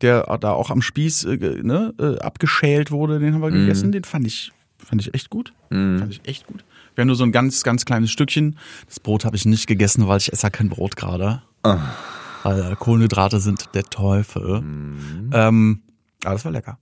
der 0.00 0.38
da 0.38 0.52
auch 0.52 0.70
am 0.70 0.82
Spieß 0.82 1.24
äh, 1.24 1.36
ne, 1.62 1.94
äh, 2.00 2.18
abgeschält 2.18 2.90
wurde, 2.90 3.18
den 3.18 3.34
haben 3.34 3.42
wir 3.42 3.50
gegessen, 3.50 3.92
den 3.92 4.04
fand 4.04 4.26
ich 4.26 4.52
fand 4.78 5.00
ich 5.00 5.12
echt 5.14 5.28
gut. 5.30 5.52
Fand 5.98 6.12
ich 6.12 6.20
echt 6.24 6.46
gut. 6.46 6.64
Wir 6.94 7.02
haben 7.02 7.08
nur 7.08 7.16
so 7.16 7.24
ein 7.24 7.32
ganz 7.32 7.62
ganz 7.62 7.84
kleines 7.84 8.10
Stückchen. 8.10 8.56
Das 8.86 9.00
Brot 9.00 9.24
habe 9.24 9.36
ich 9.36 9.44
nicht 9.44 9.66
gegessen, 9.66 10.08
weil 10.08 10.18
ich 10.18 10.32
esse 10.32 10.44
ja 10.44 10.50
kein 10.50 10.68
Brot 10.68 10.96
gerade. 10.96 11.42
Weil 12.42 12.72
äh, 12.72 12.76
Kohlenhydrate 12.76 13.40
sind 13.40 13.68
der 13.74 13.84
Teufel. 13.84 14.62
Ähm, 15.32 15.82
aber 16.24 16.34
das 16.34 16.44
war 16.44 16.52
lecker. 16.52 16.78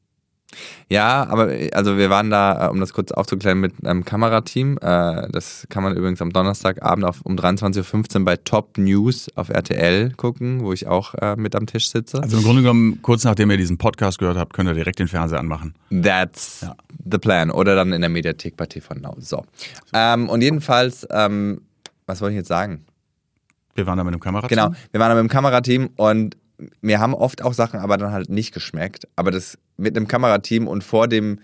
Ja, 0.89 1.27
aber 1.29 1.51
also 1.73 1.99
wir 1.99 2.09
waren 2.09 2.31
da, 2.31 2.67
äh, 2.67 2.71
um 2.71 2.79
das 2.81 2.93
kurz 2.93 3.11
aufzuklären, 3.11 3.59
mit 3.61 3.85
einem 3.87 4.05
Kamerateam. 4.05 4.79
Äh, 4.81 5.29
Das 5.31 5.67
kann 5.69 5.83
man 5.83 5.95
übrigens 5.97 6.23
am 6.23 6.33
Donnerstagabend 6.33 7.05
auf, 7.05 7.21
um 7.23 7.35
23.15 7.37 8.19
Uhr 8.21 8.25
bei 8.25 8.37
Top 8.37 8.79
News 8.79 9.27
auf 9.35 9.49
RTL 9.49 10.13
gucken, 10.13 10.63
wo 10.63 10.73
ich 10.73 10.87
auch 10.87 11.15
äh, 11.15 11.35
mit 11.37 11.55
am 11.57 11.67
Tisch 11.67 11.91
sitze. 11.91 12.23
Also 12.23 12.37
im 12.39 12.45
Grunde 12.45 12.63
genommen, 12.63 13.01
kurz 13.03 13.25
nachdem 13.25 13.51
ihr 13.51 13.57
diesen 13.57 13.77
Podcast 13.79 14.19
gehört 14.19 14.37
habt, 14.39 14.53
könnt 14.55 14.69
ihr 14.71 14.75
direkt 14.75 14.99
den 15.01 15.09
Fernseher 15.09 15.41
anmachen. 15.41 15.75
That's 15.91 16.61
Ja. 16.63 16.77
the 17.11 17.19
plan. 17.19 17.51
Oder 17.51 17.75
dann 17.75 17.93
in 17.93 18.01
der 18.01 18.11
Mediathek 18.11 18.57
bei 18.57 18.67
TV 18.67 18.95
Now. 18.95 19.17
So. 19.19 19.45
Ähm, 19.93 20.29
und 20.29 20.41
jedenfalls, 20.43 21.07
ähm, 21.11 21.63
was 22.07 22.21
wollte 22.21 22.35
ich 22.35 22.39
jetzt 22.39 22.49
sagen? 22.49 22.87
Wir 23.75 23.87
waren 23.87 23.99
da 23.99 24.05
mit 24.05 24.15
dem 24.15 24.21
Kamerateam. 24.21 24.49
Genau, 24.57 24.71
wir 24.93 25.01
waren 25.01 25.11
da 25.11 25.15
mit 25.17 25.25
dem 25.25 25.29
Kamerateam 25.29 25.91
und 25.97 26.37
mir 26.81 27.01
haben 27.01 27.15
oft 27.15 27.43
auch 27.43 27.53
Sachen 27.53 27.81
aber 27.81 27.97
dann 27.97 28.13
halt 28.13 28.29
nicht 28.31 28.53
geschmeckt. 28.53 29.09
Aber 29.17 29.31
das 29.31 29.59
mit 29.77 29.97
einem 29.97 30.09
Kamerateam 30.09 30.69
und 30.69 30.85
vor 30.85 31.09
dem 31.09 31.41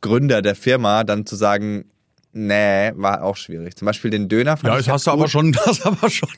Gründer 0.00 0.42
der 0.42 0.54
Firma 0.54 1.04
dann 1.04 1.26
zu 1.26 1.36
sagen, 1.36 1.84
nee, 2.32 2.92
war 2.94 3.22
auch 3.22 3.36
schwierig. 3.36 3.76
Zum 3.76 3.86
Beispiel 3.86 4.10
den 4.10 4.28
Döner 4.28 4.56
fand 4.56 4.72
Ja, 4.72 4.78
ich 4.78 4.86
das 4.86 4.94
hast 4.94 5.06
du 5.06 5.10
aber 5.10 5.28
schon, 5.28 5.52
das 5.52 5.84
aber 5.84 6.10
schon. 6.10 6.28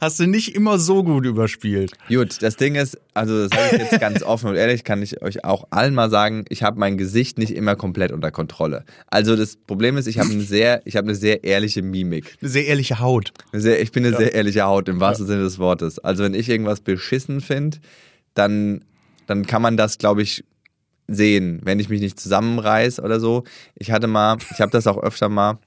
Hast 0.00 0.20
du 0.20 0.26
nicht 0.26 0.54
immer 0.54 0.78
so 0.78 1.02
gut 1.02 1.26
überspielt. 1.26 1.92
Gut, 2.08 2.42
das 2.42 2.56
Ding 2.56 2.74
ist, 2.74 2.98
also 3.14 3.46
das 3.46 3.50
sage 3.50 3.76
ich 3.76 3.90
jetzt 3.90 4.00
ganz 4.00 4.22
offen 4.22 4.50
und 4.50 4.56
ehrlich, 4.56 4.84
kann 4.84 5.02
ich 5.02 5.22
euch 5.22 5.44
auch 5.44 5.66
allen 5.70 5.94
mal 5.94 6.10
sagen, 6.10 6.44
ich 6.48 6.62
habe 6.62 6.78
mein 6.78 6.98
Gesicht 6.98 7.38
nicht 7.38 7.54
immer 7.54 7.76
komplett 7.76 8.12
unter 8.12 8.30
Kontrolle. 8.30 8.84
Also 9.08 9.36
das 9.36 9.56
Problem 9.56 9.96
ist, 9.96 10.06
ich 10.06 10.18
habe 10.18 10.30
eine 10.30 10.42
sehr, 10.42 10.82
ich 10.84 10.96
habe 10.96 11.06
eine 11.06 11.14
sehr 11.14 11.44
ehrliche 11.44 11.82
Mimik. 11.82 12.36
Eine 12.40 12.50
sehr 12.50 12.66
ehrliche 12.66 13.00
Haut. 13.00 13.32
Sehr, 13.52 13.80
ich 13.80 13.92
bin 13.92 14.06
eine 14.06 14.16
sehr 14.16 14.34
ehrliche 14.34 14.62
Haut 14.62 14.88
im 14.88 15.00
wahrsten 15.00 15.26
Sinne 15.26 15.42
des 15.42 15.58
Wortes. 15.58 15.98
Also 15.98 16.24
wenn 16.24 16.34
ich 16.34 16.48
irgendwas 16.48 16.80
beschissen 16.80 17.40
finde, 17.40 17.78
dann, 18.34 18.84
dann 19.26 19.46
kann 19.46 19.62
man 19.62 19.76
das, 19.76 19.98
glaube 19.98 20.22
ich, 20.22 20.44
sehen, 21.08 21.60
wenn 21.64 21.80
ich 21.80 21.88
mich 21.88 22.00
nicht 22.00 22.20
zusammenreiß 22.20 23.00
oder 23.00 23.18
so. 23.18 23.44
Ich 23.74 23.90
hatte 23.90 24.06
mal, 24.06 24.36
ich 24.52 24.60
habe 24.60 24.70
das 24.70 24.86
auch 24.86 24.98
öfter 24.98 25.28
mal, 25.28 25.58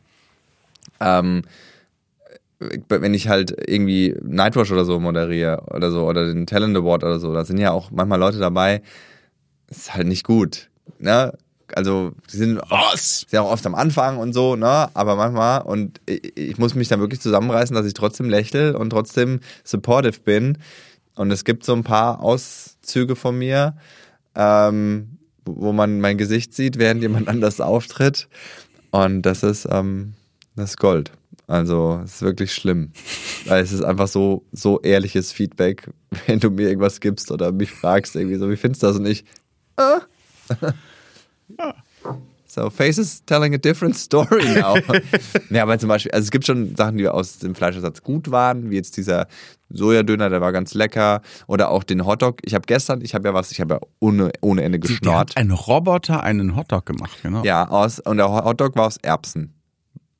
ähm, 0.99 1.41
wenn 2.89 3.13
ich 3.13 3.27
halt 3.27 3.55
irgendwie 3.67 4.15
Nightwatch 4.21 4.71
oder 4.71 4.85
so 4.85 4.99
moderiere 4.99 5.63
oder 5.71 5.91
so 5.91 6.07
oder 6.07 6.25
den 6.25 6.45
Talent 6.45 6.77
Award 6.77 7.03
oder 7.03 7.19
so, 7.19 7.33
da 7.33 7.43
sind 7.43 7.57
ja 7.57 7.71
auch 7.71 7.91
manchmal 7.91 8.19
Leute 8.19 8.37
dabei, 8.37 8.81
ist 9.67 9.93
halt 9.93 10.07
nicht 10.07 10.23
gut. 10.23 10.69
Ne? 10.99 11.33
Also, 11.73 12.11
die 12.31 12.37
sind 12.37 12.59
Was? 12.69 13.25
sehr 13.29 13.43
auch 13.43 13.51
oft 13.51 13.65
am 13.65 13.75
Anfang 13.75 14.17
und 14.17 14.33
so, 14.33 14.55
ne? 14.55 14.89
Aber 14.93 15.15
manchmal, 15.15 15.61
und 15.61 16.01
ich, 16.05 16.37
ich 16.37 16.57
muss 16.57 16.75
mich 16.75 16.89
dann 16.89 16.99
wirklich 16.99 17.21
zusammenreißen, 17.21 17.75
dass 17.75 17.85
ich 17.85 17.93
trotzdem 17.93 18.29
lächle 18.29 18.77
und 18.77 18.89
trotzdem 18.89 19.39
supportive 19.63 20.19
bin. 20.19 20.57
Und 21.15 21.31
es 21.31 21.45
gibt 21.45 21.63
so 21.63 21.73
ein 21.73 21.83
paar 21.83 22.21
Auszüge 22.21 23.15
von 23.15 23.37
mir, 23.37 23.75
ähm, 24.35 25.17
wo 25.45 25.71
man 25.71 26.01
mein 26.01 26.17
Gesicht 26.17 26.53
sieht, 26.53 26.77
während 26.77 27.01
jemand 27.01 27.27
anders 27.29 27.61
auftritt. 27.61 28.27
Und 28.91 29.21
das 29.21 29.43
ist, 29.43 29.67
ähm, 29.69 30.13
ist 30.63 30.77
Gold. 30.77 31.11
Also, 31.47 32.01
es 32.03 32.15
ist 32.15 32.21
wirklich 32.21 32.53
schlimm. 32.53 32.91
Weil 33.45 33.63
es 33.63 33.71
ist 33.71 33.83
einfach 33.83 34.07
so, 34.07 34.45
so 34.51 34.79
ehrliches 34.81 35.31
Feedback, 35.31 35.89
wenn 36.27 36.39
du 36.39 36.49
mir 36.49 36.69
irgendwas 36.69 36.99
gibst 36.99 37.31
oder 37.31 37.51
mich 37.51 37.71
fragst, 37.71 38.15
irgendwie 38.15 38.37
so, 38.37 38.49
wie 38.49 38.57
findest 38.57 38.83
du 38.83 38.87
das? 38.87 38.97
Und 38.97 39.05
ich, 39.05 39.25
So, 42.53 42.69
Faces 42.69 43.23
telling 43.25 43.53
a 43.53 43.57
different 43.57 43.95
story 43.95 44.43
now. 44.59 44.75
ja, 45.49 45.63
aber 45.63 45.79
zum 45.79 45.87
Beispiel, 45.87 46.11
also 46.11 46.25
es 46.25 46.31
gibt 46.31 46.45
schon 46.45 46.75
Sachen, 46.75 46.97
die 46.97 47.07
aus 47.07 47.39
dem 47.39 47.55
Fleischersatz 47.55 48.03
gut 48.03 48.29
waren, 48.29 48.69
wie 48.69 48.75
jetzt 48.75 48.97
dieser 48.97 49.27
Sojadöner, 49.69 50.29
der 50.29 50.41
war 50.41 50.51
ganz 50.51 50.73
lecker. 50.73 51.21
Oder 51.47 51.69
auch 51.69 51.85
den 51.85 52.05
Hotdog. 52.05 52.39
Ich 52.43 52.53
habe 52.53 52.65
gestern, 52.67 52.99
ich 53.01 53.15
habe 53.15 53.29
ja 53.29 53.33
was, 53.33 53.53
ich 53.53 53.61
habe 53.61 53.75
ja 53.75 53.79
ohne, 53.99 54.31
ohne 54.41 54.63
Ende 54.63 54.79
geschnort. 54.79 55.37
ein 55.37 55.51
Roboter 55.51 56.23
einen 56.23 56.57
Hotdog 56.57 56.85
gemacht, 56.85 57.17
genau. 57.23 57.41
Ja, 57.45 57.69
aus, 57.69 58.01
und 58.01 58.17
der 58.17 58.29
Hotdog 58.29 58.75
war 58.75 58.87
aus 58.87 58.97
Erbsen. 58.97 59.53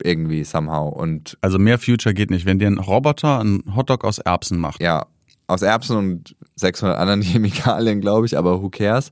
Irgendwie, 0.04 0.44
somehow. 0.44 0.88
Und 0.88 1.38
Also 1.42 1.60
mehr 1.60 1.80
Future 1.80 2.14
geht 2.14 2.32
nicht. 2.32 2.46
Wenn 2.46 2.60
dir 2.60 2.68
ein 2.68 2.78
Roboter 2.80 3.40
einen 3.40 3.76
Hotdog 3.76 4.04
aus 4.04 4.20
Erbsen 4.20 4.60
macht. 4.60 4.82
ja, 4.82 5.06
aus 5.48 5.62
Erbsen 5.62 5.98
und 5.98 6.36
600 6.56 6.98
anderen 6.98 7.22
Chemikalien, 7.24 8.02
glaube 8.02 8.26
ich, 8.26 8.38
aber 8.38 8.62
who 8.62 8.70
cares. 8.70 9.12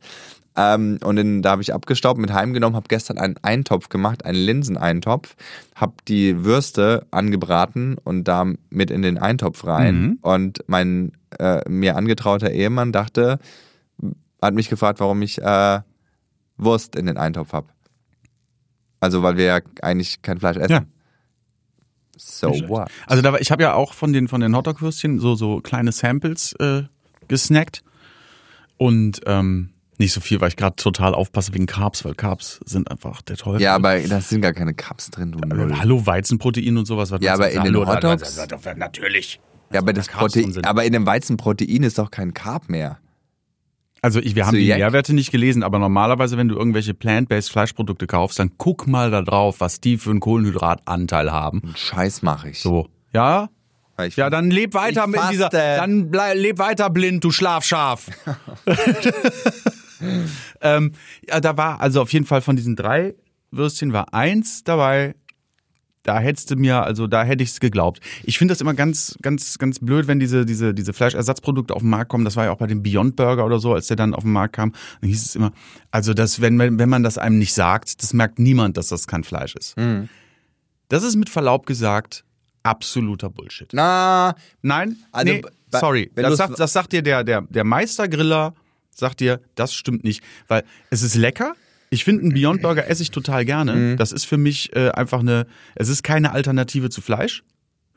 Ähm, 0.56 0.99
und 1.04 1.15
den, 1.15 1.41
da 1.41 1.52
habe 1.52 1.62
ich 1.62 1.73
abgestaubt, 1.73 2.19
mit 2.19 2.34
heimgenommen, 2.34 2.75
habe 2.75 2.88
gestern 2.88 3.17
einen 3.17 3.38
Eintopf 3.41 3.89
gemacht, 3.89 4.25
einen 4.25 4.39
Linseneintopf, 4.39 5.36
habe 5.75 5.93
die 6.08 6.43
Würste 6.43 7.06
angebraten 7.12 7.97
und 8.04 8.23
da 8.28 8.45
mit 8.69 8.89
in 8.89 9.02
den 9.02 9.17
Eintopf 9.17 9.65
rein. 9.65 10.02
Mhm. 10.02 10.19
Und 10.21 10.60
mein 10.67 11.12
äh, 11.38 11.62
mir 11.69 11.95
angetrauter 11.95 12.52
Ehemann 12.52 12.91
dachte, 12.91 13.39
hat 14.41 14.54
mich 14.54 14.69
gefragt, 14.69 14.99
warum 14.99 15.21
ich 15.21 15.41
äh, 15.41 15.80
Wurst 16.58 16.95
in 16.95 17.06
den 17.06 17.17
Eintopf 17.17 17.54
habe. 17.54 17.67
Also 19.00 19.24
weil 19.24 19.38
wir 19.38 19.46
ja 19.46 19.60
eigentlich 19.82 20.22
kein 20.22 20.40
Fleisch 20.40 20.58
essen. 20.58 20.72
Ja. 20.72 20.86
So 22.18 22.50
what? 22.68 22.90
Also 23.08 23.22
da 23.22 23.32
war, 23.32 23.40
ich 23.40 23.50
habe 23.52 23.64
ja 23.64 23.74
auch 23.74 23.94
von 23.94 24.12
den 24.12 24.28
von 24.28 24.42
den 24.42 24.56
Hotdog-Würstchen 24.56 25.20
so 25.20 25.36
so 25.36 25.62
kleine 25.62 25.92
Samples 25.92 26.54
äh, 26.60 26.84
gesnackt 27.28 27.82
und 28.78 29.22
ähm, 29.26 29.70
nicht 29.98 30.14
so 30.14 30.22
viel, 30.22 30.40
weil 30.42 30.50
ich 30.50 30.56
gerade 30.56 30.76
total 30.78 31.14
aufpasse 31.14 31.54
wegen 31.54 31.66
Carbs, 31.66 32.04
weil 32.06 32.16
Carbs 32.16 32.60
sind 32.66 32.90
einfach 32.90 33.22
der 33.22 33.36
Teufel. 33.38 33.62
Ja, 33.62 33.76
aber 33.76 34.00
da 34.00 34.22
sind 34.22 34.42
gar 34.42 34.54
keine 34.54 34.74
Cups 34.74 35.12
drin, 35.12 35.32
du 35.34 35.40
Null. 35.40 35.72
Aber 35.72 35.80
Hallo 35.80 36.06
Weizenprotein 36.06 36.78
und 36.78 36.86
sowas. 36.86 37.12
Was 37.12 37.22
Ja, 37.22 37.38
willst 37.38 37.56
du 37.56 37.60
aber 37.60 37.68
in 37.70 37.74
sagen? 37.74 37.74
den 37.74 37.86
Hallo, 37.88 38.18
Hotdogs- 38.18 38.78
Natürlich. 38.78 39.40
Ja, 39.72 39.80
aber 39.82 39.94
Da 39.94 40.00
das 40.00 40.08
Carbs 40.08 40.34
drin 40.34 40.44
Protein, 40.44 40.54
sind. 40.54 40.68
aber 40.68 40.84
in 40.86 40.94
dem 40.94 41.06
Weizenprotein 41.06 41.84
ist 41.84 41.98
doch 42.00 42.12
kein 42.12 42.34
Carb 42.34 42.70
mehr. 42.70 43.00
Also 44.02 44.20
ich, 44.20 44.36
wir 44.36 44.46
haben 44.46 44.56
So 44.56 44.58
die? 44.58 44.68
Nährwerte 44.68 45.14
nicht 45.14 45.32
gelesen, 45.32 45.64
aber 45.64 45.80
normalerweise, 45.80 46.38
wenn 46.38 46.48
du 46.48 46.56
irgendwelche 46.56 46.94
plant-based 46.94 47.52
Fleischprodukte 47.52 48.08
kaufst, 48.08 48.40
dann 48.40 48.52
guck 48.58 48.88
mal 48.88 49.12
da 49.12 49.22
drauf, 49.22 49.60
was 49.60 49.82
die 49.82 49.98
für 49.98 50.12
einen 50.12 50.20
Kohlenhydratanteil 50.20 51.32
haben. 51.32 51.74
Scheiß 51.76 52.22
mache 52.22 52.50
ich. 52.50 52.60
So, 52.60 52.88
ja, 53.14 53.50
ich 54.06 54.16
ja, 54.16 54.30
dann 54.30 54.50
leb 54.50 54.74
weiter 54.76 55.08
mit 55.08 55.20
dieser, 55.30 55.50
dann 55.50 56.10
bleib, 56.10 56.38
leb 56.38 56.58
weiter 56.58 56.90
blind, 56.90 57.24
du 57.24 57.32
Schlafschaf. 57.32 58.08
ähm, 60.62 60.94
ja, 61.28 61.40
da 61.42 61.58
war 61.58 61.82
also 61.82 62.02
auf 62.02 62.14
jeden 62.14 62.26
Fall 62.26 62.42
von 62.42 62.56
diesen 62.56 62.76
drei 62.78 63.16
Würstchen 63.52 63.94
war 63.94 64.14
eins 64.14 64.64
dabei. 64.64 65.16
Da 66.10 66.19
hättest 66.19 66.50
du 66.50 66.56
mir, 66.56 66.82
also 66.82 67.06
da 67.06 67.24
hätte 67.24 67.43
ich 67.43 67.52
es 67.52 67.60
geglaubt. 67.60 68.00
Ich 68.24 68.39
finde 68.39 68.52
das 68.52 68.62
immer 68.62 68.74
ganz, 68.74 69.15
ganz, 69.22 69.60
ganz 69.60 69.78
blöd, 69.78 70.08
wenn 70.08 70.19
diese, 70.19 70.43
diese, 70.43 70.74
diese 70.74 70.91
Fleischersatzprodukte 70.91 71.76
auf 71.76 71.84
den 71.84 71.91
Markt 71.91 72.10
kommen. 72.10 72.26
Das 72.26 72.36
war 72.36 72.45
ja 72.45 72.52
auch 72.52 72.58
bei 72.58 72.65
dem 72.65 72.82
Beyond 72.82 73.15
Burger 73.15 73.45
oder 73.45 73.60
so, 73.60 73.76
als 73.76 73.86
der 73.86 73.95
dann 73.95 74.15
auf 74.15 74.24
den 74.24 74.32
Markt 74.32 74.56
kam. 74.56 74.74
Dann 75.02 75.10
hieß 75.12 75.24
es 75.24 75.36
immer, 75.36 75.52
also 75.91 76.15
das, 76.15 76.41
wenn, 76.41 76.58
wenn 76.58 76.89
man 76.89 77.04
das 77.04 77.19
einem 77.19 77.38
nicht 77.38 77.54
sagt, 77.54 78.02
das 78.02 78.13
merkt 78.13 78.39
niemand, 78.39 78.76
dass 78.76 78.88
das 78.88 79.06
kein 79.06 79.24
Fleisch 79.24 79.56
ist. 79.56 79.76
Das 80.88 81.04
ist 81.04 81.15
mit 81.15 81.30
Verlaub 81.30 81.67
gesagt 81.67 82.24
absoluter 82.63 83.30
Bullshit. 83.30 83.69
Na, 83.72 84.34
Nein, 84.63 84.98
Also, 85.12 85.32
nee, 85.32 85.41
sorry. 85.80 86.12
Das 86.15 86.38
sagt, 86.38 86.60
das 86.60 86.74
sagt 86.74 86.91
dir 86.91 87.04
der, 87.04 87.24
der, 87.24 87.41
der 87.43 87.63
Meistergriller, 87.63 88.56
sagt 88.95 89.19
dir, 89.19 89.41
das 89.54 89.76
stimmt 89.76 90.04
nicht. 90.04 90.24
Weil 90.48 90.63
es 90.89 91.04
ist 91.04 91.13
lecker, 91.13 91.54
Ich 91.89 92.04
finde 92.04 92.23
einen 92.23 92.34
Beyond 92.34 92.62
Burger 92.62 92.88
esse 92.88 93.02
ich 93.02 93.12
total 93.12 93.45
gerne. 93.45 93.73
Mhm. 93.73 93.97
Das 93.97 94.12
ist 94.12 94.25
für 94.25 94.38
mich 94.38 94.75
äh, 94.75 94.89
einfach 94.89 95.19
eine, 95.19 95.47
es 95.75 95.89
ist 95.89 96.04
keine 96.04 96.32
Alternative 96.32 96.89
zu 96.89 97.02
Fleisch. 97.02 97.43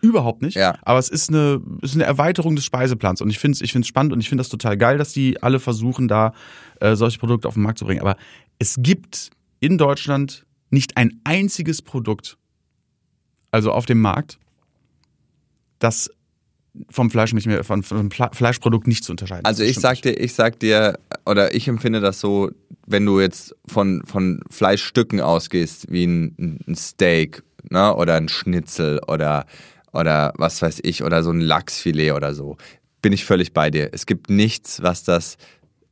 Überhaupt 0.01 0.43
nicht. 0.43 0.57
Ja. 0.57 0.77
Aber 0.83 0.99
es 0.99 1.09
ist 1.09 1.29
eine, 1.29 1.63
ist 1.81 1.95
eine 1.95 2.05
Erweiterung 2.05 2.57
des 2.57 2.65
Speiseplans. 2.65 3.21
Und 3.21 3.31
ich 3.31 3.39
finde 3.39 3.57
es 3.57 3.61
ich 3.61 3.73
find's 3.73 3.87
spannend 3.87 4.13
und 4.13 4.21
ich 4.21 4.29
finde 4.29 4.41
das 4.41 4.49
total 4.49 4.77
geil, 4.77 4.99
dass 4.99 5.13
die 5.13 5.41
alle 5.43 5.61
versuchen, 5.61 6.09
da 6.09 6.33
äh, 6.81 6.97
solche 6.97 7.19
Produkte 7.19 7.47
auf 7.47 7.55
den 7.55 7.63
Markt 7.63 7.79
zu 7.79 7.85
bringen. 7.85 8.01
Aber 8.01 8.17
es 8.59 8.77
gibt 8.79 9.31
in 9.61 9.79
Deutschland 9.79 10.45
nicht 10.71 10.97
ein 10.97 11.21
einziges 11.23 11.83
Produkt, 11.83 12.37
also 13.53 13.71
auf 13.71 13.87
dem 13.87 14.01
Markt, 14.01 14.39
das 15.79 16.11
vom 16.89 17.11
Fleisch 17.11 17.33
nicht 17.35 17.47
mehr, 17.47 17.65
von, 17.65 17.83
vom 17.83 18.11
Fleischprodukt 18.11 18.87
nicht 18.87 19.05
zu 19.05 19.13
unterscheiden. 19.13 19.45
Also 19.45 19.63
ich 19.63 19.77
sag 19.77 20.01
dir, 20.03 20.19
ich 20.19 20.35
sag 20.35 20.59
dir, 20.59 20.99
oder 21.27 21.55
ich 21.55 21.69
empfinde 21.69 22.01
das 22.01 22.19
so, 22.19 22.51
wenn 22.87 23.07
du 23.07 23.21
jetzt 23.21 23.55
von, 23.67 24.03
von 24.07 24.41
Fleischstücken 24.51 25.21
ausgehst, 25.21 25.91
wie 25.91 26.05
ein, 26.05 26.61
ein 26.67 26.75
Steak, 26.75 27.43
ne, 27.71 27.95
oder 27.95 28.15
ein 28.15 28.29
Schnitzel 28.29 29.01
oder, 29.07 29.47
oder 29.93 30.33
was 30.37 30.63
weiß 30.63 30.81
ich, 30.83 31.03
oder 31.03 31.23
so 31.23 31.31
ein 31.31 31.41
Lachsfilet 31.41 32.13
oder 32.13 32.35
so, 32.35 32.57
bin 33.01 33.13
ich 33.13 33.25
völlig 33.25 33.53
bei 33.53 33.71
dir. 33.71 33.91
Es 33.93 34.07
gibt 34.07 34.31
nichts, 34.31 34.83
was 34.83 35.05
das, 35.05 35.37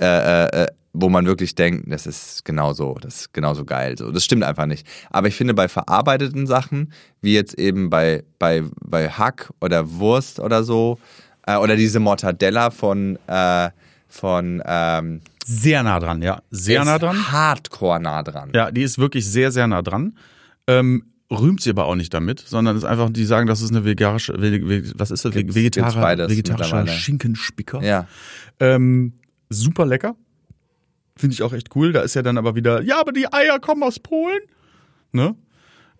äh, 0.00 0.06
äh, 0.06 0.62
äh, 0.62 0.66
wo 0.92 1.08
man 1.08 1.26
wirklich 1.26 1.54
denkt, 1.54 1.84
das 1.92 2.06
ist 2.06 2.44
genauso, 2.44 2.94
das 3.00 3.16
ist 3.16 3.32
genauso 3.32 3.64
geil. 3.64 3.96
So, 3.96 4.10
das 4.10 4.24
stimmt 4.24 4.42
einfach 4.42 4.66
nicht. 4.66 4.86
Aber 5.10 5.28
ich 5.28 5.36
finde 5.36 5.54
bei 5.54 5.68
verarbeiteten 5.68 6.46
Sachen, 6.46 6.92
wie 7.20 7.34
jetzt 7.34 7.54
eben 7.58 7.90
bei, 7.90 8.24
bei, 8.38 8.64
bei 8.84 9.08
Hack 9.08 9.52
oder 9.60 9.92
Wurst 9.92 10.40
oder 10.40 10.64
so, 10.64 10.98
äh, 11.46 11.56
oder 11.56 11.76
diese 11.76 12.00
Mortadella 12.00 12.70
von, 12.70 13.18
äh, 13.26 13.70
von 14.08 14.62
ähm. 14.66 15.20
Sehr 15.44 15.82
nah 15.82 15.98
dran, 16.00 16.22
ja. 16.22 16.42
Sehr 16.50 16.80
ist 16.80 16.86
nah 16.86 16.98
dran. 16.98 17.32
Hardcore 17.32 18.00
nah 18.00 18.22
dran. 18.22 18.50
Ja, 18.54 18.70
die 18.70 18.82
ist 18.82 18.98
wirklich 18.98 19.26
sehr, 19.26 19.50
sehr 19.50 19.66
nah 19.66 19.82
dran. 19.82 20.16
Ähm, 20.66 21.04
rühmt 21.30 21.60
sie 21.62 21.70
aber 21.70 21.86
auch 21.86 21.94
nicht 21.94 22.12
damit, 22.12 22.40
sondern 22.40 22.76
ist 22.76 22.84
einfach, 22.84 23.10
die 23.10 23.24
sagen, 23.24 23.46
das 23.46 23.60
ist 23.62 23.70
eine 23.70 23.84
vegetarische, 23.84 24.34
ve- 24.40 24.68
ve- 24.68 24.92
was 24.96 25.10
ist 25.10 25.24
das? 25.24 25.32
Gibt's- 25.32 25.54
Vegetari 25.54 26.16
gibt's 26.16 26.30
vegetarischer. 26.36 26.86
Schinkenspicker. 26.88 27.82
Ja. 27.82 28.06
Ähm, 28.60 29.14
super 29.48 29.86
lecker. 29.86 30.16
Finde 31.16 31.34
ich 31.34 31.42
auch 31.42 31.52
echt 31.52 31.74
cool. 31.76 31.92
Da 31.92 32.00
ist 32.02 32.14
ja 32.14 32.22
dann 32.22 32.38
aber 32.38 32.54
wieder, 32.54 32.82
ja, 32.82 33.00
aber 33.00 33.12
die 33.12 33.32
Eier 33.32 33.58
kommen 33.60 33.82
aus 33.82 33.98
Polen. 33.98 34.40
Ne? 35.12 35.34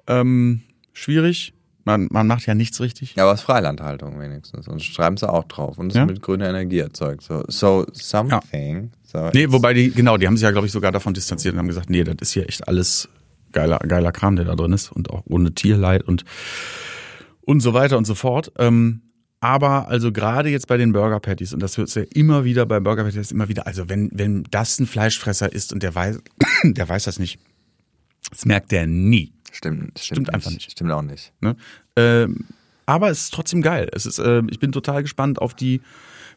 Ähm, 0.07 0.63
schwierig. 0.93 1.53
Man, 1.91 2.09
man 2.11 2.27
macht 2.27 2.47
ja 2.47 2.55
nichts 2.55 2.81
richtig. 2.81 3.15
Ja, 3.17 3.25
aber 3.25 3.33
es 3.33 3.41
ist 3.41 3.47
Freilandhaltung 3.47 4.21
wenigstens. 4.21 4.69
Und 4.69 4.83
schreiben 4.83 5.17
sie 5.17 5.29
auch 5.29 5.45
drauf. 5.45 5.77
Und 5.79 5.89
es 5.89 5.95
Ja? 5.97 6.03
ist 6.05 6.09
mit 6.09 6.23
grüner 6.23 6.49
Energie 6.49 6.79
erzeugt. 6.79 7.23
So, 7.23 7.43
so 7.49 7.85
something. 7.93 8.91
So, 9.05 9.31
Nee, 9.35 9.51
wobei 9.51 9.75
die, 9.75 9.91
genau, 9.91 10.17
die 10.17 10.27
haben 10.27 10.37
sich 10.37 10.45
ja, 10.45 10.53
glaube 10.53 10.67
ich, 10.67 10.73
sogar 10.73 10.93
davon 10.93 11.15
distanziert 11.15 11.55
und 11.55 11.59
haben 11.59 11.69
gesagt, 11.69 11.91
nee, 11.91 12.05
das 12.05 12.15
ist 12.21 12.33
hier 12.33 12.49
echt 12.49 12.69
alles 12.69 13.09
geiler, 13.53 13.79
geiler 13.79 14.13
Kram, 14.13 14.37
der 14.37 14.45
da 14.45 14.55
drin 14.55 14.73
ist 14.73 14.93
und 14.93 15.11
auch 15.11 15.23
ohne 15.27 15.53
Tierleid 15.53 16.03
und, 16.05 16.25
und 17.43 17.61
so 17.61 17.75
weiter 17.75 17.99
und 17.99 18.07
so 18.07 18.15
fort. 18.15 18.53
Ähm, 18.59 19.03
aber 19.41 19.89
also 19.89 20.13
gerade 20.13 20.51
jetzt 20.51 20.67
bei 20.69 20.77
den 20.77 20.93
Burger 20.93 21.19
Patties, 21.19 21.53
und 21.55 21.61
das 21.61 21.77
hört 21.79 21.93
ja 21.95 22.03
immer 22.15 22.45
wieder 22.45 22.67
bei 22.67 22.79
Burger 22.79 23.05
Patties 23.05 23.33
immer 23.33 23.49
wieder, 23.49 23.67
also 23.67 23.89
wenn, 23.89 24.11
wenn 24.13 24.45
das 24.51 24.79
ein 24.79 24.87
Fleischfresser 24.87 25.53
ist 25.53 25.73
und 25.73 25.83
der 25.83 25.95
weiß, 25.95 26.21
der 26.65 26.89
weiß 26.89 27.05
das 27.05 27.19
nicht, 27.19 27.41
das 28.31 28.47
merkt 28.47 28.73
der 28.73 28.87
nie. 28.87 29.33
Stimmt, 29.53 29.99
stimmt, 29.99 30.01
Stimmt 30.01 30.35
einfach 30.35 30.51
nicht. 30.51 30.71
Stimmt 30.71 30.93
auch 30.93 31.03
nicht. 31.03 31.33
Ne? 31.41 31.57
Ähm, 31.97 32.47
aber 32.87 33.11
es 33.11 33.23
ist 33.23 33.35
trotzdem 33.35 33.63
geil. 33.63 33.89
Es 33.93 34.07
ist, 34.07 34.19
äh, 34.19 34.43
ich 34.51 34.59
bin 34.59 34.73
total 34.73 35.03
gespannt 35.03 35.41
auf 35.41 35.55
die, 35.55 35.81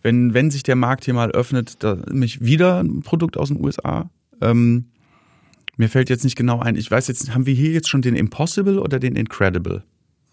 wenn, 0.02 0.34
wenn 0.34 0.52
sich 0.52 0.64
der 0.64 0.76
Markt 0.76 1.06
hier 1.06 1.14
mal 1.14 1.32
öffnet, 1.32 1.84
da 1.84 1.98
mich 2.12 2.42
wieder 2.42 2.80
ein 2.80 3.02
Produkt 3.02 3.38
aus 3.38 3.50
den 3.50 3.64
USA. 3.64 4.10
Ähm, 4.42 4.86
mir 5.78 5.90
fällt 5.90 6.10
jetzt 6.10 6.24
nicht 6.24 6.36
genau 6.36 6.60
ein. 6.60 6.76
Ich 6.76 6.90
weiß 6.90 7.08
jetzt, 7.08 7.34
haben 7.34 7.46
wir 7.46 7.54
hier 7.54 7.72
jetzt 7.72 7.90
schon 7.90 8.02
den 8.02 8.16
Impossible 8.16 8.80
oder 8.80 9.00
den 9.00 9.16
Incredible? 9.16 9.84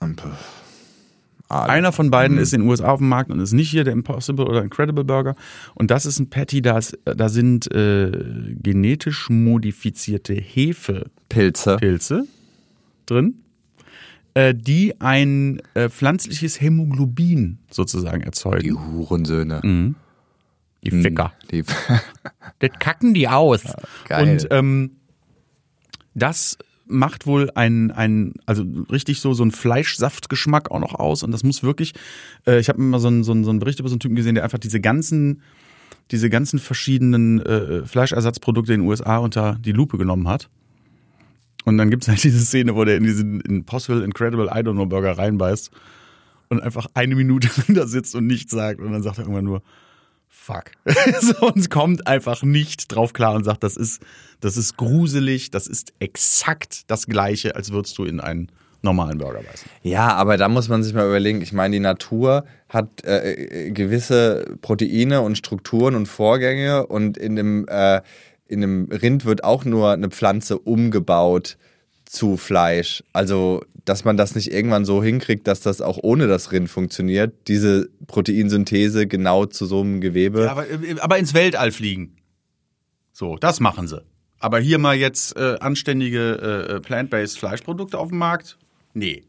Puh. 0.00 0.28
Ah, 1.50 1.64
Einer 1.64 1.90
von 1.90 2.10
beiden 2.10 2.38
ist 2.38 2.52
in 2.54 2.60
den 2.62 2.70
USA 2.70 2.88
auf 2.92 2.98
dem 3.00 3.08
Markt 3.08 3.30
und 3.30 3.40
ist 3.40 3.52
nicht 3.52 3.70
hier 3.70 3.82
der 3.82 3.92
Impossible 3.92 4.46
oder 4.46 4.62
Incredible 4.62 5.02
Burger. 5.04 5.34
Und 5.74 5.90
das 5.90 6.06
ist 6.06 6.20
ein 6.20 6.30
Patty, 6.30 6.62
da, 6.62 6.78
ist, 6.78 6.96
da 7.04 7.28
sind 7.28 7.70
äh, 7.74 8.12
genetisch 8.54 9.28
modifizierte 9.28 10.32
Hefepilze 10.34 11.76
Pilze. 11.76 12.24
drin, 13.06 13.34
äh, 14.34 14.54
die 14.54 15.00
ein 15.00 15.60
äh, 15.74 15.88
pflanzliches 15.88 16.60
Hämoglobin 16.60 17.58
sozusagen 17.68 18.20
Die 18.20 18.26
erzeugen. 18.26 18.92
Hurensöhne. 18.92 19.60
Mhm. 19.64 19.96
Die 20.84 20.90
Ficker. 20.92 21.32
Die, 21.50 21.64
Das 22.60 22.70
kacken 22.78 23.12
die 23.12 23.26
aus. 23.28 23.62
geil. 24.08 24.28
Und 24.30 24.46
ähm, 24.52 24.92
das 26.14 26.58
macht 26.90 27.26
wohl 27.26 27.50
ein, 27.54 27.90
ein, 27.90 28.34
also 28.46 28.64
richtig 28.90 29.20
so, 29.20 29.32
so 29.32 29.44
ein 29.44 29.50
Fleischsaftgeschmack 29.50 30.70
auch 30.70 30.80
noch 30.80 30.94
aus. 30.94 31.22
Und 31.22 31.32
das 31.32 31.44
muss 31.44 31.62
wirklich, 31.62 31.94
äh, 32.46 32.58
ich 32.58 32.68
habe 32.68 32.80
mal 32.80 32.98
so 32.98 33.08
einen, 33.08 33.24
so, 33.24 33.32
einen, 33.32 33.44
so 33.44 33.50
einen 33.50 33.58
Bericht 33.58 33.80
über 33.80 33.88
so 33.88 33.94
einen 33.94 34.00
Typen 34.00 34.16
gesehen, 34.16 34.34
der 34.34 34.44
einfach 34.44 34.58
diese 34.58 34.80
ganzen, 34.80 35.42
diese 36.10 36.28
ganzen 36.28 36.58
verschiedenen 36.58 37.40
äh, 37.40 37.86
Fleischersatzprodukte 37.86 38.74
in 38.74 38.80
den 38.80 38.88
USA 38.88 39.18
unter 39.18 39.56
die 39.60 39.72
Lupe 39.72 39.98
genommen 39.98 40.28
hat. 40.28 40.48
Und 41.64 41.78
dann 41.78 41.90
gibt's 41.90 42.08
halt 42.08 42.22
diese 42.22 42.40
Szene, 42.40 42.74
wo 42.74 42.84
der 42.84 42.96
in 42.96 43.04
diesen 43.04 43.40
Impossible 43.40 44.02
Incredible 44.02 44.46
I 44.46 44.60
Don't 44.60 44.72
Know 44.72 44.86
Burger 44.86 45.16
reinbeißt 45.16 45.70
und 46.48 46.60
einfach 46.60 46.86
eine 46.94 47.14
Minute 47.14 47.48
da 47.72 47.86
sitzt 47.86 48.14
und 48.14 48.26
nichts 48.26 48.52
sagt. 48.52 48.80
Und 48.80 48.92
dann 48.92 49.02
sagt 49.02 49.18
er 49.18 49.24
irgendwann 49.24 49.44
nur, 49.44 49.62
fuck. 50.30 50.70
so, 51.20 51.48
und 51.48 51.58
es 51.58 51.68
kommt 51.68 52.06
einfach 52.06 52.42
nicht 52.42 52.94
drauf 52.94 53.12
klar 53.12 53.34
und 53.34 53.44
sagt, 53.44 53.62
das 53.62 53.76
ist, 53.76 54.02
das 54.40 54.56
ist 54.56 54.76
gruselig, 54.76 55.50
das 55.50 55.66
ist 55.66 55.92
exakt 55.98 56.90
das 56.90 57.06
Gleiche, 57.06 57.56
als 57.56 57.72
würdest 57.72 57.98
du 57.98 58.04
in 58.04 58.20
einen 58.20 58.50
normalen 58.82 59.18
Burger 59.18 59.42
beißen. 59.42 59.68
Ja, 59.82 60.14
aber 60.14 60.36
da 60.38 60.48
muss 60.48 60.68
man 60.68 60.82
sich 60.82 60.94
mal 60.94 61.06
überlegen, 61.06 61.42
ich 61.42 61.52
meine, 61.52 61.74
die 61.74 61.80
Natur 61.80 62.44
hat 62.68 63.04
äh, 63.04 63.32
äh, 63.32 63.70
gewisse 63.72 64.56
Proteine 64.62 65.20
und 65.20 65.36
Strukturen 65.36 65.94
und 65.94 66.06
Vorgänge 66.06 66.86
und 66.86 67.18
in 67.18 67.36
dem, 67.36 67.66
äh, 67.68 68.00
in 68.48 68.62
dem 68.62 68.88
Rind 68.90 69.26
wird 69.26 69.44
auch 69.44 69.64
nur 69.64 69.92
eine 69.92 70.08
Pflanze 70.08 70.58
umgebaut 70.58 71.58
zu 72.10 72.36
Fleisch. 72.36 73.04
Also, 73.12 73.64
dass 73.84 74.04
man 74.04 74.16
das 74.16 74.34
nicht 74.34 74.52
irgendwann 74.52 74.84
so 74.84 75.02
hinkriegt, 75.02 75.46
dass 75.46 75.60
das 75.60 75.80
auch 75.80 75.98
ohne 76.02 76.26
das 76.26 76.50
Rind 76.50 76.68
funktioniert, 76.68 77.32
diese 77.46 77.88
Proteinsynthese 78.08 79.06
genau 79.06 79.46
zu 79.46 79.64
so 79.64 79.80
einem 79.80 80.00
Gewebe. 80.00 80.44
Ja, 80.44 80.50
aber, 80.50 80.66
aber 81.00 81.18
ins 81.18 81.34
Weltall 81.34 81.70
fliegen. 81.70 82.16
So, 83.12 83.36
das 83.36 83.60
machen 83.60 83.86
sie. 83.86 84.02
Aber 84.40 84.58
hier 84.58 84.78
mal 84.78 84.96
jetzt 84.96 85.36
äh, 85.36 85.56
anständige 85.60 86.78
äh, 86.78 86.80
plant-based 86.80 87.38
Fleischprodukte 87.38 87.96
auf 87.96 88.08
dem 88.08 88.18
Markt? 88.18 88.58
Nee. 88.92 89.22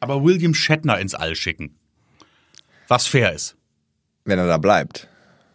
Aber 0.00 0.22
William 0.22 0.52
Shatner 0.52 0.98
ins 0.98 1.14
All 1.14 1.34
schicken. 1.34 1.74
Was 2.88 3.06
fair 3.06 3.32
ist. 3.32 3.56
wenn 4.24 4.38
er 4.38 4.46
da 4.46 4.58
bleibt. 4.58 5.08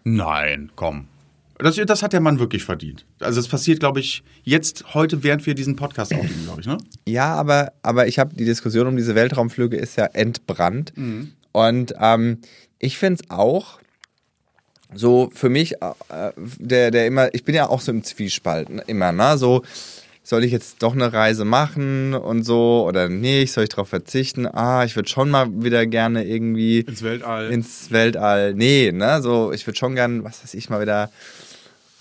Nein, 0.04 0.71
komm. 0.75 1.10
Das, 1.57 1.75
das 1.75 2.03
hat 2.03 2.11
der 2.13 2.19
Mann 2.19 2.39
wirklich 2.39 2.63
verdient. 2.63 3.05
Also 3.19 3.39
das 3.39 3.47
passiert, 3.47 3.79
glaube 3.79 3.99
ich, 4.01 4.23
jetzt, 4.43 4.93
heute, 4.93 5.23
während 5.23 5.45
wir 5.45 5.55
diesen 5.55 5.75
Podcast 5.75 6.13
aufnehmen, 6.13 6.43
glaube 6.45 6.61
ich, 6.61 6.67
ne? 6.67 6.77
Ja, 7.07 7.33
aber, 7.35 7.71
aber 7.81 8.07
ich 8.07 8.19
habe 8.19 8.35
die 8.35 8.45
Diskussion 8.45 8.87
um 8.87 8.97
diese 8.97 9.15
Weltraumflüge 9.15 9.77
ist 9.77 9.95
ja 9.95 10.05
entbrannt. 10.05 10.93
Und 11.53 11.93
ähm, 11.99 12.39
ich 12.79 12.97
finde 12.97 13.23
es 13.23 13.29
auch 13.29 13.79
so 14.93 15.29
für 15.33 15.49
mich, 15.49 15.81
äh, 15.81 16.31
der, 16.59 16.91
der 16.91 17.07
immer, 17.07 17.33
ich 17.33 17.43
bin 17.43 17.55
ja 17.55 17.67
auch 17.69 17.81
so 17.81 17.91
im 17.91 18.03
Zwiespalt, 18.03 18.69
ne, 18.69 18.83
immer, 18.87 19.11
ne? 19.11 19.37
So, 19.37 19.63
soll 20.23 20.43
ich 20.43 20.51
jetzt 20.51 20.81
doch 20.81 20.93
eine 20.93 21.13
Reise 21.13 21.45
machen 21.45 22.13
und 22.15 22.43
so 22.43 22.83
oder 22.87 23.09
nicht, 23.09 23.51
soll 23.53 23.63
ich 23.63 23.69
darauf 23.69 23.89
verzichten? 23.89 24.47
Ah, 24.47 24.83
ich 24.83 24.95
würde 24.95 25.07
schon 25.07 25.29
mal 25.29 25.47
wieder 25.63 25.85
gerne 25.85 26.25
irgendwie 26.25 26.79
Ins 26.79 27.03
Weltall. 27.03 27.49
ins 27.51 27.91
Weltall. 27.91 28.53
Nee, 28.55 28.91
ne, 28.91 29.21
so, 29.21 29.51
ich 29.51 29.65
würde 29.67 29.77
schon 29.77 29.95
gern, 29.95 30.23
was 30.23 30.43
weiß 30.43 30.53
ich, 30.55 30.69
mal 30.69 30.81
wieder 30.81 31.11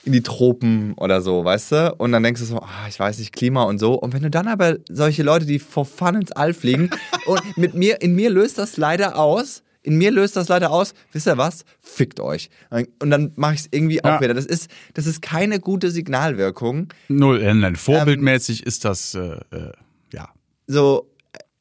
in 0.04 0.12
die 0.12 0.22
Tropen 0.22 0.92
oder 0.94 1.20
so, 1.22 1.44
weißt 1.44 1.72
du? 1.72 1.94
Und 1.98 2.12
dann 2.12 2.22
denkst 2.22 2.40
du 2.40 2.46
so, 2.46 2.58
ah, 2.58 2.86
ich 2.88 2.98
weiß 2.98 3.18
nicht, 3.18 3.32
Klima 3.32 3.62
und 3.64 3.78
so. 3.78 3.94
Und 3.94 4.12
wenn 4.12 4.22
du 4.22 4.30
dann 4.30 4.48
aber 4.48 4.76
solche 4.90 5.22
Leute, 5.22 5.46
die 5.46 5.58
for 5.58 5.84
fun 5.86 6.14
ins 6.16 6.32
All 6.32 6.52
fliegen, 6.54 6.90
und 7.26 7.40
mit 7.56 7.74
mir, 7.74 8.02
in 8.02 8.14
mir 8.14 8.30
löst 8.30 8.58
das 8.58 8.76
leider 8.76 9.16
aus, 9.18 9.62
in 9.82 9.96
mir 9.96 10.10
löst 10.10 10.36
das 10.36 10.48
leider 10.48 10.70
aus, 10.70 10.94
wisst 11.12 11.26
ihr 11.26 11.36
was? 11.36 11.64
Fickt 11.80 12.18
euch. 12.20 12.48
Und 12.70 13.10
dann 13.10 13.32
mache 13.36 13.54
ich 13.54 13.60
es 13.60 13.68
irgendwie 13.70 14.00
Ja. 14.02 14.16
auch 14.16 14.20
wieder. 14.20 14.32
Das 14.34 14.46
ist, 14.46 14.70
das 14.94 15.06
ist 15.06 15.20
keine 15.20 15.60
gute 15.60 15.90
Signalwirkung. 15.90 16.88
Null, 17.08 17.42
äh, 17.42 17.52
nein, 17.52 17.76
vorbildmäßig 17.76 18.64
ist 18.64 18.84
das, 18.84 19.14
äh, 19.14 19.36
äh, 19.50 19.72
ja. 20.12 20.28
so, 20.66 21.06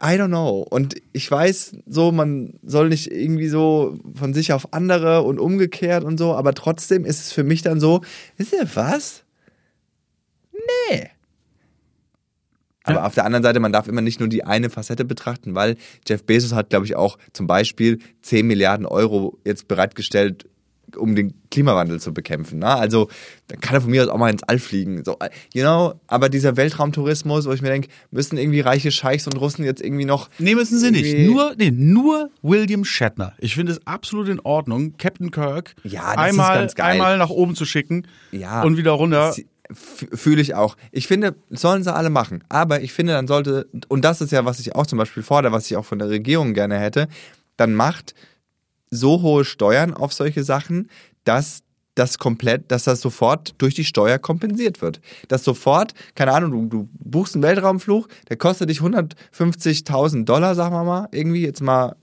I 0.03 0.17
don't 0.17 0.27
know. 0.27 0.65
Und 0.69 0.95
ich 1.13 1.29
weiß 1.31 1.77
so, 1.85 2.11
man 2.11 2.59
soll 2.61 2.89
nicht 2.89 3.09
irgendwie 3.09 3.47
so 3.47 3.97
von 4.15 4.33
sich 4.33 4.51
auf 4.51 4.73
andere 4.73 5.21
und 5.21 5.39
umgekehrt 5.39 6.03
und 6.03 6.17
so, 6.17 6.33
aber 6.33 6.53
trotzdem 6.53 7.05
ist 7.05 7.21
es 7.21 7.31
für 7.31 7.43
mich 7.45 7.61
dann 7.61 7.79
so, 7.79 8.01
wisst 8.35 8.51
ihr 8.53 8.67
was? 8.75 9.23
Nee. 10.91 11.09
Aber 12.83 12.97
Ja. 12.99 13.05
auf 13.05 13.13
der 13.13 13.23
anderen 13.25 13.43
Seite, 13.43 13.61
man 13.61 13.71
darf 13.71 13.87
immer 13.87 14.01
nicht 14.01 14.19
nur 14.19 14.27
die 14.27 14.43
eine 14.43 14.69
Facette 14.69 15.05
betrachten, 15.05 15.55
weil 15.55 15.77
Jeff 16.05 16.25
Bezos 16.25 16.51
hat, 16.53 16.69
glaube 16.69 16.85
ich, 16.85 16.95
auch 16.95 17.17
zum 17.31 17.47
Beispiel 17.47 17.99
10 18.23 18.45
Milliarden 18.45 18.85
Euro 18.85 19.39
jetzt 19.45 19.69
bereitgestellt 19.69 20.49
um 20.97 21.15
den 21.15 21.33
Klimawandel 21.51 21.99
zu 21.99 22.13
bekämpfen. 22.13 22.59
Ne? 22.59 22.67
Also 22.67 23.09
dann 23.47 23.59
kann 23.59 23.75
er 23.75 23.81
von 23.81 23.91
mir 23.91 24.03
aus 24.03 24.09
auch 24.09 24.17
mal 24.17 24.29
ins 24.31 24.43
All 24.43 24.59
fliegen. 24.59 25.03
So, 25.03 25.17
you 25.53 25.61
know, 25.61 25.93
aber 26.07 26.29
dieser 26.29 26.57
Weltraumtourismus, 26.57 27.45
wo 27.45 27.51
ich 27.51 27.61
mir 27.61 27.69
denke, 27.69 27.89
müssen 28.11 28.37
irgendwie 28.37 28.61
reiche 28.61 28.91
Scheichs 28.91 29.27
und 29.27 29.35
Russen 29.39 29.63
jetzt 29.63 29.81
irgendwie 29.81 30.05
noch. 30.05 30.29
Nee, 30.39 30.55
müssen 30.55 30.79
sie 30.79 30.91
nicht. 30.91 31.29
Nur, 31.29 31.53
nee, 31.57 31.71
nur 31.71 32.29
William 32.41 32.85
Shatner. 32.85 33.33
Ich 33.37 33.55
finde 33.55 33.73
es 33.73 33.85
absolut 33.85 34.29
in 34.29 34.39
Ordnung, 34.39 34.95
Captain 34.97 35.31
Kirk 35.31 35.75
Ja, 35.83 36.09
einmal, 36.11 36.69
einmal 36.77 37.17
nach 37.17 37.29
oben 37.29 37.55
zu 37.55 37.65
schicken 37.65 38.07
Ja. 38.31 38.63
und 38.63 38.77
wieder 38.77 38.91
runter. 38.91 39.35
Fühle 39.71 40.41
ich 40.41 40.55
auch. 40.55 40.75
Ich 40.91 41.07
finde, 41.07 41.35
sollen 41.49 41.83
sie 41.83 41.93
alle 41.93 42.09
machen. 42.09 42.43
Aber 42.49 42.81
ich 42.81 42.93
finde, 42.93 43.13
dann 43.13 43.27
sollte, 43.27 43.67
und 43.87 44.03
das 44.03 44.21
ist 44.21 44.31
ja, 44.31 44.45
was 44.45 44.59
ich 44.59 44.75
auch 44.75 44.85
zum 44.85 44.97
Beispiel 44.99 45.23
fordere, 45.23 45.51
was 45.53 45.65
ich 45.71 45.77
auch 45.77 45.85
von 45.85 45.99
der 45.99 46.09
Regierung 46.09 46.53
gerne 46.53 46.77
hätte, 46.77 47.07
dann 47.57 47.73
macht 47.73 48.13
so 48.93 49.21
hohe 49.21 49.45
Steuern 49.45 49.93
auf 49.93 50.13
solche 50.13 50.43
Sachen, 50.43 50.89
dass 51.23 51.61
das 51.95 52.17
komplett, 52.17 52.71
dass 52.71 52.85
das 52.85 53.01
sofort 53.01 53.53
durch 53.59 53.75
die 53.75 53.83
Steuer 53.85 54.17
kompensiert 54.17 54.81
wird. 54.81 54.99
Dass 55.27 55.43
sofort, 55.43 55.93
keine 56.15 56.31
Ahnung, 56.33 56.69
du, 56.69 56.77
du 56.79 56.89
buchst 56.93 57.35
einen 57.35 57.43
Weltraumflug, 57.43 58.07
der 58.29 58.37
kostet 58.37 58.69
dich 58.71 58.79
150.000 58.79 60.25
Dollar, 60.25 60.55
sagen 60.55 60.73
wir 60.73 60.83
mal, 60.83 61.07
irgendwie 61.11 61.43
jetzt 61.43 61.61
mal 61.61 61.95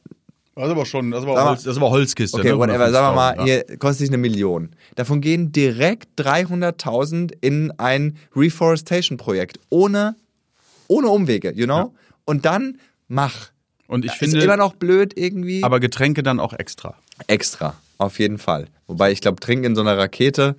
Das 0.54 0.66
ist 0.66 0.70
aber 0.70 0.86
schon, 0.86 1.10
das 1.10 1.20
ist 1.20 1.26
aber, 1.26 1.34
Sag 1.36 1.44
mal- 1.44 1.50
Holz, 1.50 1.62
das 1.64 1.76
aber 1.76 1.90
Holzkiste. 1.90 2.38
Okay, 2.38 2.50
ne? 2.52 2.58
whatever. 2.58 2.90
Sagen 2.92 3.06
wir 3.08 3.16
mal, 3.16 3.34
150.000, 3.38 3.44
hier 3.44 3.78
kostet 3.78 3.98
sich 3.98 4.08
eine 4.10 4.18
Million. 4.18 4.70
Davon 4.94 5.20
gehen 5.20 5.50
direkt 5.50 6.08
300.000 6.20 7.32
in 7.40 7.72
ein 7.78 8.16
Reforestation-Projekt. 8.36 9.58
Ohne, 9.70 10.14
ohne 10.86 11.08
Umwege, 11.08 11.52
you 11.54 11.66
know? 11.66 11.94
Und 12.24 12.44
dann 12.44 12.78
mach. 13.08 13.48
Und 13.90 14.04
ich 14.04 14.12
ist 14.12 14.18
finde, 14.18 14.40
immer 14.42 14.56
noch 14.56 14.74
blöd 14.74 15.14
irgendwie. 15.16 15.64
aber 15.64 15.80
Getränke 15.80 16.22
dann 16.22 16.38
auch 16.40 16.52
extra. 16.52 16.94
extra. 17.26 17.74
Auf 17.98 18.18
jeden 18.20 18.38
Fall. 18.38 18.66
Wobei 18.86 19.10
ich 19.12 19.20
glaube, 19.20 19.40
trinken 19.40 19.64
in 19.64 19.74
so 19.74 19.80
einer 19.80 19.98
Rakete. 19.98 20.54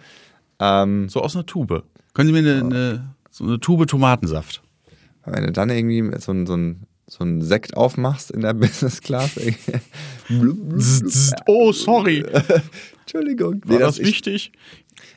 Ähm, 0.60 1.08
So 1.10 1.22
aus 1.22 1.36
einer 1.36 1.46
Tube. 1.46 1.84
Können 2.14 2.28
Sie 2.28 2.34
mir 2.34 2.48
eine, 2.48 2.60
eine, 2.66 3.14
so 3.30 3.46
eine 3.46 3.60
Tube 3.60 3.88
Tomatensaft? 3.88 4.62
wenn 5.26 5.46
du 5.46 5.52
dann 5.52 5.70
irgendwie 5.70 6.12
so 6.20 6.32
ein, 6.34 6.46
so 6.46 6.56
ein, 6.56 6.84
so 7.08 7.24
ein 7.24 7.42
Sekt 7.42 7.78
aufmachst 7.78 8.32
in 8.32 8.42
der 8.42 8.54
Business 8.62 9.00
Class. 9.02 9.32
Oh, 11.48 11.72
sorry. 11.72 12.26
Entschuldigung. 13.02 13.62
War 13.66 13.74
Nee, 13.78 13.80
das 13.80 14.00
ich, 14.00 14.08
wichtig? 14.08 14.52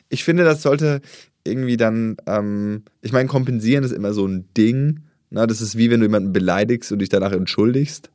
ich 0.09 0.23
finde, 0.23 0.43
das 0.43 0.61
sollte 0.61 1.01
irgendwie 1.43 1.77
dann, 1.77 2.17
ähm, 2.27 2.83
ich 3.01 3.11
meine, 3.11 3.27
kompensieren 3.27 3.83
ist 3.83 3.91
immer 3.91 4.13
so 4.13 4.25
ein 4.25 4.45
Ding. 4.55 5.01
Na, 5.29 5.47
das 5.47 5.61
ist 5.61 5.77
wie 5.77 5.89
wenn 5.89 5.99
du 5.99 6.05
jemanden 6.05 6.33
beleidigst 6.33 6.91
und 6.91 6.99
dich 6.99 7.09
danach 7.09 7.31
entschuldigst. 7.31 8.09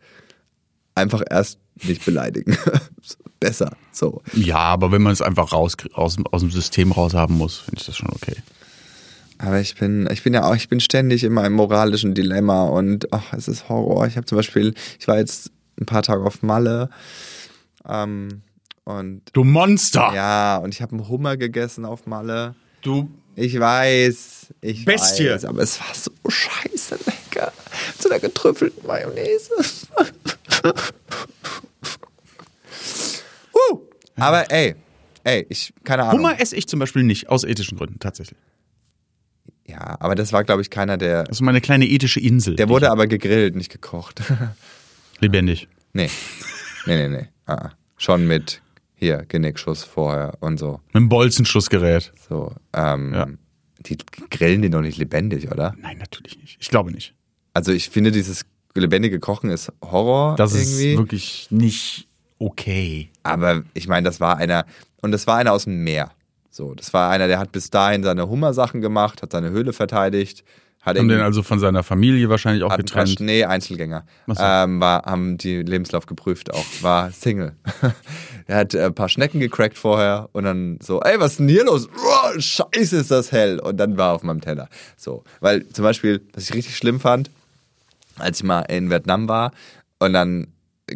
Einfach 0.94 1.22
erst 1.28 1.58
nicht 1.82 2.04
beleidigen. 2.04 2.56
Besser. 3.40 3.76
So. 3.92 4.22
Ja, 4.34 4.58
aber 4.58 4.92
wenn 4.92 5.02
man 5.02 5.12
es 5.12 5.22
einfach 5.22 5.52
raus, 5.52 5.76
aus, 5.94 6.16
dem- 6.16 6.26
aus 6.26 6.40
dem 6.42 6.50
System 6.50 6.92
raus 6.92 7.14
haben 7.14 7.34
muss, 7.38 7.58
finde 7.58 7.80
ich 7.80 7.86
das 7.86 7.96
schon 7.96 8.10
okay. 8.10 8.36
Aber 9.38 9.58
ich 9.60 9.74
bin, 9.76 10.06
ich 10.12 10.22
bin 10.22 10.34
ja 10.34 10.44
auch, 10.44 10.54
ich 10.54 10.68
bin 10.68 10.80
ständig 10.80 11.24
in 11.24 11.32
meinem 11.32 11.54
moralischen 11.54 12.12
Dilemma 12.14 12.64
und 12.64 13.10
ach, 13.12 13.32
es 13.32 13.48
ist 13.48 13.70
Horror. 13.70 14.06
Ich 14.06 14.16
habe 14.16 14.26
zum 14.26 14.36
Beispiel, 14.36 14.74
ich 14.98 15.08
war 15.08 15.16
jetzt 15.16 15.50
ein 15.80 15.86
paar 15.86 16.02
Tage 16.02 16.22
auf 16.22 16.42
Malle 16.42 16.90
ähm, 17.88 18.42
und 18.84 19.22
Du 19.32 19.44
Monster! 19.44 20.10
ja, 20.14 20.58
und 20.58 20.74
ich 20.74 20.82
habe 20.82 20.92
einen 20.92 21.08
Hummer 21.08 21.36
gegessen 21.38 21.86
auf 21.86 22.06
Malle. 22.06 22.54
Du. 22.82 23.08
Ich 23.36 23.58
weiß, 23.58 24.48
ich 24.60 24.84
Bestie. 24.84 25.30
weiß, 25.30 25.46
aber 25.46 25.62
es 25.62 25.80
war 25.80 25.94
so 25.94 26.10
scheiße 26.28 26.69
lecker. 26.96 27.52
Zu 27.98 28.08
der 28.08 28.20
getrüffelten 28.20 28.86
Mayonnaise. 28.86 29.50
uh, 33.54 33.78
aber 34.16 34.50
ey, 34.50 34.74
ey, 35.24 35.46
ich, 35.48 35.72
keine 35.84 36.04
Ahnung. 36.04 36.18
Hummer 36.18 36.40
esse 36.40 36.56
ich 36.56 36.66
zum 36.68 36.78
Beispiel 36.80 37.02
nicht, 37.02 37.28
aus 37.28 37.44
ethischen 37.44 37.78
Gründen, 37.78 37.98
tatsächlich. 37.98 38.38
Ja, 39.66 39.96
aber 40.00 40.14
das 40.16 40.32
war, 40.32 40.42
glaube 40.44 40.62
ich, 40.62 40.70
keiner, 40.70 40.96
der. 40.98 41.24
Das 41.24 41.36
ist 41.36 41.42
meine 41.42 41.60
kleine 41.60 41.86
ethische 41.86 42.18
Insel. 42.20 42.56
Der 42.56 42.68
wurde 42.68 42.90
aber 42.90 43.06
gegrillt, 43.06 43.54
nicht 43.54 43.70
gekocht. 43.70 44.20
lebendig. 45.20 45.68
nee. 45.92 46.10
Nee, 46.86 46.96
nee, 46.96 47.08
nee. 47.08 47.28
Ah, 47.46 47.54
ah. 47.54 47.72
Schon 47.98 48.26
mit 48.26 48.62
hier 48.94 49.24
Genickschuss 49.28 49.84
vorher 49.84 50.32
und 50.40 50.58
so. 50.58 50.80
Mit 50.88 50.96
einem 50.96 51.08
Bolzenschussgerät. 51.10 52.12
So. 52.28 52.52
Ähm, 52.72 53.12
Ja. 53.14 53.26
Die 53.80 53.96
grillen 54.30 54.62
den 54.62 54.72
doch 54.72 54.80
nicht 54.82 54.98
lebendig, 54.98 55.50
oder? 55.50 55.74
Nein, 55.78 55.98
natürlich 55.98 56.38
nicht. 56.38 56.58
Ich 56.60 56.68
glaube 56.68 56.92
nicht. 56.92 57.14
Also 57.54 57.72
ich 57.72 57.88
finde, 57.90 58.10
dieses 58.12 58.44
lebendige 58.74 59.18
Kochen 59.20 59.50
ist 59.50 59.72
Horror 59.82 60.36
Das 60.36 60.54
irgendwie. 60.54 60.92
ist 60.92 60.98
wirklich 60.98 61.46
nicht 61.50 62.08
okay. 62.38 63.10
Aber 63.22 63.62
ich 63.74 63.88
meine, 63.88 64.04
das 64.04 64.20
war 64.20 64.36
einer, 64.36 64.66
und 65.02 65.12
das 65.12 65.26
war 65.26 65.36
einer 65.36 65.52
aus 65.52 65.64
dem 65.64 65.82
Meer. 65.82 66.12
So, 66.50 66.74
das 66.74 66.92
war 66.92 67.10
einer, 67.10 67.26
der 67.28 67.38
hat 67.38 67.52
bis 67.52 67.70
dahin 67.70 68.02
seine 68.02 68.28
Hummersachen 68.28 68.80
gemacht, 68.80 69.22
hat 69.22 69.32
seine 69.32 69.50
Höhle 69.50 69.72
verteidigt, 69.72 70.44
hat 70.80 70.96
Haben 70.96 71.08
den 71.08 71.20
also 71.20 71.42
von 71.42 71.58
seiner 71.58 71.82
Familie 71.82 72.30
wahrscheinlich 72.30 72.62
auch 72.62 72.70
ein 72.70 72.76
paar 72.76 72.78
getrennt. 72.78 73.10
Schnee 73.10 73.44
Einzelgänger. 73.44 74.04
So. 74.26 74.42
Ähm, 74.42 74.80
war, 74.80 75.02
haben 75.02 75.36
die 75.36 75.62
Lebenslauf 75.62 76.06
geprüft 76.06 76.54
auch, 76.54 76.64
war 76.80 77.10
Single. 77.10 77.52
er 78.46 78.56
hat 78.56 78.74
äh, 78.74 78.86
ein 78.86 78.94
paar 78.94 79.10
Schnecken 79.10 79.40
gecrackt 79.40 79.76
vorher 79.76 80.30
und 80.32 80.44
dann 80.44 80.78
so, 80.82 81.02
ey, 81.02 81.20
was 81.20 81.32
ist 81.32 81.40
denn 81.40 81.48
hier 81.48 81.66
los? 81.66 81.86
Oh, 81.94 82.40
scheiße, 82.40 82.96
ist 82.96 83.10
das 83.10 83.30
hell. 83.30 83.58
Und 83.60 83.76
dann 83.76 83.98
war 83.98 84.12
er 84.12 84.14
auf 84.14 84.22
meinem 84.22 84.40
Teller. 84.40 84.68
So, 84.96 85.22
weil 85.40 85.68
zum 85.68 85.82
Beispiel, 85.82 86.22
was 86.32 86.44
ich 86.44 86.54
richtig 86.54 86.76
schlimm 86.78 86.98
fand, 86.98 87.30
als 88.16 88.38
ich 88.38 88.44
mal 88.44 88.62
in 88.62 88.90
Vietnam 88.90 89.28
war 89.28 89.52
und 89.98 90.14
dann 90.14 90.46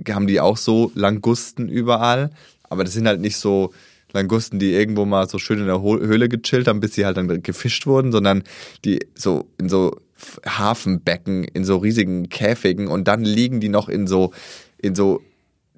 haben 0.08 0.26
die 0.26 0.40
auch 0.40 0.56
so 0.56 0.92
Langusten 0.94 1.68
überall, 1.68 2.30
aber 2.70 2.84
das 2.84 2.94
sind 2.94 3.06
halt 3.06 3.20
nicht 3.20 3.36
so 3.36 3.72
Langusten, 4.14 4.58
die 4.58 4.72
irgendwo 4.72 5.04
mal 5.04 5.28
so 5.28 5.38
schön 5.38 5.58
in 5.58 5.66
der 5.66 5.82
Höhle 5.82 6.28
gechillt 6.28 6.68
haben, 6.68 6.80
bis 6.80 6.94
sie 6.94 7.04
halt 7.04 7.16
dann 7.16 7.42
gefischt 7.42 7.86
wurden, 7.86 8.12
sondern 8.12 8.42
die 8.84 9.00
so 9.14 9.50
in 9.58 9.68
so 9.68 10.00
Hafenbecken, 10.46 11.44
in 11.44 11.64
so 11.64 11.76
riesigen 11.76 12.28
Käfigen 12.28 12.88
und 12.88 13.08
dann 13.08 13.22
liegen 13.22 13.60
die 13.60 13.68
noch 13.68 13.88
in 13.88 14.06
so 14.06 14.32
in 14.78 14.94
so 14.94 15.20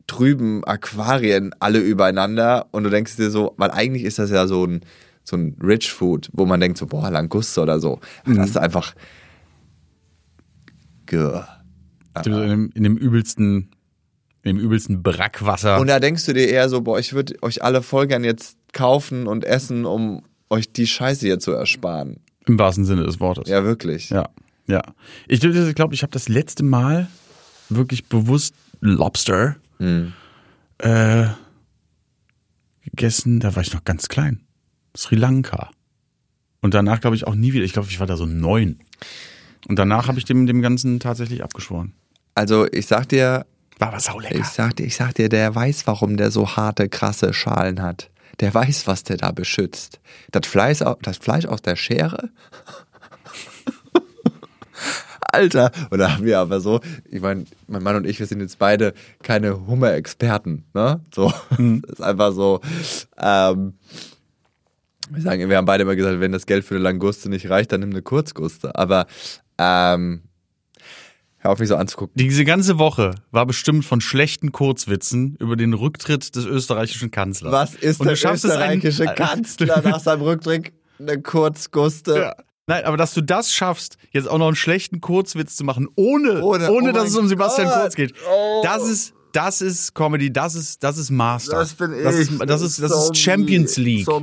trüben 0.06 0.62
Aquarien 0.64 1.52
alle 1.58 1.80
übereinander 1.80 2.66
und 2.70 2.84
du 2.84 2.90
denkst 2.90 3.16
dir 3.16 3.30
so, 3.30 3.54
weil 3.56 3.70
eigentlich 3.70 4.04
ist 4.04 4.18
das 4.18 4.30
ja 4.30 4.46
so 4.46 4.64
ein 4.64 4.82
so 5.24 5.36
ein 5.36 5.56
Rich 5.60 5.90
Food, 5.90 6.30
wo 6.32 6.46
man 6.46 6.60
denkt 6.60 6.78
so, 6.78 6.86
boah, 6.86 7.10
Languste 7.10 7.60
oder 7.60 7.80
so. 7.80 7.98
Das 8.26 8.50
ist 8.50 8.58
einfach 8.58 8.94
Gah. 11.06 11.48
In 12.24 12.32
dem, 12.32 12.70
in 12.74 12.82
dem 12.82 12.96
übelsten, 12.96 13.70
in 14.46 14.56
dem 14.56 14.64
übelsten 14.64 15.02
Brackwasser. 15.02 15.80
Und 15.80 15.88
da 15.88 15.98
denkst 15.98 16.24
du 16.26 16.32
dir 16.32 16.48
eher 16.48 16.68
so, 16.68 16.80
boah, 16.80 16.98
ich 16.98 17.12
würde 17.12 17.34
euch 17.42 17.62
alle 17.64 17.82
voll 17.82 18.06
gern 18.06 18.22
jetzt 18.22 18.56
kaufen 18.72 19.26
und 19.26 19.44
essen, 19.44 19.84
um 19.84 20.22
euch 20.50 20.72
die 20.72 20.86
Scheiße 20.86 21.26
hier 21.26 21.40
zu 21.40 21.52
ersparen. 21.52 22.20
Im 22.46 22.58
wahrsten 22.58 22.84
Sinne 22.84 23.02
des 23.02 23.18
Wortes. 23.18 23.48
Ja, 23.48 23.64
wirklich. 23.64 24.10
Ja, 24.10 24.28
ja. 24.66 24.82
Ich 25.26 25.40
glaube, 25.40 25.58
ich, 25.68 25.74
glaub, 25.74 25.92
ich 25.92 26.02
habe 26.02 26.12
das 26.12 26.28
letzte 26.28 26.62
Mal 26.62 27.08
wirklich 27.68 28.06
bewusst 28.06 28.54
Lobster 28.80 29.56
Hm. 29.78 30.12
äh, 30.78 31.26
gegessen. 32.84 33.40
Da 33.40 33.56
war 33.56 33.62
ich 33.62 33.74
noch 33.74 33.84
ganz 33.84 34.08
klein. 34.08 34.40
Sri 34.96 35.16
Lanka. 35.16 35.70
Und 36.60 36.72
danach 36.74 37.00
glaube 37.00 37.16
ich 37.16 37.26
auch 37.26 37.34
nie 37.34 37.52
wieder. 37.52 37.64
Ich 37.64 37.72
glaube, 37.72 37.88
ich 37.90 37.98
war 37.98 38.06
da 38.06 38.16
so 38.16 38.26
neun. 38.26 38.78
Und 39.68 39.78
danach 39.78 40.06
habe 40.06 40.18
ich 40.18 40.24
dem, 40.24 40.46
dem 40.46 40.62
Ganzen 40.62 41.00
tatsächlich 41.00 41.42
abgeschworen. 41.42 41.94
Also 42.34 42.66
ich 42.70 42.86
sag 42.86 43.08
dir, 43.08 43.44
War 43.78 43.88
aber 43.88 44.00
saulecker. 44.00 44.38
ich 44.38 44.46
sag 44.46 44.76
dir, 44.76 44.84
ich 44.84 44.96
sag 44.96 45.14
dir, 45.14 45.28
der 45.28 45.54
weiß, 45.54 45.86
warum 45.86 46.16
der 46.16 46.30
so 46.30 46.56
harte, 46.56 46.88
krasse 46.88 47.34
Schalen 47.34 47.82
hat. 47.82 48.10
Der 48.40 48.52
weiß, 48.52 48.86
was 48.86 49.02
der 49.02 49.16
da 49.16 49.32
beschützt. 49.32 50.00
Das 50.30 50.46
Fleisch, 50.46 50.80
das 51.02 51.18
Fleisch 51.18 51.46
aus 51.46 51.62
der 51.62 51.76
Schere? 51.76 52.30
Alter, 55.32 55.70
und 55.90 55.98
da 55.98 56.14
haben 56.14 56.24
wir 56.24 56.38
aber 56.38 56.60
so, 56.60 56.80
ich 57.10 57.20
meine, 57.20 57.44
mein 57.66 57.82
Mann 57.82 57.96
und 57.96 58.06
ich, 58.06 58.18
wir 58.18 58.26
sind 58.26 58.40
jetzt 58.40 58.58
beide 58.58 58.94
keine 59.22 59.66
Hummer-Experten, 59.66 60.64
ne? 60.72 61.00
So, 61.14 61.32
das 61.50 61.90
ist 61.90 62.02
einfach 62.02 62.32
so, 62.32 62.60
ähm, 63.18 63.74
wir 65.10 65.22
sagen, 65.22 65.48
wir 65.48 65.56
haben 65.56 65.66
beide 65.66 65.82
immer 65.82 65.96
gesagt, 65.96 66.20
wenn 66.20 66.32
das 66.32 66.46
Geld 66.46 66.64
für 66.64 66.74
eine 66.74 66.84
Languste 66.84 67.28
nicht 67.28 67.48
reicht, 67.48 67.72
dann 67.72 67.80
nimm 67.80 67.90
eine 67.90 68.02
Kurzguste. 68.02 68.74
Aber, 68.74 69.06
ähm, 69.58 70.22
hör 71.46 71.52
auf 71.52 71.58
mich 71.58 71.68
so 71.68 71.76
anzugucken. 71.76 72.12
Diese 72.16 72.44
ganze 72.44 72.78
Woche 72.78 73.14
war 73.30 73.46
bestimmt 73.46 73.84
von 73.84 74.00
schlechten 74.00 74.52
Kurzwitzen 74.52 75.36
über 75.40 75.56
den 75.56 75.74
Rücktritt 75.74 76.34
des 76.36 76.44
österreichischen 76.44 77.10
Kanzlers. 77.10 77.52
Was 77.52 77.74
ist 77.74 78.00
Und 78.00 78.06
der 78.06 78.14
es 78.14 78.24
einen- 78.24 78.34
österreichische 78.34 79.04
Kanzler 79.06 79.80
nach 79.84 80.00
seinem 80.00 80.22
Rücktritt? 80.22 80.72
Eine 80.98 81.20
Kurzguste. 81.20 82.16
Ja. 82.16 82.34
Nein, 82.68 82.84
aber 82.84 82.96
dass 82.96 83.14
du 83.14 83.20
das 83.22 83.52
schaffst, 83.52 83.96
jetzt 84.10 84.28
auch 84.28 84.38
noch 84.38 84.48
einen 84.48 84.56
schlechten 84.56 85.00
Kurzwitz 85.00 85.54
zu 85.56 85.62
machen, 85.64 85.88
ohne, 85.94 86.42
ohne, 86.42 86.70
Ohne- 86.72 86.90
oh 86.90 86.92
dass 86.92 87.10
es 87.10 87.16
um 87.16 87.28
Sebastian 87.28 87.68
Gott. 87.68 87.80
Kurz 87.82 87.94
geht. 87.94 88.14
Oh. 88.28 88.60
Das 88.64 88.82
ist, 88.88 89.12
das 89.32 89.60
ist 89.60 89.94
Comedy, 89.94 90.32
das 90.32 90.54
ist, 90.56 90.82
das 90.82 90.98
ist 90.98 91.10
Master. 91.10 91.58
Das 91.58 91.74
bin 91.74 91.92
ich. 91.96 92.02
Das 92.02 92.16
ist, 92.16 92.32
das 92.44 92.62
ist, 92.62 92.82
das 92.82 92.90
ist 92.92 93.16
Champions 93.16 93.76
League. 93.76 94.06
So. 94.06 94.20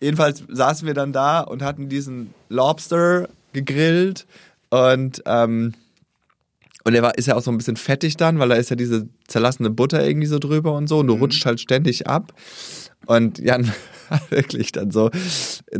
Jedenfalls 0.00 0.42
saßen 0.48 0.86
wir 0.86 0.94
dann 0.94 1.12
da 1.12 1.40
und 1.40 1.62
hatten 1.62 1.88
diesen 1.88 2.34
Lobster 2.48 3.28
gegrillt 3.52 4.26
und 4.70 5.22
ähm, 5.26 5.74
und 6.84 6.94
er 6.94 7.02
war, 7.02 7.16
ist 7.16 7.26
ja 7.26 7.36
auch 7.36 7.42
so 7.42 7.50
ein 7.50 7.58
bisschen 7.58 7.76
fettig 7.76 8.16
dann, 8.16 8.38
weil 8.38 8.48
da 8.48 8.54
ist 8.56 8.70
ja 8.70 8.76
diese 8.76 9.08
zerlassene 9.28 9.70
Butter 9.70 10.04
irgendwie 10.06 10.26
so 10.26 10.38
drüber 10.38 10.72
und 10.74 10.88
so 10.88 10.98
und 10.98 11.06
Mhm. 11.06 11.10
du 11.10 11.14
rutscht 11.16 11.46
halt 11.46 11.60
ständig 11.60 12.06
ab. 12.06 12.32
Und 13.06 13.38
Jan 13.38 13.70
hat 14.10 14.30
wirklich 14.30 14.72
dann 14.72 14.90
so, 14.90 15.10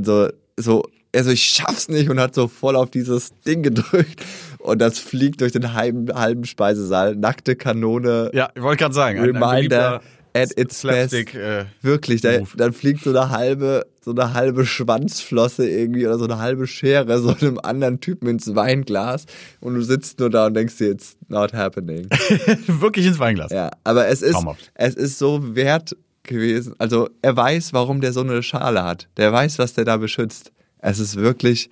so, 0.01 0.29
so, 0.57 0.85
also 1.15 1.31
ich 1.31 1.43
schaff's 1.45 1.89
nicht 1.89 2.09
und 2.09 2.19
hat 2.21 2.35
so 2.35 2.49
voll 2.49 2.77
auf 2.77 2.91
dieses 2.91 3.33
Ding 3.47 3.63
gedrückt 3.63 4.23
und 4.59 4.79
das 4.81 4.99
fliegt 4.99 5.41
durch 5.41 5.53
den 5.53 5.75
halben, 5.75 6.13
halben 6.15 6.45
Speisesaal. 6.45 7.17
Nackte 7.17 7.57
Kanone. 7.57 8.31
Ja, 8.33 8.51
ich 8.55 8.63
wollte 8.63 8.79
gerade 8.83 8.95
sagen. 8.95 9.19
ein- 9.19 9.25
ein 9.37 9.43
Reminder 9.43 9.55
beliebter 9.57 10.01
at 10.35 10.51
its 10.59 10.83
best. 10.83 11.11
Slapstick, 11.11 11.35
äh, 11.35 11.65
Wirklich, 11.81 12.21
da, 12.21 12.39
dann 12.57 12.73
fliegt 12.73 13.05
so 13.05 13.11
eine 13.11 13.31
halbe, 13.31 13.87
so 14.01 14.13
eine 14.13 14.35
halbe 14.35 14.67
Schwanzflosse 14.67 15.69
irgendwie 15.69 16.07
oder 16.07 16.19
so 16.19 16.25
eine 16.25 16.39
halbe 16.39 16.67
Schere 16.67 17.21
so 17.21 17.35
einem 17.35 17.59
anderen 17.63 18.01
Typen 18.01 18.29
ins 18.29 18.55
Weinglas 18.55 19.27
und 19.61 19.75
du 19.75 19.83
sitzt 19.83 20.19
nur 20.21 20.31
da 20.31 20.47
und 20.47 20.55
denkst 20.55 20.79
dir, 20.79 20.91
it's 20.91 21.17
not 21.29 21.53
happening. 21.53 22.09
wirklich 22.67 23.07
ins 23.07 23.19
Weinglas. 23.19 23.53
Ja, 23.53 23.71
aber 23.85 24.09
es 24.09 24.23
ist, 24.23 24.33
Traumhaft. 24.33 24.73
es 24.75 24.95
ist 24.95 25.19
so 25.19 25.55
wert 25.55 25.97
gewesen. 26.23 26.75
Also 26.79 27.09
er 27.21 27.37
weiß, 27.37 27.73
warum 27.73 28.01
der 28.01 28.13
so 28.13 28.21
eine 28.21 28.43
Schale 28.43 28.85
hat. 28.85 29.09
Der 29.17 29.33
weiß, 29.33 29.59
was 29.59 29.75
der 29.75 29.85
da 29.85 29.97
beschützt. 29.97 30.53
Es 30.79 30.99
ist 30.99 31.17
wirklich 31.17 31.71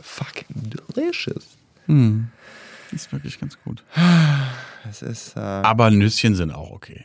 fucking 0.00 0.70
delicious. 0.94 1.44
Ist 2.92 3.12
wirklich 3.12 3.40
ganz 3.40 3.58
gut. 3.64 3.82
Es 4.88 5.02
ist, 5.02 5.36
äh, 5.36 5.40
Aber 5.40 5.90
Nüsschen 5.90 6.34
sind 6.34 6.50
auch 6.50 6.70
okay. 6.70 7.04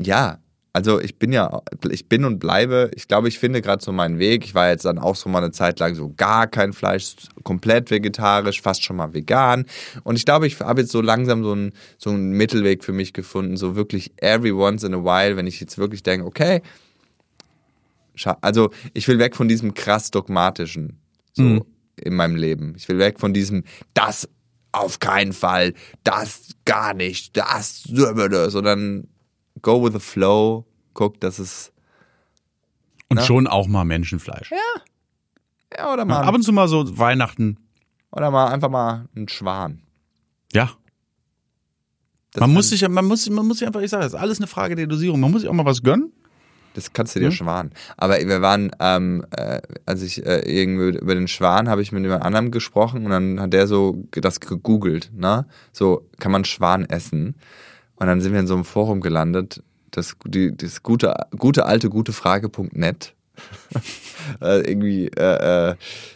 Ja, 0.00 0.38
also 0.74 1.00
ich 1.00 1.18
bin 1.18 1.32
ja, 1.32 1.60
ich 1.90 2.08
bin 2.08 2.24
und 2.24 2.38
bleibe, 2.38 2.90
ich 2.94 3.06
glaube, 3.06 3.28
ich 3.28 3.38
finde 3.38 3.60
gerade 3.60 3.84
so 3.84 3.92
meinen 3.92 4.18
Weg. 4.18 4.44
Ich 4.44 4.54
war 4.54 4.70
jetzt 4.70 4.86
dann 4.86 4.98
auch 4.98 5.16
so 5.16 5.28
mal 5.28 5.42
eine 5.42 5.52
Zeit 5.52 5.78
lang 5.80 5.94
so 5.94 6.14
gar 6.16 6.46
kein 6.46 6.72
Fleisch, 6.72 7.14
komplett 7.42 7.90
vegetarisch, 7.90 8.62
fast 8.62 8.82
schon 8.82 8.96
mal 8.96 9.12
vegan. 9.12 9.66
Und 10.02 10.16
ich 10.16 10.24
glaube, 10.24 10.46
ich 10.46 10.60
habe 10.60 10.80
jetzt 10.80 10.92
so 10.92 11.02
langsam 11.02 11.44
so 11.44 11.52
einen, 11.52 11.72
so 11.98 12.10
einen 12.10 12.32
Mittelweg 12.32 12.84
für 12.84 12.92
mich 12.92 13.12
gefunden, 13.12 13.58
so 13.58 13.76
wirklich 13.76 14.12
every 14.16 14.52
once 14.52 14.82
in 14.82 14.94
a 14.94 15.04
while, 15.04 15.36
wenn 15.36 15.46
ich 15.46 15.60
jetzt 15.60 15.76
wirklich 15.76 16.02
denke, 16.02 16.26
okay, 16.26 16.62
also 18.40 18.70
ich 18.94 19.06
will 19.08 19.18
weg 19.18 19.36
von 19.36 19.48
diesem 19.48 19.74
krass 19.74 20.10
dogmatischen 20.10 20.98
so 21.34 21.66
in 21.96 22.14
meinem 22.14 22.36
Leben. 22.36 22.74
Ich 22.76 22.88
will 22.88 22.98
weg 22.98 23.20
von 23.20 23.34
diesem, 23.34 23.64
das 23.92 24.28
auf 24.72 25.00
keinen 25.00 25.34
Fall, 25.34 25.74
das 26.02 26.48
gar 26.64 26.94
nicht, 26.94 27.36
das, 27.36 27.82
sondern 27.84 29.08
go 29.62 29.82
with 29.84 29.92
the 29.92 30.00
flow, 30.00 30.66
guck, 30.94 31.20
dass 31.20 31.38
es, 31.38 31.72
Und 33.08 33.16
Na? 33.16 33.22
schon 33.22 33.46
auch 33.46 33.66
mal 33.66 33.84
Menschenfleisch. 33.84 34.50
ja, 35.76 35.92
oder 35.92 36.04
mal, 36.04 36.22
Ab 36.22 36.34
und 36.34 36.42
zu 36.42 36.52
mal 36.52 36.68
so 36.68 36.98
Weihnachten. 36.98 37.58
oder 38.10 38.30
mal 38.30 38.48
einfach 38.48 38.68
mal 38.70 39.08
ein 39.16 39.28
Schwan. 39.28 39.82
Ja. 40.52 40.70
Das 42.32 42.40
Man 42.40 42.52
muss 42.54 42.70
sich, 42.70 42.80
ja- 42.80 42.88
man 42.88 43.04
muss, 43.04 43.28
man 43.28 43.46
muss 43.46 43.58
sich 43.58 43.66
einfach, 43.66 43.80
ich 43.82 43.90
sage, 43.90 44.04
das 44.04 44.14
ist 44.14 44.18
alles 44.18 44.38
eine 44.38 44.46
Frage 44.46 44.74
der 44.74 44.86
Dosierung. 44.86 45.20
Man 45.20 45.30
muss 45.30 45.42
sich 45.42 45.50
auch 45.50 45.54
mal 45.54 45.66
was 45.66 45.82
gönnen. 45.82 46.12
Das 46.74 46.94
kannst 46.94 47.14
du 47.14 47.20
dir 47.20 47.30
schwan. 47.30 47.70
Aber 47.98 48.14
wir 48.18 48.40
waren, 48.40 48.70
ähm, 48.80 49.26
äh, 49.36 49.60
als 49.84 50.00
ich 50.00 50.24
äh, 50.24 50.38
irgendwie 50.50 50.96
über 50.98 51.14
den 51.14 51.28
Schwan 51.28 51.68
habe 51.68 51.82
ich 51.82 51.92
mit 51.92 52.02
jemand 52.02 52.22
anderem 52.24 52.50
gesprochen 52.50 53.04
und 53.04 53.10
dann 53.10 53.38
hat 53.38 53.52
der 53.52 53.66
so 53.66 54.04
das 54.12 54.40
gegoogelt, 54.40 55.10
ne? 55.14 55.46
So, 55.72 56.08
kann 56.18 56.32
man 56.32 56.46
Schwan 56.46 56.86
essen? 56.86 57.34
Und 58.02 58.08
dann 58.08 58.20
sind 58.20 58.32
wir 58.32 58.40
in 58.40 58.48
so 58.48 58.54
einem 58.54 58.64
Forum 58.64 59.00
gelandet, 59.00 59.62
das, 59.92 60.16
die, 60.26 60.56
das 60.56 60.82
gute, 60.82 61.14
gute 61.38 61.66
alte 61.66 61.88
gute 61.88 62.12
Frage.net. 62.12 63.14
äh, 64.40 64.60
irgendwie, 64.68 65.08
äh, 65.16 65.70
äh, 65.70 65.74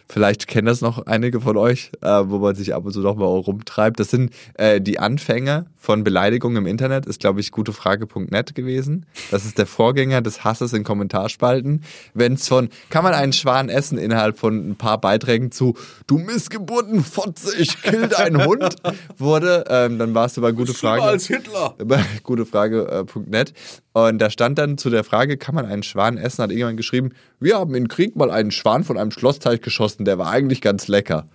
vielleicht 0.08 0.46
kennen 0.46 0.66
das 0.66 0.80
noch 0.80 1.06
einige 1.06 1.40
von 1.40 1.56
euch, 1.56 1.90
äh, 2.00 2.22
wo 2.24 2.38
man 2.38 2.54
sich 2.54 2.74
ab 2.74 2.84
und 2.84 2.92
zu 2.92 3.00
noch 3.00 3.16
mal 3.16 3.24
rumtreibt. 3.24 3.98
Das 3.98 4.10
sind 4.10 4.32
äh, 4.54 4.80
die 4.80 4.98
Anfänge 4.98 5.66
von 5.76 6.04
Beleidigungen 6.04 6.58
im 6.58 6.66
Internet, 6.66 7.06
ist, 7.06 7.20
glaube 7.20 7.40
ich, 7.40 7.52
gutefrage.net 7.52 8.54
gewesen. 8.54 9.06
Das 9.30 9.44
ist 9.44 9.58
der 9.58 9.66
Vorgänger 9.66 10.20
des 10.20 10.44
Hasses 10.44 10.72
in 10.72 10.84
Kommentarspalten. 10.84 11.82
Wenn 12.12 12.34
es 12.34 12.48
von, 12.48 12.70
kann 12.90 13.04
man 13.04 13.14
einen 13.14 13.32
Schwan 13.32 13.68
essen, 13.68 13.98
innerhalb 13.98 14.38
von 14.38 14.70
ein 14.70 14.76
paar 14.76 15.00
Beiträgen 15.00 15.52
zu, 15.52 15.74
du 16.06 16.18
Missgeburten 16.18 17.04
Fotze, 17.04 17.56
ich 17.56 17.80
kill 17.82 18.08
deinen 18.08 18.44
Hund, 18.44 18.76
wurde, 19.16 19.64
ähm, 19.68 19.98
dann 19.98 20.14
warst 20.14 20.36
du 20.36 20.40
bei 20.40 20.52
gute 20.52 20.74
Frage 20.74 21.18
Hitler. 21.18 21.74
bei 21.84 22.04
gutefrage.net. 22.22 23.52
Und 23.96 24.18
da 24.18 24.28
stand 24.28 24.58
dann 24.58 24.76
zu 24.76 24.90
der 24.90 25.04
Frage, 25.04 25.38
kann 25.38 25.54
man 25.54 25.64
einen 25.64 25.82
Schwan 25.82 26.18
essen, 26.18 26.42
hat 26.42 26.50
irgendjemand 26.50 26.76
geschrieben, 26.76 27.12
wir 27.40 27.56
haben 27.56 27.74
im 27.74 27.88
Krieg 27.88 28.14
mal 28.14 28.30
einen 28.30 28.50
Schwan 28.50 28.84
von 28.84 28.98
einem 28.98 29.10
Schlossteich 29.10 29.62
geschossen, 29.62 30.04
der 30.04 30.18
war 30.18 30.28
eigentlich 30.28 30.60
ganz 30.60 30.86
lecker. 30.86 31.26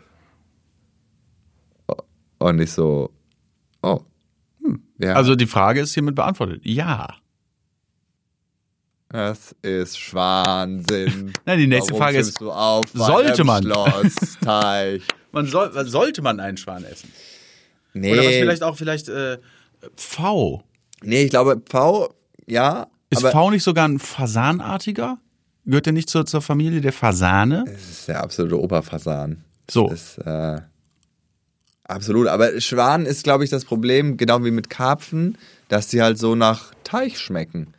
Und 2.38 2.62
ich 2.62 2.71
so, 2.71 3.10
oh. 3.82 4.02
Ja, 5.00 5.13
Also 5.13 5.34
die 5.34 5.47
Frage 5.47 5.82
ist 5.82 5.95
hiermit 5.95 6.13
beantwortet. 6.13 6.62
Ja. 6.63 7.15
das 9.10 9.56
ist 9.63 9.97
Schwansinn. 9.97 11.34
Nein, 11.47 11.58
die 11.58 11.65
nächste 11.65 11.93
Warum 11.93 12.04
Frage 12.04 12.19
ist, 12.19 12.38
sollte 12.38 13.43
man? 13.43 13.63
Schlossteich. 13.63 15.02
Man 15.32 15.47
soll, 15.47 15.88
sollte 15.88 16.21
man 16.21 16.39
einen 16.41 16.58
Schwan 16.58 16.84
essen? 16.84 17.12
Nee, 17.93 18.12
Oder 18.12 18.24
was 18.24 18.36
vielleicht 18.36 18.63
auch 18.63 18.76
vielleicht 18.78 19.08
äh, 19.08 19.38
V. 19.95 20.62
nee, 21.02 21.24
ich 21.24 21.30
glaube, 21.30 21.60
Pfau, 21.65 22.13
ja, 22.47 22.88
Ist 23.10 23.25
V 23.25 23.51
nicht 23.51 23.63
sogar 23.63 23.88
ein 23.88 23.99
Fasanartiger? 23.99 25.17
Gehört 25.65 25.86
der 25.86 25.93
nicht 25.93 26.10
zur, 26.10 26.25
zur 26.25 26.41
Familie 26.41 26.82
der 26.82 26.93
Fasane? 26.93 27.65
es 27.67 27.89
ist 27.89 28.08
der 28.08 28.23
absolute 28.23 28.60
Oberfasan. 28.60 29.43
So. 29.69 29.88
Das 29.89 30.17
ist, 30.17 30.25
äh, 30.25 30.62
absolut. 31.84 32.27
Aber 32.27 32.60
Schwan 32.60 33.06
ist, 33.06 33.23
glaube 33.23 33.43
ich, 33.43 33.49
das 33.49 33.65
Problem, 33.65 34.17
genau 34.17 34.43
wie 34.43 34.51
mit 34.51 34.69
Karpfen, 34.69 35.38
dass 35.69 35.88
die 35.88 36.01
halt 36.01 36.17
so 36.17 36.36
nach 36.36 36.73
Teich 36.84 37.19
schmecken. 37.19 37.73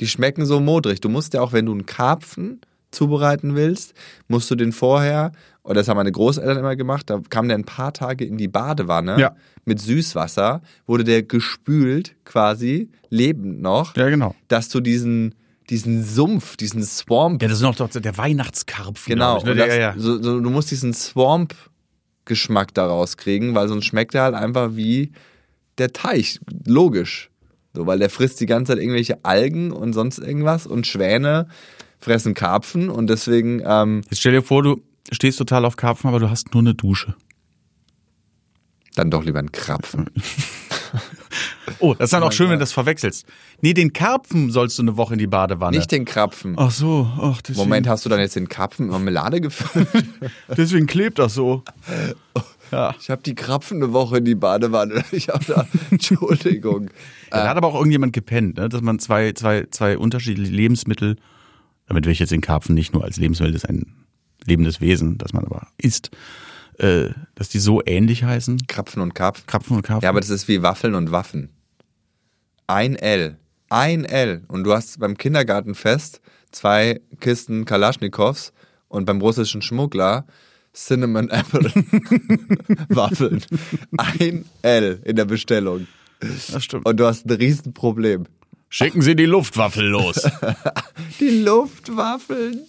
Die 0.00 0.06
schmecken 0.06 0.44
so 0.44 0.60
modrig. 0.60 1.00
Du 1.00 1.08
musst 1.08 1.34
ja 1.34 1.40
auch, 1.40 1.52
wenn 1.52 1.66
du 1.66 1.72
einen 1.72 1.86
Karpfen 1.86 2.60
zubereiten 2.90 3.54
willst, 3.54 3.94
musst 4.28 4.50
du 4.50 4.54
den 4.54 4.72
vorher, 4.72 5.32
oder 5.64 5.74
das 5.74 5.88
haben 5.88 5.96
meine 5.96 6.12
Großeltern 6.12 6.58
immer 6.58 6.76
gemacht, 6.76 7.08
da 7.10 7.20
kam 7.30 7.48
der 7.48 7.56
ein 7.58 7.64
paar 7.64 7.92
Tage 7.92 8.24
in 8.24 8.36
die 8.36 8.48
Badewanne 8.48 9.18
Ja. 9.18 9.34
mit 9.64 9.80
Süßwasser, 9.80 10.60
wurde 10.86 11.04
der 11.04 11.22
gespült 11.22 12.14
quasi, 12.24 12.90
lebend 13.08 13.60
noch, 13.62 13.96
Ja, 13.96 14.08
genau. 14.10 14.34
dass 14.48 14.68
du 14.68 14.80
diesen, 14.80 15.34
diesen 15.70 16.04
Sumpf, 16.04 16.56
diesen 16.58 16.82
Swamp 16.82 17.40
Ja, 17.40 17.48
das 17.48 17.58
ist 17.58 17.62
noch 17.62 17.76
doch 17.76 17.88
der 17.88 18.18
Weihnachtskarpfen. 18.18 19.14
Genau. 19.14 19.38
ich, 19.38 19.44
und 19.44 19.48
ne? 19.50 19.54
das, 19.56 19.68
ja, 19.68 19.74
ja. 19.74 19.94
So, 19.96 20.22
so, 20.22 20.38
du 20.38 20.50
musst 20.50 20.70
diesen 20.70 20.92
Swamp-Geschmack 20.92 22.74
daraus 22.74 23.16
kriegen, 23.16 23.54
weil 23.54 23.68
sonst 23.68 23.86
schmeckt 23.86 24.14
er 24.14 24.22
halt 24.24 24.34
einfach 24.34 24.76
wie 24.76 25.12
der 25.78 25.92
Teich. 25.92 26.40
Logisch. 26.66 27.30
So, 27.72 27.86
weil 27.86 27.98
der 27.98 28.10
frisst 28.10 28.40
die 28.40 28.46
ganze 28.46 28.72
Zeit 28.72 28.80
irgendwelche 28.82 29.24
Algen 29.24 29.72
und 29.72 29.94
sonst 29.94 30.18
irgendwas 30.18 30.66
und 30.66 30.86
Schwäne 30.86 31.48
fressen 31.98 32.34
Karpfen 32.34 32.90
und 32.90 33.08
deswegen, 33.08 33.62
ähm, 33.64 34.02
Jetzt 34.10 34.20
stell 34.20 34.32
dir 34.32 34.42
vor, 34.42 34.62
du 34.62 34.82
stehst 35.12 35.38
total 35.38 35.64
auf 35.64 35.76
Karpfen, 35.76 36.08
aber 36.08 36.18
du 36.20 36.30
hast 36.30 36.54
nur 36.54 36.62
eine 36.62 36.74
Dusche. 36.74 37.14
dann 38.94 39.10
doch 39.10 39.24
lieber 39.24 39.38
ein 39.38 39.52
Krapfen. 39.52 40.10
Oh, 41.80 41.94
das 41.94 42.06
ist 42.06 42.12
dann 42.12 42.22
auch 42.22 42.30
schön, 42.32 42.46
Gott. 42.46 42.52
wenn 42.52 42.58
du 42.58 42.62
das 42.62 42.72
verwechselst. 42.72 43.26
Nee, 43.60 43.74
den 43.74 43.92
Karpfen 43.92 44.50
sollst 44.50 44.78
du 44.78 44.82
eine 44.82 44.96
Woche 44.96 45.14
in 45.14 45.18
die 45.18 45.26
Badewanne. 45.26 45.76
Nicht 45.76 45.90
den 45.90 46.04
Krapfen. 46.04 46.54
Ach 46.56 46.70
so, 46.70 47.10
ach, 47.20 47.42
deswegen, 47.42 47.58
Moment, 47.58 47.88
hast 47.88 48.04
du 48.04 48.08
dann 48.08 48.20
jetzt 48.20 48.36
den 48.36 48.48
Krapfen 48.48 48.86
in 48.86 48.92
Marmelade 48.92 49.40
gefüllt? 49.40 49.88
deswegen 50.56 50.86
klebt 50.86 51.18
das 51.18 51.34
so. 51.34 51.64
Ja. 52.70 52.94
Ich 53.00 53.10
habe 53.10 53.22
die 53.22 53.34
Krapfen 53.34 53.82
eine 53.82 53.92
Woche 53.92 54.18
in 54.18 54.24
die 54.24 54.34
Badewanne. 54.34 55.04
Ich 55.12 55.28
habe 55.28 55.44
da, 55.46 55.66
Entschuldigung. 55.90 56.90
Da 57.30 57.48
hat 57.48 57.56
aber 57.56 57.68
auch 57.68 57.74
irgendjemand 57.74 58.12
gepennt, 58.12 58.56
ne? 58.56 58.68
dass 58.68 58.82
man 58.82 58.98
zwei, 58.98 59.32
zwei, 59.32 59.66
zwei 59.70 59.98
unterschiedliche 59.98 60.52
Lebensmittel, 60.52 61.16
damit 61.86 62.04
will 62.04 62.12
ich 62.12 62.20
jetzt 62.20 62.30
den 62.30 62.40
Karpfen 62.40 62.74
nicht 62.74 62.92
nur 62.92 63.04
als 63.04 63.16
Lebensmittel, 63.16 63.52
das 63.52 63.64
ist 63.64 63.70
ein 63.70 63.92
lebendes 64.46 64.80
Wesen, 64.80 65.18
das 65.18 65.32
man 65.32 65.44
aber 65.44 65.68
isst, 65.78 66.10
äh, 66.78 67.10
dass 67.34 67.48
die 67.48 67.58
so 67.58 67.82
ähnlich 67.84 68.24
heißen. 68.24 68.66
Krapfen 68.66 69.02
und 69.02 69.14
Karpfen. 69.14 69.46
Krapfen 69.46 69.76
und 69.76 69.82
Karpfen. 69.82 70.04
Ja, 70.04 70.10
aber 70.10 70.20
das 70.20 70.30
ist 70.30 70.48
wie 70.48 70.62
Waffeln 70.62 70.94
und 70.94 71.10
Waffen. 71.12 71.50
Ein 72.66 72.96
L. 72.96 73.36
Ein 73.68 74.04
L. 74.04 74.44
Und 74.48 74.64
du 74.64 74.72
hast 74.72 74.98
beim 74.98 75.16
Kindergartenfest 75.16 76.20
zwei 76.50 77.00
Kisten 77.20 77.64
Kalaschnikows 77.64 78.52
und 78.88 79.04
beim 79.04 79.20
russischen 79.20 79.62
Schmuggler 79.62 80.26
Cinnamon 80.74 81.30
Apple 81.30 81.64
Waffeln. 82.88 83.44
Ein 83.96 84.44
L 84.62 85.00
in 85.04 85.16
der 85.16 85.24
Bestellung. 85.24 85.86
das 86.20 86.64
stimmt. 86.64 86.86
Und 86.86 86.98
du 86.98 87.06
hast 87.06 87.26
ein 87.26 87.32
Riesenproblem. 87.32 88.26
Schicken 88.68 89.02
Sie 89.02 89.14
die 89.14 89.26
Luftwaffel 89.26 89.86
los. 89.86 90.28
Die 91.20 91.42
Luftwaffeln. 91.44 92.62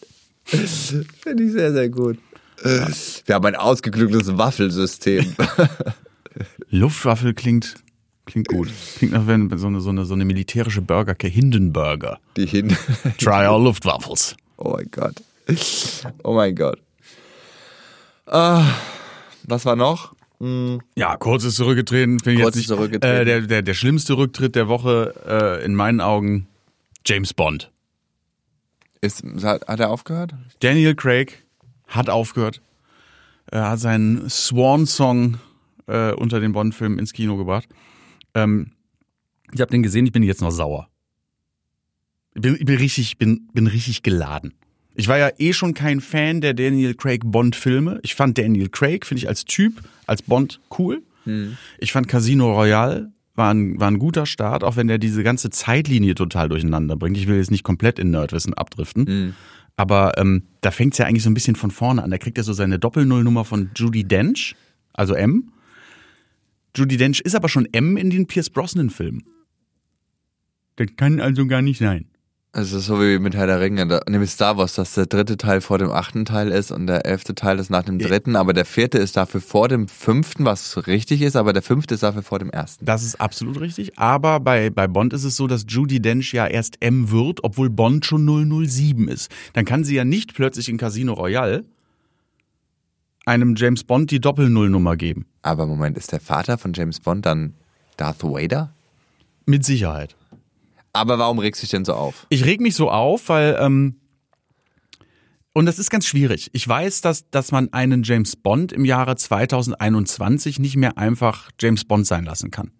Finde 0.46 1.44
ich 1.44 1.52
sehr, 1.52 1.74
sehr 1.74 1.90
gut. 1.90 2.18
Wir 2.64 3.36
haben 3.36 3.46
ein 3.46 3.56
ausgeklügeltes 3.56 4.38
Waffelsystem. 4.38 5.36
Luftwaffel 6.70 7.34
klingt, 7.34 7.76
klingt 8.26 8.48
gut. 8.48 8.70
Klingt 8.98 9.14
nach 9.14 9.28
wenn 9.28 9.56
so 9.58 9.68
eine, 9.68 9.82
so 9.82 9.90
eine, 9.90 10.06
so 10.06 10.14
eine 10.14 10.26
militärische 10.26 10.82
Burgerkette, 10.82 11.34
Hindenburger. 11.34 12.20
Die 12.38 12.46
hin. 12.46 12.76
Try 13.18 13.48
our 13.48 13.62
Luftwaffels. 13.62 14.36
Oh 14.58 14.72
mein 14.78 14.90
Gott. 14.92 15.16
Oh 16.24 16.34
mein 16.34 16.56
Gott. 16.56 16.80
Ah, 18.26 18.64
was 19.44 19.66
war 19.66 19.76
noch? 19.76 20.14
Hm, 20.40 20.82
Ja, 20.96 21.18
kurz 21.18 21.44
ist 21.44 21.56
zurückgetreten. 21.56 22.20
Finde 22.20 22.40
ich 22.40 22.44
Kurz 22.44 22.56
jetzt 22.56 22.62
nicht, 22.62 22.68
zurückgetreten. 22.70 23.22
Äh, 23.22 23.26
der, 23.26 23.42
der, 23.42 23.62
der 23.62 23.74
schlimmste 23.74 24.18
Rücktritt 24.18 24.56
der 24.56 24.68
Woche 24.68 25.14
äh, 25.28 25.66
in 25.66 25.76
meinen 25.76 26.02
Augen, 26.02 26.48
James 27.06 27.34
Bond. 27.34 27.72
Ist, 29.06 29.24
hat, 29.44 29.68
hat 29.68 29.80
er 29.80 29.90
aufgehört? 29.90 30.34
Daniel 30.60 30.96
Craig 30.96 31.44
hat 31.88 32.10
aufgehört. 32.10 32.62
Er 33.52 33.70
hat 33.70 33.80
seinen 33.80 34.30
Swan-Song 34.30 35.38
äh, 35.88 36.12
unter 36.14 36.40
den 36.40 36.54
Bond-Filmen 36.54 36.98
ins 36.98 37.14
Kino 37.14 37.38
gebracht. 37.38 37.68
Ähm, 38.34 38.72
ich 39.54 39.62
habe 39.62 39.72
den 39.72 39.84
gesehen, 39.84 40.06
ich 40.06 40.12
bin 40.12 40.24
jetzt 40.24 40.42
noch 40.42 40.52
sauer. 40.52 40.90
Ich 42.34 42.42
bin, 42.42 42.56
ich 42.56 42.66
bin 42.66 42.78
richtig, 42.78 43.18
bin, 43.18 43.48
bin 43.54 43.68
richtig 43.68 44.04
geladen. 44.04 44.54
Ich 44.96 45.08
war 45.08 45.18
ja 45.18 45.30
eh 45.38 45.54
schon 45.54 45.74
kein 45.74 46.02
Fan 46.02 46.42
der 46.42 46.54
Daniel 46.54 46.96
Craig 46.96 47.22
Bond-Filme. 47.24 48.00
Ich 48.02 48.16
fand 48.16 48.38
Daniel 48.38 48.70
Craig, 48.70 49.06
finde 49.06 49.20
ich 49.20 49.28
als 49.28 49.46
Typ, 49.46 49.82
als 50.08 50.22
Bond 50.22 50.60
cool. 50.80 51.04
Ich 51.80 51.92
fand 51.92 52.08
Casino 52.08 52.54
Royale 52.54 53.12
war 53.36 53.54
ein, 53.54 53.80
war 53.80 53.90
ein 53.90 54.00
guter 54.00 54.26
Start, 54.26 54.64
auch 54.64 54.76
wenn 54.78 54.88
der 54.88 54.98
diese 54.98 55.24
ganze 55.24 55.50
Zeitlinie 55.50 56.16
total 56.16 56.50
durcheinander 56.50 56.96
bringt. 56.96 57.18
Ich 57.18 57.28
will 57.28 57.38
jetzt 57.38 57.52
nicht 57.52 57.64
komplett 57.64 58.00
in 58.00 58.12
Nerdwissen 58.12 58.54
abdriften. 58.54 59.06
Aber 59.78 60.18
ähm, 60.18 60.44
da 60.62 60.72
fängt's 60.72 60.98
ja 60.98 61.06
eigentlich 61.06 61.24
so 61.24 61.30
ein 61.30 61.34
bisschen 61.34 61.56
von 61.56 61.72
vorne 61.72 62.02
an. 62.02 62.12
Da 62.12 62.18
kriegt 62.18 62.38
er 62.38 62.44
so 62.44 62.54
seine 62.54 62.80
Doppelnullnummer 62.80 63.44
von 63.44 63.72
Judy 63.76 64.06
Dench, 64.06 64.56
also 64.94 65.14
M. 65.14 65.52
Judy 66.76 66.98
Dench 66.98 67.22
ist 67.22 67.36
aber 67.36 67.50
schon 67.50 67.68
M 67.72 67.98
in 67.98 68.10
den 68.10 68.26
Pierce 68.26 68.50
Brosnan-Filmen. 68.50 69.24
Das 70.78 70.88
kann 70.98 71.20
also 71.20 71.46
gar 71.48 71.62
nicht 71.62 71.80
sein. 71.80 72.06
Also 72.56 72.80
so 72.80 73.02
wie 73.02 73.20
mit 73.20 73.36
Herr 73.36 73.48
der 73.48 73.60
Ringe, 73.60 73.86
da, 73.86 74.00
nämlich 74.08 74.32
Star 74.32 74.56
Wars, 74.56 74.76
dass 74.76 74.94
der 74.94 75.08
dritte 75.08 75.36
Teil 75.36 75.60
vor 75.60 75.78
dem 75.78 75.92
achten 75.92 76.24
Teil 76.24 76.52
ist 76.52 76.72
und 76.72 76.88
der 76.88 77.06
elfte 77.06 77.36
Teil 77.36 77.60
ist 77.60 77.70
nach 77.70 77.84
dem 77.84 78.00
dritten, 78.00 78.38
aber 78.38 78.54
der 78.54 78.64
vierte 78.64 78.98
ist 78.98 79.18
dafür 79.18 79.42
vor 79.42 79.68
dem 79.68 79.90
fünften, 79.90 80.46
was 80.46 80.88
richtig 80.88 81.22
ist, 81.22 81.36
aber 81.36 81.52
der 81.52 81.62
fünfte 81.62 81.96
ist 81.96 82.04
dafür 82.04 82.24
vor 82.24 82.40
dem 82.40 82.50
ersten. 82.50 82.86
Das 82.86 83.04
ist 83.04 83.20
absolut 83.20 83.60
richtig. 83.60 84.00
Aber 84.00 84.40
bei, 84.40 84.70
bei 84.70 84.88
Bond 84.88 85.12
ist 85.12 85.26
es 85.26 85.36
so, 85.36 85.48
dass 85.48 85.66
Judy 85.68 86.00
Dench 86.00 86.32
ja 86.32 86.48
erst 86.48 86.82
M 86.82 87.12
wird, 87.12 87.44
obwohl 87.44 87.70
Bond 87.70 88.06
schon 88.06 88.26
007 88.26 89.10
ist. 89.10 89.30
Dann 89.52 89.66
kann 89.66 89.84
sie 89.84 89.96
ja 89.96 90.06
nicht 90.06 90.34
plötzlich 90.34 90.70
in 90.70 90.78
Casino 90.78 91.12
Royale 91.12 91.66
einem 93.26 93.56
James 93.58 93.84
Bond 93.84 94.12
die 94.12 94.22
Doppelnullnummer 94.22 94.96
geben. 94.96 95.26
Aber 95.42 95.66
Moment, 95.66 95.98
ist 95.98 96.14
der 96.14 96.22
Vater 96.22 96.58
von 96.58 96.72
James 96.72 97.02
Bond 97.02 97.26
dann 97.26 97.54
Darth 97.98 98.24
Vader? 98.24 98.74
Mit 99.46 99.66
Sicherheit. 99.66 100.16
Aber 100.96 101.20
warum 101.20 101.40
regst 101.40 101.62
du 101.62 101.66
dich 101.66 101.72
denn 101.72 101.86
so 101.86 101.94
auf? 101.94 102.26
Ich 102.30 102.46
reg 102.46 102.62
mich 102.62 102.76
so 102.76 102.90
auf, 102.90 103.30
weil 103.30 103.58
ähm, 103.60 104.00
und 105.54 105.66
das 105.66 105.80
ist 105.80 105.90
ganz 105.90 106.06
schwierig. 106.06 106.50
Ich 106.54 106.68
weiß, 106.68 107.02
dass 107.02 107.30
dass 107.30 107.52
man 107.52 107.72
einen 107.74 108.04
James 108.04 108.36
Bond 108.36 108.74
im 108.74 108.86
Jahre 108.86 109.16
2021 109.16 110.60
nicht 110.60 110.76
mehr 110.76 110.98
einfach 110.98 111.50
James 111.60 111.86
Bond 111.86 112.08
sein 112.08 112.26
lassen 112.26 112.52
kann. 112.52 112.72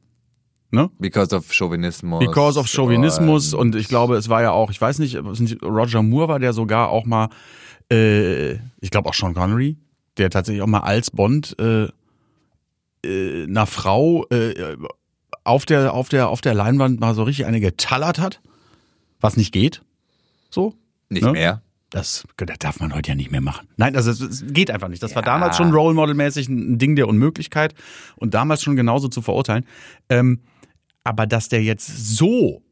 Ne? 0.72 0.90
Because 1.00 1.34
of 1.34 1.52
Chauvinismus. 1.54 2.20
Because 2.20 2.60
of 2.60 2.68
Chauvinismus 2.68 3.54
und 3.54 3.76
ich 3.76 3.88
glaube, 3.88 4.18
es 4.18 4.30
war 4.30 4.42
ja 4.42 4.52
auch, 4.52 4.72
ich 4.72 4.82
weiß 4.82 5.00
nicht 5.00 5.16
Roger 5.64 6.04
Moore 6.04 6.28
war, 6.28 6.40
der 6.40 6.54
sogar 6.54 6.90
auch 6.90 7.06
mal, 7.06 7.30
äh, 7.92 8.56
ich 8.82 8.92
glaube 8.92 9.10
auch 9.10 9.14
Sean 9.14 9.34
Connery, 9.34 9.78
der 10.18 10.30
tatsächlich 10.30 10.62
auch 10.62 10.68
mal 10.68 10.82
als 10.82 11.12
Bond 11.12 11.56
äh, 11.60 11.88
äh, 13.06 13.44
einer 13.44 13.68
Frau 13.68 14.26
äh, 14.30 14.76
auf 15.46 15.66
der 15.66 15.94
auf 15.94 16.10
der 16.10 16.28
auf 16.28 16.42
der 16.42 16.54
Leinwand 16.54 17.00
mal 17.00 17.16
so 17.16 17.24
richtig 17.24 17.46
eine 17.46 17.62
getallert 17.62 18.20
hat, 18.20 18.42
was 19.22 19.38
nicht 19.38 19.54
geht, 19.54 19.82
so 20.50 20.74
Nicht 21.10 21.24
ne? 21.24 21.32
mehr. 21.32 21.62
Das, 21.92 22.26
das 22.36 22.58
darf 22.60 22.80
man 22.82 22.94
heute 22.94 23.12
ja 23.12 23.16
nicht 23.16 23.32
mehr 23.32 23.40
machen. 23.42 23.68
Nein, 23.78 23.96
also 23.96 24.12
es, 24.12 24.44
geht 24.48 24.70
einfach 24.70 24.90
nicht. 24.90 25.02
Das 25.02 25.16
war 25.16 25.22
Ja. 25.24 25.28
damals 25.34 25.56
schon 25.56 25.72
Role 25.72 25.94
Model-mäßig 25.94 26.50
ein 26.50 26.74
ein 26.74 26.78
Ding 26.78 26.96
der 26.98 27.08
Unmöglichkeit 27.08 27.74
und 28.18 28.34
damals 28.34 28.64
schon 28.64 28.76
genauso 28.76 29.08
zu 29.08 29.22
verurteilen. 29.22 29.66
Ähm, 30.10 30.42
aber 31.06 31.26
dass 31.28 31.48
der 31.48 31.64
jetzt 31.64 31.86
so, 32.18 32.64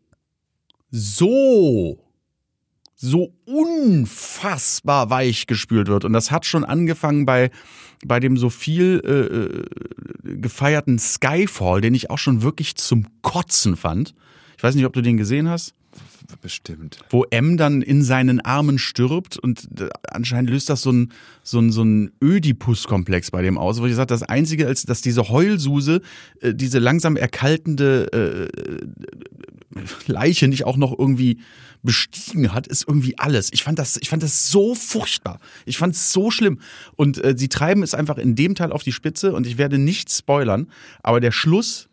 so, 0.89 1.99
so 2.95 3.34
unfassbar 3.45 5.09
weich 5.09 5.47
gespült 5.47 5.88
wird 5.88 6.05
und 6.05 6.13
das 6.13 6.32
hat 6.32 6.45
schon 6.45 6.65
angefangen 6.65 7.26
bei 7.26 7.49
bei 8.05 8.19
dem 8.19 8.38
so 8.38 8.49
viel 8.49 9.01
äh, 9.05 9.09
äh, 9.11 10.12
gefeierten 10.24 10.99
Skyfall, 10.99 11.82
den 11.82 11.93
ich 11.93 12.09
auch 12.09 12.17
schon 12.17 12.41
wirklich 12.41 12.76
zum 12.76 13.07
Kotzen 13.21 13.76
fand. 13.76 14.13
Ich 14.57 14.63
weiß 14.63 14.76
nicht, 14.76 14.86
ob 14.86 14.93
du 14.93 15.01
den 15.01 15.17
gesehen 15.17 15.49
hast 15.49 15.74
Bestimmt. 16.41 16.99
wo 17.09 17.26
M 17.30 17.57
dann 17.57 17.82
in 17.82 18.01
seinen 18.01 18.39
Armen 18.41 18.80
stirbt 18.80 19.38
und 19.38 19.67
äh, 19.80 19.89
anscheinend 20.09 20.49
löst 20.49 20.69
das 20.69 20.82
so 20.82 20.91
ein 20.91 21.11
so 21.43 21.59
ein 21.59 21.71
so 21.71 21.84
ein 21.84 22.11
Ödipus-Komplex 22.24 23.32
bei 23.32 23.41
dem 23.41 23.57
aus, 23.57 23.82
wo 23.82 23.86
ich 23.86 23.95
sage, 23.95 24.07
das 24.07 24.24
Einzige, 24.24 24.67
als 24.67 24.84
dass 24.84 25.01
diese 25.01 25.30
Heulsuse 25.30 26.01
äh, 26.41 26.53
diese 26.53 26.80
langsam 26.80 27.17
erkaltende 27.17 28.49
äh, 28.51 28.86
Leiche 30.07 30.47
nicht 30.47 30.65
auch 30.65 30.78
noch 30.78 30.97
irgendwie 30.97 31.39
bestiegen 31.84 32.53
hat, 32.53 32.67
ist 32.67 32.88
irgendwie 32.88 33.17
alles. 33.17 33.49
Ich 33.51 33.63
fand 33.63 33.78
das, 33.78 33.97
ich 33.97 34.09
fand 34.09 34.24
das 34.24 34.49
so 34.49 34.74
furchtbar. 34.74 35.39
Ich 35.65 35.78
fand 35.78 35.95
es 35.95 36.13
so 36.13 36.32
schlimm. 36.32 36.59
Und 36.95 37.24
äh, 37.24 37.36
sie 37.38 37.49
treiben 37.49 37.84
es 37.84 37.93
einfach 37.93 38.17
in 38.17 38.36
dem 38.36 38.55
Teil 38.55 38.71
auf 38.71 38.84
die 38.84 38.93
Spitze 38.93 39.34
und 39.34 39.45
ich 39.45 39.57
werde 39.57 39.78
nicht 39.78 40.11
spoilern, 40.11 40.67
aber 41.01 41.19
der 41.19 41.32
Schluss 41.32 41.89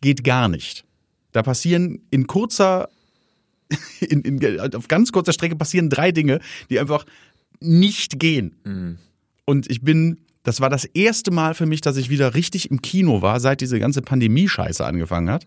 geht 0.00 0.24
gar 0.24 0.48
nicht. 0.48 0.84
Da 1.32 1.42
passieren 1.42 2.02
in 2.10 2.26
kurzer 2.26 2.88
in, 4.00 4.22
in, 4.22 4.74
auf 4.74 4.88
ganz 4.88 5.12
kurzer 5.12 5.32
Strecke 5.32 5.56
passieren 5.56 5.90
drei 5.90 6.12
Dinge, 6.12 6.40
die 6.70 6.78
einfach 6.78 7.04
nicht 7.60 8.18
gehen. 8.18 8.56
Und 9.44 9.70
ich 9.70 9.82
bin, 9.82 10.18
das 10.42 10.60
war 10.60 10.70
das 10.70 10.84
erste 10.84 11.30
Mal 11.30 11.54
für 11.54 11.66
mich, 11.66 11.80
dass 11.80 11.96
ich 11.96 12.10
wieder 12.10 12.34
richtig 12.34 12.70
im 12.70 12.82
Kino 12.82 13.22
war, 13.22 13.40
seit 13.40 13.60
diese 13.60 13.78
ganze 13.78 14.02
Pandemie-Scheiße 14.02 14.84
angefangen 14.84 15.30
hat. 15.30 15.46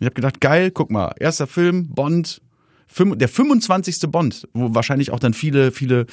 Ich 0.00 0.06
habe 0.06 0.14
gedacht, 0.14 0.40
geil, 0.40 0.70
guck 0.70 0.90
mal, 0.90 1.14
erster 1.18 1.46
Film, 1.46 1.88
Bond, 1.88 2.40
der 2.98 3.28
25. 3.28 4.10
Bond, 4.10 4.48
wo 4.52 4.74
wahrscheinlich 4.74 5.10
auch 5.10 5.20
dann 5.20 5.34
viele, 5.34 5.72
viele 5.72 6.06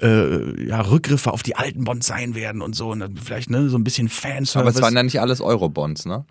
äh, 0.00 0.66
ja, 0.66 0.80
Rückgriffe 0.80 1.32
auf 1.32 1.42
die 1.42 1.56
alten 1.56 1.84
Bonds 1.84 2.06
sein 2.06 2.34
werden 2.34 2.60
und 2.60 2.74
so. 2.74 2.90
Und 2.90 3.00
dann 3.00 3.16
vielleicht 3.16 3.50
ne, 3.50 3.68
so 3.68 3.78
ein 3.78 3.84
bisschen 3.84 4.08
Fanservice. 4.08 4.56
Aber 4.56 4.70
es 4.70 4.82
waren 4.82 4.94
ja 4.94 5.02
nicht 5.02 5.20
alles 5.20 5.40
Eurobonds, 5.40 6.04
ne? 6.04 6.24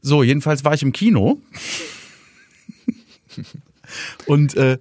So, 0.00 0.22
jedenfalls 0.22 0.64
war 0.64 0.74
ich 0.74 0.82
im 0.82 0.92
Kino. 0.92 1.40
und 4.26 4.56
äh, 4.56 4.78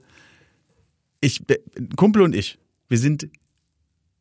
ich, 1.21 1.41
ein 1.77 1.95
Kumpel 1.95 2.21
und 2.21 2.35
ich, 2.35 2.57
wir 2.89 2.97
sind 2.97 3.29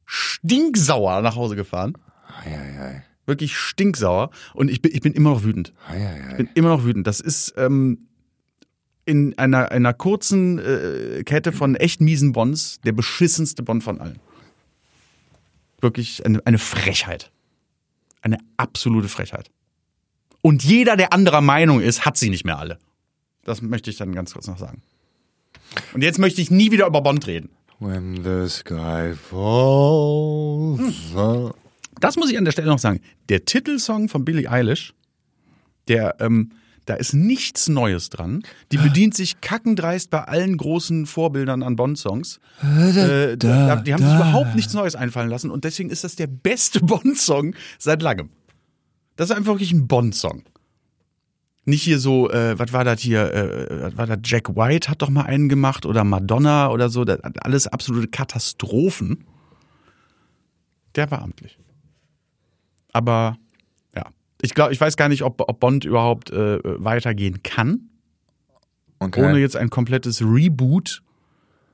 stinksauer 0.07 1.21
nach 1.23 1.35
Hause 1.35 1.57
gefahren. 1.57 1.95
Eieiei. 2.45 3.05
Wirklich 3.27 3.57
stinksauer. 3.57 4.31
Und 4.55 4.71
ich 4.71 4.83
bin, 4.83 4.93
ich 4.95 5.01
bin 5.01 5.13
immer 5.13 5.31
noch 5.31 5.45
wütend. 5.45 5.73
Ich 5.89 5.95
Eieiei. 5.95 6.35
bin 6.37 6.49
immer 6.55 6.71
noch 6.71 6.85
wütend. 6.85 7.07
Das 7.07 7.21
ist 7.21 7.55
ähm, 7.57 8.09
in 9.05 9.37
einer, 9.39 9.71
einer 9.71 9.95
kurzen 9.95 10.59
äh, 10.59 11.23
Kette 11.25 11.53
von 11.53 11.77
echt 11.77 12.01
miesen 12.01 12.33
Bonds 12.33 12.81
der 12.85 12.93
beschissenste 12.93 13.63
Bond 13.63 13.85
von 13.85 14.01
allen. 14.01 14.19
Wirklich 15.81 16.25
eine, 16.27 16.45
eine 16.47 16.59
Frechheit. 16.59 17.31
Eine 18.23 18.39
absolute 18.57 19.09
Frechheit. 19.09 19.51
Und 20.41 20.65
jeder, 20.65 20.97
der 20.97 21.13
anderer 21.13 21.41
Meinung 21.41 21.81
ist, 21.81 22.05
hat 22.05 22.17
sie 22.17 22.31
nicht 22.31 22.45
mehr 22.45 22.59
alle. 22.59 22.79
Das 23.45 23.63
möchte 23.63 23.91
ich 23.91 23.97
dann 23.97 24.15
ganz 24.15 24.33
kurz 24.33 24.47
noch 24.47 24.59
sagen. 24.59 24.83
Und 25.95 26.03
jetzt 26.03 26.19
möchte 26.19 26.41
ich 26.41 26.51
nie 26.51 26.71
wieder 26.71 26.87
über 26.87 27.01
Bond 27.01 27.27
reden. 27.27 27.51
When 27.81 28.23
the 28.23 28.49
sky 28.49 29.15
falls. 29.15 31.13
Das 32.03 32.17
muss 32.17 32.33
ich 32.33 32.37
an 32.37 32.45
der 32.45 32.51
Stelle 32.51 32.67
noch 32.67 32.81
sagen. 32.81 33.01
Der 33.29 33.45
Titelsong 33.45 34.09
von 34.09 34.25
Billie 34.25 34.51
Eilish, 34.51 34.93
der, 35.87 36.17
ähm, 36.19 36.51
da 36.85 36.95
ist 36.95 37.15
nichts 37.15 37.69
Neues 37.69 38.11
dran. 38.11 38.43
Die 38.73 38.77
bedient 38.77 39.15
sich 39.15 39.41
kackendreist 39.41 40.11
bei 40.11 40.25
allen 40.25 40.57
großen 40.57 41.07
Vorbildern 41.07 41.63
an 41.63 41.77
Bond-Songs. 41.77 42.41
Äh, 42.61 43.37
die 43.37 43.47
haben 43.49 43.85
sich 43.85 43.95
überhaupt 43.97 44.57
nichts 44.57 44.75
Neues 44.75 44.97
einfallen 44.97 45.31
lassen 45.31 45.49
und 45.49 45.63
deswegen 45.63 45.91
ist 45.91 46.03
das 46.03 46.17
der 46.17 46.27
beste 46.27 46.81
Bond-Song 46.85 47.55
seit 47.79 48.03
langem. 48.03 48.31
Das 49.15 49.31
ist 49.31 49.37
einfach 49.37 49.53
wirklich 49.53 49.73
ein 49.73 49.87
Bond-Song. 49.87 50.43
Nicht 51.67 51.85
hier 51.85 52.01
so, 52.01 52.29
äh, 52.31 52.59
was 52.59 52.73
war 52.73 52.83
das 52.83 53.01
hier, 53.01 53.33
äh, 53.33 53.85
was 53.85 53.97
war 53.97 54.07
das, 54.09 54.19
Jack 54.25 54.57
White 54.57 54.91
hat 54.91 55.03
doch 55.03 55.11
mal 55.11 55.23
einen 55.23 55.49
gemacht 55.49 55.87
oder 55.87 56.03
Madonna 56.03 56.69
oder 56.71 56.89
so, 56.89 57.05
das, 57.05 57.21
alles 57.21 57.69
absolute 57.69 58.09
Katastrophen. 58.09 59.25
Der 60.97 61.09
war 61.13 61.23
amtlich. 61.23 61.62
Aber 62.93 63.37
ja, 63.95 64.05
ich 64.41 64.55
glaube, 64.55 64.73
ich 64.73 64.81
weiß 64.81 64.97
gar 64.97 65.09
nicht, 65.09 65.23
ob, 65.23 65.41
ob 65.41 65.61
Bond 65.61 65.85
überhaupt 65.85 66.31
äh, 66.31 66.59
weitergehen 66.63 67.43
kann, 67.43 67.89
Okay. 68.99 69.21
ohne 69.25 69.39
jetzt 69.41 69.57
ein 69.57 69.69
komplettes 69.69 70.23
Reboot, 70.23 71.03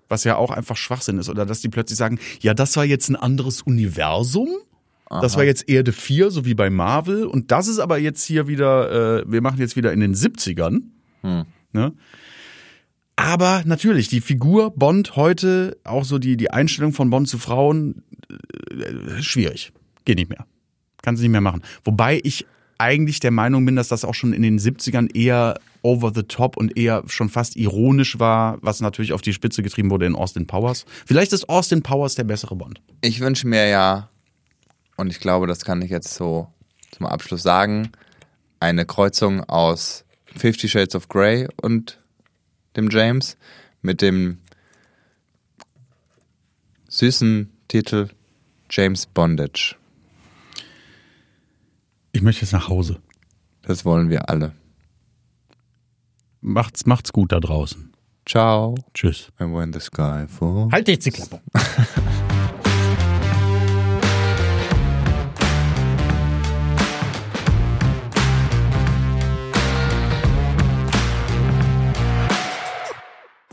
was 0.08 0.24
ja 0.24 0.36
auch 0.36 0.50
einfach 0.50 0.76
Schwachsinn 0.78 1.18
ist. 1.18 1.28
Oder 1.28 1.44
dass 1.44 1.60
die 1.60 1.68
plötzlich 1.68 1.98
sagen, 1.98 2.18
ja, 2.40 2.54
das 2.54 2.74
war 2.76 2.86
jetzt 2.86 3.10
ein 3.10 3.16
anderes 3.16 3.60
Universum. 3.62 4.48
Das 5.10 5.36
war 5.36 5.44
jetzt 5.44 5.68
Erde 5.68 5.92
4, 5.92 6.30
so 6.30 6.44
wie 6.46 6.54
bei 6.54 6.68
Marvel. 6.70 7.24
Und 7.26 7.50
das 7.50 7.66
ist 7.68 7.78
aber 7.78 7.98
jetzt 7.98 8.24
hier 8.24 8.46
wieder, 8.48 9.20
äh, 9.20 9.24
wir 9.26 9.40
machen 9.42 9.58
jetzt 9.58 9.74
wieder 9.76 9.92
in 9.92 10.00
den 10.00 10.14
70ern. 10.14 10.82
Ne? 11.72 11.92
Aber 13.16 13.62
natürlich, 13.66 14.08
die 14.08 14.20
Figur 14.20 14.70
Bond 14.70 15.16
heute, 15.16 15.76
auch 15.84 16.04
so 16.04 16.18
die, 16.18 16.36
die 16.36 16.50
Einstellung 16.50 16.92
von 16.92 17.10
Bond 17.10 17.28
zu 17.28 17.38
Frauen, 17.38 18.02
äh, 18.70 19.22
schwierig. 19.22 19.72
Geht 20.04 20.18
nicht 20.18 20.30
mehr. 20.30 20.46
Kann 21.02 21.16
sie 21.16 21.24
nicht 21.24 21.32
mehr 21.32 21.40
machen. 21.40 21.62
Wobei 21.84 22.20
ich 22.22 22.46
eigentlich 22.78 23.20
der 23.20 23.32
Meinung 23.32 23.66
bin, 23.66 23.76
dass 23.76 23.88
das 23.88 24.04
auch 24.04 24.14
schon 24.14 24.32
in 24.32 24.42
den 24.42 24.58
70ern 24.58 25.14
eher 25.14 25.58
over 25.82 26.12
the 26.14 26.22
top 26.22 26.56
und 26.56 26.76
eher 26.76 27.02
schon 27.06 27.28
fast 27.28 27.56
ironisch 27.56 28.18
war, 28.18 28.58
was 28.62 28.80
natürlich 28.80 29.12
auf 29.12 29.22
die 29.22 29.32
Spitze 29.32 29.62
getrieben 29.62 29.90
wurde 29.90 30.06
in 30.06 30.14
Austin 30.14 30.46
Powers. 30.46 30.84
Vielleicht 31.06 31.32
ist 31.32 31.48
Austin 31.48 31.82
Powers 31.82 32.14
der 32.14 32.24
bessere 32.24 32.56
Bond. 32.56 32.80
Ich 33.00 33.20
wünsche 33.20 33.46
mir 33.46 33.68
ja, 33.68 34.08
und 34.96 35.10
ich 35.10 35.20
glaube, 35.20 35.46
das 35.46 35.64
kann 35.64 35.82
ich 35.82 35.90
jetzt 35.90 36.14
so 36.14 36.48
zum 36.92 37.06
Abschluss 37.06 37.42
sagen, 37.42 37.90
eine 38.60 38.86
Kreuzung 38.86 39.44
aus 39.44 40.04
Fifty 40.36 40.68
Shades 40.68 40.94
of 40.94 41.08
Grey 41.08 41.48
und 41.60 41.98
dem 42.76 42.90
James 42.90 43.36
mit 43.82 44.02
dem 44.02 44.38
süßen 46.88 47.50
Titel 47.68 48.08
James 48.70 49.06
Bondage. 49.06 49.77
Ich 52.18 52.24
möchte 52.24 52.42
jetzt 52.42 52.50
nach 52.50 52.68
Hause. 52.68 53.00
Das 53.62 53.84
wollen 53.84 54.10
wir 54.10 54.28
alle. 54.28 54.50
Macht's, 56.40 56.84
macht's 56.84 57.12
gut 57.12 57.30
da 57.30 57.38
draußen. 57.38 57.92
Ciao. 58.26 58.74
Tschüss. 58.92 59.30
And 59.38 59.54
when 59.54 59.72
the 59.72 59.78
sky 59.78 60.26
falls. 60.26 60.72
Halt 60.72 60.88
jetzt 60.88 61.06
die 61.06 61.12
Klappe. 61.12 61.40